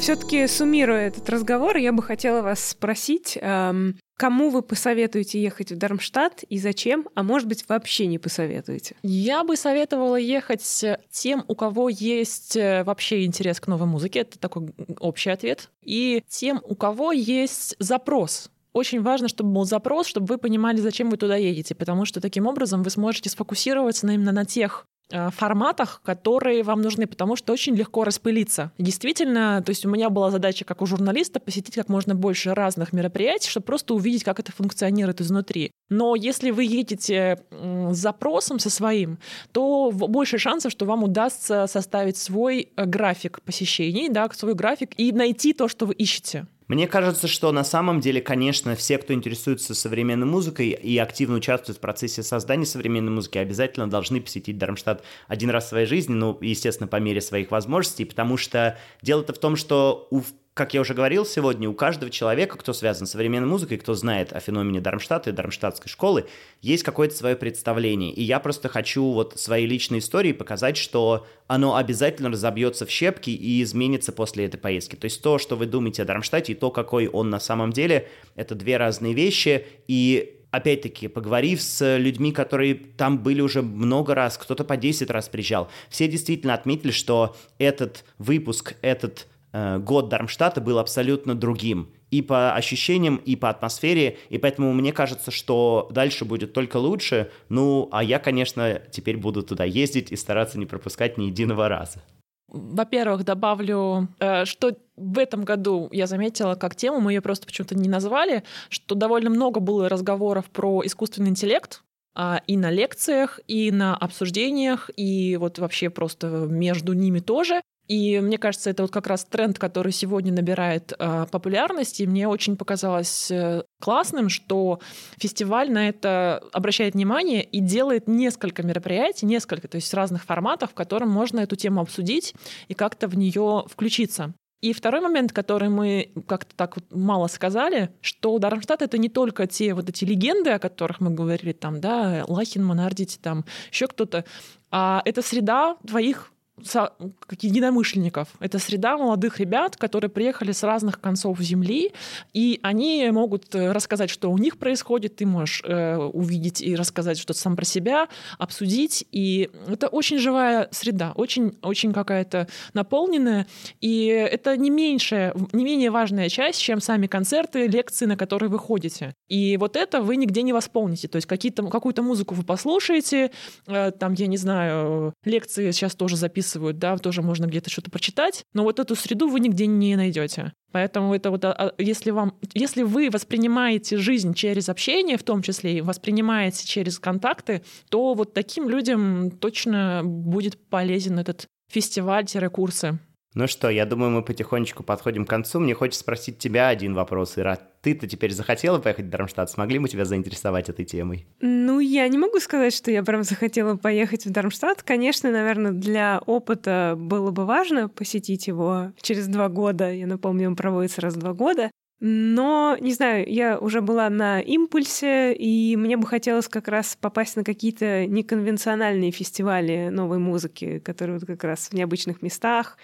Все-таки 0.00 0.48
суммируя 0.48 1.06
этот 1.06 1.30
разговор, 1.30 1.76
я 1.76 1.92
бы 1.92 2.02
хотела 2.02 2.42
вас 2.42 2.70
спросить, 2.70 3.38
эм, 3.40 3.96
кому 4.16 4.50
вы 4.50 4.62
посоветуете 4.62 5.40
ехать 5.40 5.70
в 5.70 5.78
Дармштадт 5.78 6.42
и 6.42 6.58
зачем, 6.58 7.08
а 7.14 7.22
может 7.22 7.46
быть 7.46 7.64
вообще 7.68 8.06
не 8.06 8.18
посоветуете? 8.18 8.96
Я 9.04 9.44
бы 9.44 9.56
советовала 9.56 10.16
ехать 10.16 10.84
тем, 11.10 11.44
у 11.46 11.54
кого 11.54 11.88
есть 11.88 12.56
э, 12.56 12.82
вообще 12.82 13.24
интерес 13.24 13.60
к 13.60 13.68
новой 13.68 13.86
музыке, 13.86 14.20
это 14.20 14.40
такой 14.40 14.74
общий 14.98 15.30
ответ, 15.30 15.70
и 15.82 16.24
тем, 16.28 16.60
у 16.64 16.74
кого 16.74 17.12
есть 17.12 17.76
запрос 17.78 18.50
очень 18.72 19.02
важно, 19.02 19.28
чтобы 19.28 19.52
был 19.52 19.64
запрос, 19.64 20.06
чтобы 20.06 20.26
вы 20.26 20.38
понимали, 20.38 20.78
зачем 20.78 21.10
вы 21.10 21.16
туда 21.16 21.36
едете, 21.36 21.74
потому 21.74 22.04
что 22.04 22.20
таким 22.20 22.46
образом 22.46 22.82
вы 22.82 22.90
сможете 22.90 23.28
сфокусироваться 23.28 24.06
именно 24.06 24.32
на 24.32 24.44
тех 24.44 24.86
форматах, 25.30 26.00
которые 26.04 26.62
вам 26.62 26.82
нужны, 26.82 27.06
потому 27.06 27.36
что 27.36 27.52
очень 27.52 27.74
легко 27.74 28.04
распылиться. 28.04 28.72
Действительно, 28.78 29.62
то 29.64 29.70
есть 29.70 29.84
у 29.84 29.90
меня 29.90 30.10
была 30.10 30.30
задача 30.30 30.64
как 30.64 30.82
у 30.82 30.86
журналиста 30.86 31.40
посетить 31.40 31.74
как 31.74 31.88
можно 31.88 32.14
больше 32.14 32.54
разных 32.54 32.92
мероприятий, 32.92 33.48
чтобы 33.48 33.64
просто 33.64 33.94
увидеть, 33.94 34.24
как 34.24 34.40
это 34.40 34.52
функционирует 34.52 35.20
изнутри. 35.20 35.70
Но 35.90 36.14
если 36.16 36.50
вы 36.50 36.64
едете 36.64 37.40
с 37.50 37.96
запросом 37.96 38.58
со 38.58 38.70
своим, 38.70 39.18
то 39.52 39.90
больше 39.92 40.38
шансов, 40.38 40.72
что 40.72 40.86
вам 40.86 41.04
удастся 41.04 41.66
составить 41.66 42.16
свой 42.16 42.70
э, 42.76 42.84
график 42.86 43.42
посещений, 43.42 44.08
да, 44.08 44.28
свой 44.32 44.54
график 44.54 44.92
и 44.96 45.12
найти 45.12 45.52
то, 45.52 45.68
что 45.68 45.86
вы 45.86 45.94
ищете. 45.94 46.46
Мне 46.72 46.88
кажется, 46.88 47.28
что 47.28 47.52
на 47.52 47.64
самом 47.64 48.00
деле, 48.00 48.22
конечно, 48.22 48.74
все, 48.76 48.96
кто 48.96 49.12
интересуется 49.12 49.74
современной 49.74 50.26
музыкой 50.26 50.70
и 50.70 50.96
активно 50.96 51.36
участвует 51.36 51.76
в 51.76 51.82
процессе 51.82 52.22
создания 52.22 52.64
современной 52.64 53.12
музыки, 53.12 53.36
обязательно 53.36 53.90
должны 53.90 54.22
посетить 54.22 54.56
Дармштадт 54.56 55.04
один 55.28 55.50
раз 55.50 55.66
в 55.66 55.68
своей 55.68 55.84
жизни, 55.84 56.14
ну, 56.14 56.38
естественно, 56.40 56.88
по 56.88 56.96
мере 56.96 57.20
своих 57.20 57.50
возможностей, 57.50 58.06
потому 58.06 58.38
что 58.38 58.78
дело-то 59.02 59.34
в 59.34 59.38
том, 59.38 59.56
что 59.56 60.08
у 60.10 60.22
как 60.54 60.74
я 60.74 60.82
уже 60.82 60.92
говорил 60.92 61.24
сегодня, 61.24 61.68
у 61.68 61.72
каждого 61.72 62.10
человека, 62.10 62.58
кто 62.58 62.74
связан 62.74 63.06
с 63.06 63.12
современной 63.12 63.48
музыкой, 63.48 63.78
кто 63.78 63.94
знает 63.94 64.34
о 64.34 64.40
феномене 64.40 64.82
Дармштадта 64.82 65.30
и 65.30 65.32
Дармштадтской 65.32 65.90
школы, 65.90 66.26
есть 66.60 66.82
какое-то 66.82 67.16
свое 67.16 67.36
представление. 67.36 68.12
И 68.12 68.22
я 68.22 68.38
просто 68.38 68.68
хочу 68.68 69.02
вот 69.12 69.40
своей 69.40 69.66
личной 69.66 70.00
истории 70.00 70.32
показать, 70.32 70.76
что 70.76 71.26
оно 71.46 71.76
обязательно 71.76 72.28
разобьется 72.28 72.84
в 72.84 72.90
щепки 72.90 73.30
и 73.30 73.62
изменится 73.62 74.12
после 74.12 74.44
этой 74.44 74.58
поездки. 74.58 74.94
То 74.94 75.06
есть 75.06 75.22
то, 75.22 75.38
что 75.38 75.56
вы 75.56 75.64
думаете 75.64 76.02
о 76.02 76.04
Дармштадте, 76.04 76.52
и 76.52 76.54
то, 76.54 76.70
какой 76.70 77.06
он 77.06 77.30
на 77.30 77.40
самом 77.40 77.72
деле, 77.72 78.10
это 78.34 78.54
две 78.54 78.76
разные 78.76 79.14
вещи. 79.14 79.66
И 79.88 80.38
опять-таки, 80.50 81.08
поговорив 81.08 81.62
с 81.62 81.96
людьми, 81.96 82.30
которые 82.30 82.74
там 82.74 83.18
были 83.18 83.40
уже 83.40 83.62
много 83.62 84.14
раз, 84.14 84.36
кто-то 84.36 84.64
по 84.64 84.76
10 84.76 85.10
раз 85.10 85.30
приезжал, 85.30 85.70
все 85.88 86.06
действительно 86.08 86.52
отметили, 86.52 86.90
что 86.90 87.34
этот 87.58 88.04
выпуск, 88.18 88.74
этот 88.82 89.26
год 89.52 90.08
Дармштадта 90.08 90.60
был 90.60 90.78
абсолютно 90.78 91.34
другим 91.34 91.90
и 92.10 92.20
по 92.20 92.54
ощущениям, 92.54 93.16
и 93.16 93.36
по 93.36 93.48
атмосфере, 93.48 94.18
и 94.28 94.38
поэтому 94.38 94.72
мне 94.72 94.92
кажется, 94.92 95.30
что 95.30 95.88
дальше 95.90 96.24
будет 96.24 96.52
только 96.52 96.76
лучше. 96.76 97.30
Ну, 97.48 97.88
а 97.90 98.04
я, 98.04 98.18
конечно, 98.18 98.80
теперь 98.90 99.16
буду 99.16 99.42
туда 99.42 99.64
ездить 99.64 100.12
и 100.12 100.16
стараться 100.16 100.58
не 100.58 100.66
пропускать 100.66 101.16
ни 101.16 101.24
единого 101.24 101.68
раза. 101.68 102.02
Во-первых, 102.48 103.24
добавлю, 103.24 104.08
э, 104.20 104.44
что 104.44 104.76
в 104.96 105.18
этом 105.18 105.44
году 105.44 105.88
я 105.90 106.06
заметила 106.06 106.54
как 106.54 106.76
тему, 106.76 107.00
мы 107.00 107.12
ее 107.12 107.22
просто 107.22 107.46
почему-то 107.46 107.74
не 107.74 107.88
назвали, 107.88 108.44
что 108.68 108.94
довольно 108.94 109.30
много 109.30 109.58
было 109.58 109.88
разговоров 109.88 110.50
про 110.50 110.82
искусственный 110.84 111.30
интеллект, 111.30 111.82
а, 112.14 112.42
и 112.46 112.58
на 112.58 112.70
лекциях, 112.70 113.40
и 113.48 113.70
на 113.70 113.96
обсуждениях, 113.96 114.90
и 114.96 115.38
вот 115.38 115.58
вообще 115.58 115.88
просто 115.88 116.26
между 116.26 116.92
ними 116.92 117.20
тоже. 117.20 117.62
И 117.88 118.20
мне 118.20 118.38
кажется, 118.38 118.70
это 118.70 118.82
вот 118.82 118.92
как 118.92 119.06
раз 119.06 119.24
тренд, 119.24 119.58
который 119.58 119.92
сегодня 119.92 120.32
набирает 120.32 120.92
э, 120.98 121.26
популярность. 121.30 122.00
И 122.00 122.06
мне 122.06 122.28
очень 122.28 122.56
показалось 122.56 123.30
э, 123.30 123.64
классным, 123.80 124.28
что 124.28 124.80
фестиваль 125.18 125.70
на 125.70 125.88
это 125.88 126.42
обращает 126.52 126.94
внимание 126.94 127.42
и 127.42 127.60
делает 127.60 128.08
несколько 128.08 128.62
мероприятий, 128.62 129.26
несколько, 129.26 129.68
то 129.68 129.76
есть 129.76 129.92
разных 129.94 130.24
форматов, 130.24 130.70
в 130.70 130.74
котором 130.74 131.10
можно 131.10 131.40
эту 131.40 131.56
тему 131.56 131.80
обсудить 131.80 132.34
и 132.68 132.74
как-то 132.74 133.08
в 133.08 133.16
нее 133.16 133.64
включиться. 133.68 134.32
И 134.62 134.72
второй 134.72 135.00
момент, 135.00 135.32
который 135.32 135.68
мы 135.68 136.12
как-то 136.28 136.54
так 136.54 136.76
вот 136.76 136.84
мало 136.92 137.26
сказали, 137.26 137.90
что 138.00 138.38
Дармштадт— 138.38 138.80
это 138.82 138.96
не 138.96 139.08
только 139.08 139.48
те 139.48 139.74
вот 139.74 139.88
эти 139.88 140.04
легенды, 140.04 140.50
о 140.50 140.60
которых 140.60 141.00
мы 141.00 141.10
говорили, 141.10 141.52
там, 141.52 141.80
да, 141.80 142.24
Лахин, 142.28 142.64
Монардити, 142.64 143.18
там, 143.18 143.44
еще 143.72 143.88
кто-то, 143.88 144.24
а 144.70 145.02
это 145.04 145.20
среда 145.20 145.76
твоих 145.84 146.31
единомышленников. 146.58 148.28
Это 148.38 148.58
среда 148.58 148.98
молодых 148.98 149.40
ребят, 149.40 149.76
которые 149.76 150.10
приехали 150.10 150.52
с 150.52 150.62
разных 150.62 151.00
концов 151.00 151.40
земли, 151.40 151.92
и 152.34 152.60
они 152.62 153.08
могут 153.10 153.54
э, 153.54 153.72
рассказать, 153.72 154.10
что 154.10 154.30
у 154.30 154.38
них 154.38 154.58
происходит, 154.58 155.16
ты 155.16 155.26
можешь 155.26 155.62
э, 155.64 155.96
увидеть 155.96 156.60
и 156.60 156.76
рассказать 156.76 157.18
что-то 157.18 157.38
сам 157.38 157.56
про 157.56 157.64
себя, 157.64 158.08
обсудить, 158.38 159.06
и 159.12 159.50
это 159.66 159.88
очень 159.88 160.18
живая 160.18 160.68
среда, 160.72 161.12
очень, 161.16 161.58
очень 161.62 161.92
какая-то 161.92 162.48
наполненная, 162.74 163.46
и 163.80 164.06
это 164.06 164.56
не 164.56 164.70
меньшая, 164.70 165.34
не 165.52 165.64
менее 165.64 165.90
важная 165.90 166.28
часть, 166.28 166.60
чем 166.60 166.80
сами 166.80 167.06
концерты, 167.06 167.66
лекции, 167.66 168.04
на 168.04 168.16
которые 168.16 168.50
вы 168.50 168.58
ходите. 168.58 169.14
И 169.28 169.56
вот 169.56 169.76
это 169.76 170.02
вы 170.02 170.16
нигде 170.16 170.42
не 170.42 170.52
восполните, 170.52 171.08
то 171.08 171.16
есть 171.16 171.26
какие-то, 171.26 171.66
какую-то 171.68 172.02
музыку 172.02 172.34
вы 172.34 172.44
послушаете, 172.44 173.30
э, 173.66 173.90
там, 173.92 174.12
я 174.12 174.26
не 174.26 174.36
знаю, 174.36 175.14
лекции 175.24 175.70
сейчас 175.70 175.94
тоже 175.94 176.16
записывают 176.16 176.41
описывают, 176.42 176.78
да, 176.78 176.96
тоже 176.98 177.22
можно 177.22 177.46
где-то 177.46 177.70
что-то 177.70 177.90
прочитать, 177.90 178.44
но 178.52 178.64
вот 178.64 178.80
эту 178.80 178.94
среду 178.96 179.28
вы 179.28 179.40
нигде 179.40 179.66
не 179.66 179.96
найдете. 179.96 180.52
Поэтому 180.72 181.14
это 181.14 181.30
вот, 181.30 181.44
а, 181.44 181.52
а, 181.52 181.74
если 181.78 182.10
вам, 182.10 182.34
если 182.54 182.82
вы 182.82 183.10
воспринимаете 183.10 183.96
жизнь 183.96 184.34
через 184.34 184.68
общение, 184.68 185.16
в 185.16 185.22
том 185.22 185.42
числе 185.42 185.78
и 185.78 185.80
воспринимаете 185.80 186.66
через 186.66 186.98
контакты, 186.98 187.62
то 187.90 188.14
вот 188.14 188.34
таким 188.34 188.68
людям 188.68 189.30
точно 189.30 190.02
будет 190.04 190.58
полезен 190.68 191.18
этот 191.18 191.46
фестиваль-курсы. 191.70 192.98
Ну 193.34 193.46
что, 193.46 193.70
я 193.70 193.86
думаю, 193.86 194.10
мы 194.10 194.22
потихонечку 194.22 194.82
подходим 194.82 195.24
к 195.24 195.30
концу. 195.30 195.58
Мне 195.58 195.74
хочется 195.74 196.00
спросить 196.00 196.38
тебя 196.38 196.68
один 196.68 196.92
вопрос, 196.92 197.38
Ира. 197.38 197.58
Ты-то 197.80 198.06
теперь 198.06 198.32
захотела 198.32 198.78
поехать 198.78 199.06
в 199.06 199.08
Дармштадт? 199.08 199.50
Смогли 199.50 199.78
мы 199.78 199.88
тебя 199.88 200.04
заинтересовать 200.04 200.68
этой 200.68 200.84
темой? 200.84 201.26
Ну, 201.40 201.80
я 201.80 202.06
не 202.08 202.18
могу 202.18 202.40
сказать, 202.40 202.74
что 202.74 202.90
я 202.90 203.02
прям 203.02 203.22
захотела 203.22 203.76
поехать 203.76 204.26
в 204.26 204.30
Дармштадт. 204.30 204.82
Конечно, 204.82 205.30
наверное, 205.30 205.72
для 205.72 206.20
опыта 206.26 206.94
было 206.96 207.30
бы 207.30 207.46
важно 207.46 207.88
посетить 207.88 208.46
его 208.48 208.92
через 209.00 209.26
два 209.28 209.48
года. 209.48 209.90
Я 209.90 210.06
напомню, 210.06 210.48
он 210.48 210.56
проводится 210.56 211.00
раз 211.00 211.14
в 211.14 211.18
два 211.18 211.32
года. 211.32 211.70
Но, 212.04 212.76
не 212.80 212.94
знаю, 212.94 213.24
я 213.32 213.56
уже 213.60 213.80
была 213.80 214.10
на 214.10 214.40
импульсе, 214.40 215.32
и 215.34 215.76
мне 215.76 215.96
бы 215.96 216.04
хотелось 216.04 216.48
как 216.48 216.66
раз 216.66 216.98
попасть 217.00 217.36
на 217.36 217.44
какие-то 217.44 218.06
неконвенциональные 218.08 219.12
фестивали 219.12 219.88
новой 219.88 220.18
музыки, 220.18 220.80
которые 220.80 221.20
вот 221.20 221.26
как 221.28 221.44
раз 221.44 221.68
в 221.68 221.74
необычных 221.74 222.20
местах 222.20 222.76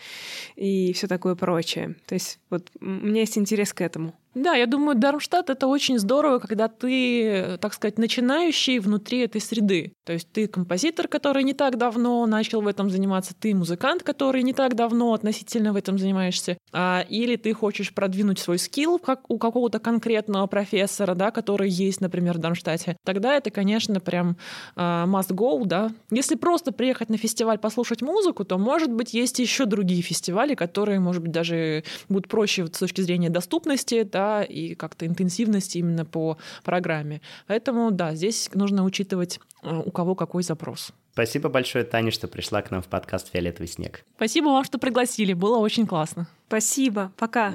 и 0.55 0.93
все 0.93 1.09
такое 1.09 1.35
прочее. 1.35 1.97
То 2.07 2.15
есть 2.15 2.39
вот 2.49 2.71
у 2.81 2.85
меня 2.85 3.23
есть 3.23 3.37
интерес 3.37 3.73
к 3.73 3.81
этому. 3.81 4.15
Да, 4.35 4.55
я 4.55 4.67
думаю, 4.67 4.97
Дармштадт— 4.97 5.51
это 5.51 5.67
очень 5.67 5.99
здорово, 5.99 6.39
когда 6.39 6.69
ты, 6.69 7.59
так 7.61 7.73
сказать, 7.73 7.99
начинающий 7.99 8.79
внутри 8.79 9.21
этой 9.21 9.41
среды. 9.41 9.93
То 10.05 10.13
есть 10.13 10.31
ты 10.33 10.47
композитор, 10.47 11.09
который 11.09 11.43
не 11.45 11.55
так 11.55 11.77
давно 11.77 12.25
начал 12.27 12.61
в 12.61 12.67
этом 12.67 12.91
заниматься, 12.91 13.35
ты 13.39 13.55
музыкант, 13.55 14.03
который 14.03 14.43
не 14.43 14.53
так 14.53 14.75
давно 14.75 15.13
относительно 15.15 15.73
в 15.73 15.77
этом 15.77 15.99
занимаешься, 15.99 16.59
а, 16.73 17.05
или 17.09 17.37
ты 17.37 17.53
хочешь 17.55 17.93
продвинуть 17.93 18.39
свой 18.39 18.59
скилл 18.59 18.99
как 18.99 19.31
у 19.31 19.39
какого-то 19.39 19.79
конкретного 19.81 20.47
профессора, 20.47 21.15
да, 21.15 21.31
который 21.31 21.71
есть, 21.71 22.01
например, 22.01 22.35
в 22.37 22.39
Дармштадте, 22.39 22.97
тогда 23.05 23.35
это, 23.35 23.51
конечно, 23.51 23.99
прям 24.01 24.37
а, 24.77 25.07
must 25.07 25.31
go, 25.31 25.65
да. 25.65 25.91
Если 26.11 26.37
просто 26.37 26.73
приехать 26.73 27.09
на 27.09 27.17
фестиваль 27.17 27.59
послушать 27.59 28.03
музыку, 28.03 28.45
то, 28.45 28.59
может 28.59 28.93
быть, 28.93 29.15
есть 29.15 29.39
еще 29.39 29.65
другие 29.65 30.03
фестивали, 30.03 30.55
которые, 30.55 31.01
может 31.01 31.23
быть, 31.23 31.33
даже 31.33 31.85
будут 32.09 32.29
проще 32.29 32.67
с 32.67 32.79
точки 32.79 33.01
зрения 33.01 33.31
доступности, 33.31 34.05
да, 34.19 34.43
и 34.43 34.75
как-то 34.75 35.07
интенсивности 35.07 35.79
именно 35.79 36.05
по 36.05 36.39
программе. 36.65 37.21
Поэтому, 37.47 37.93
да, 37.93 38.15
здесь 38.17 38.51
нужно 38.53 38.85
учитывать, 38.85 39.39
э, 39.63 39.83
у 39.85 39.91
кого 39.93 40.17
какой 40.17 40.43
запрос. 40.43 40.93
Спасибо 41.13 41.49
большое, 41.49 41.85
Таня, 41.85 42.11
что 42.11 42.27
пришла 42.27 42.63
к 42.63 42.73
нам 42.73 42.83
в 42.83 42.87
подкаст 42.87 43.31
«Фиолетовый 43.33 43.69
снег». 43.69 44.05
Спасибо 44.17 44.47
вам, 44.47 44.65
что 44.65 44.79
пригласили. 44.79 45.35
Было 45.35 45.59
очень 45.59 45.87
классно. 45.87 46.27
Спасибо. 46.49 47.13
Пока. 47.17 47.53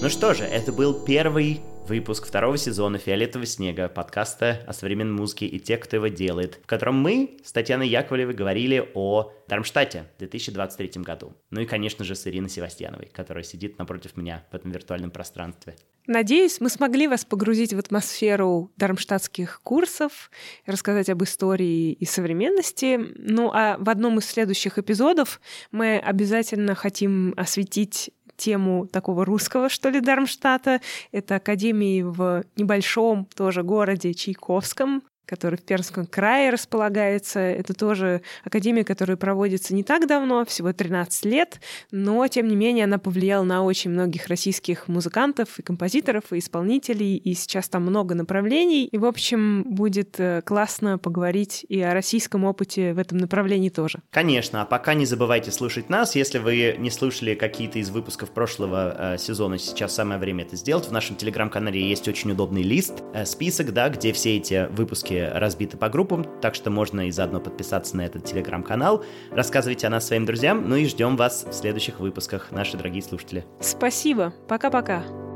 Ну 0.00 0.08
что 0.08 0.32
же, 0.32 0.44
это 0.44 0.72
был 0.72 0.94
первый 0.94 1.60
выпуск 1.88 2.28
второго 2.28 2.56
сезона 2.56 2.98
«Фиолетового 2.98 3.46
снега» 3.46 3.88
подкаста 3.88 4.62
о 4.64 4.72
современной 4.72 5.14
музыке 5.14 5.46
и 5.46 5.58
тех, 5.58 5.80
кто 5.80 5.96
его 5.96 6.06
делает, 6.06 6.60
в 6.62 6.66
котором 6.66 7.00
мы 7.00 7.38
с 7.42 7.50
Татьяной 7.50 7.88
Яковлевой 7.88 8.34
говорили 8.34 8.88
о 8.94 9.32
Дармштадте 9.48 10.04
в 10.16 10.18
2023 10.18 11.02
году. 11.02 11.32
Ну 11.50 11.62
и, 11.62 11.66
конечно 11.66 12.04
же, 12.04 12.14
с 12.14 12.26
Ириной 12.28 12.48
Севастьяновой, 12.48 13.10
которая 13.12 13.42
сидит 13.42 13.78
напротив 13.78 14.16
меня 14.16 14.44
в 14.52 14.54
этом 14.54 14.70
виртуальном 14.70 15.10
пространстве. 15.10 15.74
Надеюсь, 16.06 16.60
мы 16.60 16.70
смогли 16.70 17.06
вас 17.06 17.24
погрузить 17.24 17.74
в 17.74 17.78
атмосферу 17.78 18.72
дармштадтских 18.76 19.60
курсов, 19.62 20.30
рассказать 20.64 21.10
об 21.10 21.22
истории 21.22 21.92
и 21.92 22.04
современности. 22.04 22.98
Ну 23.16 23.50
а 23.52 23.76
в 23.78 23.90
одном 23.90 24.18
из 24.18 24.26
следующих 24.26 24.78
эпизодов 24.78 25.40
мы 25.70 25.98
обязательно 25.98 26.74
хотим 26.74 27.34
осветить 27.36 28.10
тему 28.38 28.86
такого 28.86 29.26
русского, 29.26 29.68
что 29.68 29.90
ли, 29.90 30.00
Дармштадта. 30.00 30.80
Это 31.12 31.36
академии 31.36 32.02
в 32.02 32.44
небольшом 32.56 33.26
тоже 33.36 33.62
городе 33.62 34.14
Чайковском, 34.14 35.02
который 35.28 35.58
в 35.58 35.62
Пермском 35.62 36.06
крае 36.06 36.50
располагается. 36.50 37.38
Это 37.38 37.74
тоже 37.74 38.22
академия, 38.44 38.84
которая 38.84 39.16
проводится 39.16 39.74
не 39.74 39.84
так 39.84 40.08
давно, 40.08 40.44
всего 40.44 40.72
13 40.72 41.24
лет, 41.26 41.60
но, 41.90 42.26
тем 42.28 42.48
не 42.48 42.56
менее, 42.56 42.84
она 42.84 42.98
повлияла 42.98 43.44
на 43.44 43.62
очень 43.62 43.90
многих 43.90 44.26
российских 44.28 44.88
музыкантов 44.88 45.58
и 45.58 45.62
композиторов, 45.62 46.32
и 46.32 46.38
исполнителей, 46.38 47.16
и 47.16 47.34
сейчас 47.34 47.68
там 47.68 47.82
много 47.82 48.14
направлений. 48.14 48.86
И, 48.86 48.96
в 48.96 49.04
общем, 49.04 49.64
будет 49.64 50.18
э, 50.18 50.42
классно 50.42 50.98
поговорить 50.98 51.64
и 51.68 51.80
о 51.82 51.92
российском 51.92 52.44
опыте 52.44 52.94
в 52.94 52.98
этом 52.98 53.18
направлении 53.18 53.68
тоже. 53.68 54.00
Конечно, 54.10 54.62
а 54.62 54.64
пока 54.64 54.94
не 54.94 55.04
забывайте 55.04 55.52
слушать 55.52 55.90
нас. 55.90 56.16
Если 56.16 56.38
вы 56.38 56.76
не 56.78 56.90
слушали 56.90 57.34
какие-то 57.34 57.78
из 57.78 57.90
выпусков 57.90 58.30
прошлого 58.30 59.14
э, 59.14 59.18
сезона, 59.18 59.58
сейчас 59.58 59.94
самое 59.94 60.18
время 60.18 60.44
это 60.44 60.56
сделать. 60.56 60.86
В 60.86 60.92
нашем 60.92 61.16
телеграм-канале 61.16 61.80
есть 61.80 62.08
очень 62.08 62.32
удобный 62.32 62.62
лист, 62.62 63.02
э, 63.12 63.26
список, 63.26 63.72
да, 63.74 63.90
где 63.90 64.12
все 64.12 64.36
эти 64.36 64.68
выпуски 64.70 65.17
разбиты 65.20 65.76
по 65.76 65.88
группам, 65.88 66.24
так 66.40 66.54
что 66.54 66.70
можно 66.70 67.08
и 67.08 67.10
заодно 67.10 67.40
подписаться 67.40 67.96
на 67.96 68.02
этот 68.06 68.24
телеграм-канал. 68.24 69.04
Рассказывайте 69.30 69.86
о 69.86 69.90
нас 69.90 70.06
своим 70.06 70.24
друзьям, 70.24 70.68
ну 70.68 70.76
и 70.76 70.86
ждем 70.86 71.16
вас 71.16 71.44
в 71.48 71.52
следующих 71.52 72.00
выпусках, 72.00 72.50
наши 72.50 72.76
дорогие 72.76 73.02
слушатели. 73.02 73.44
Спасибо. 73.60 74.32
Пока-пока. 74.48 75.27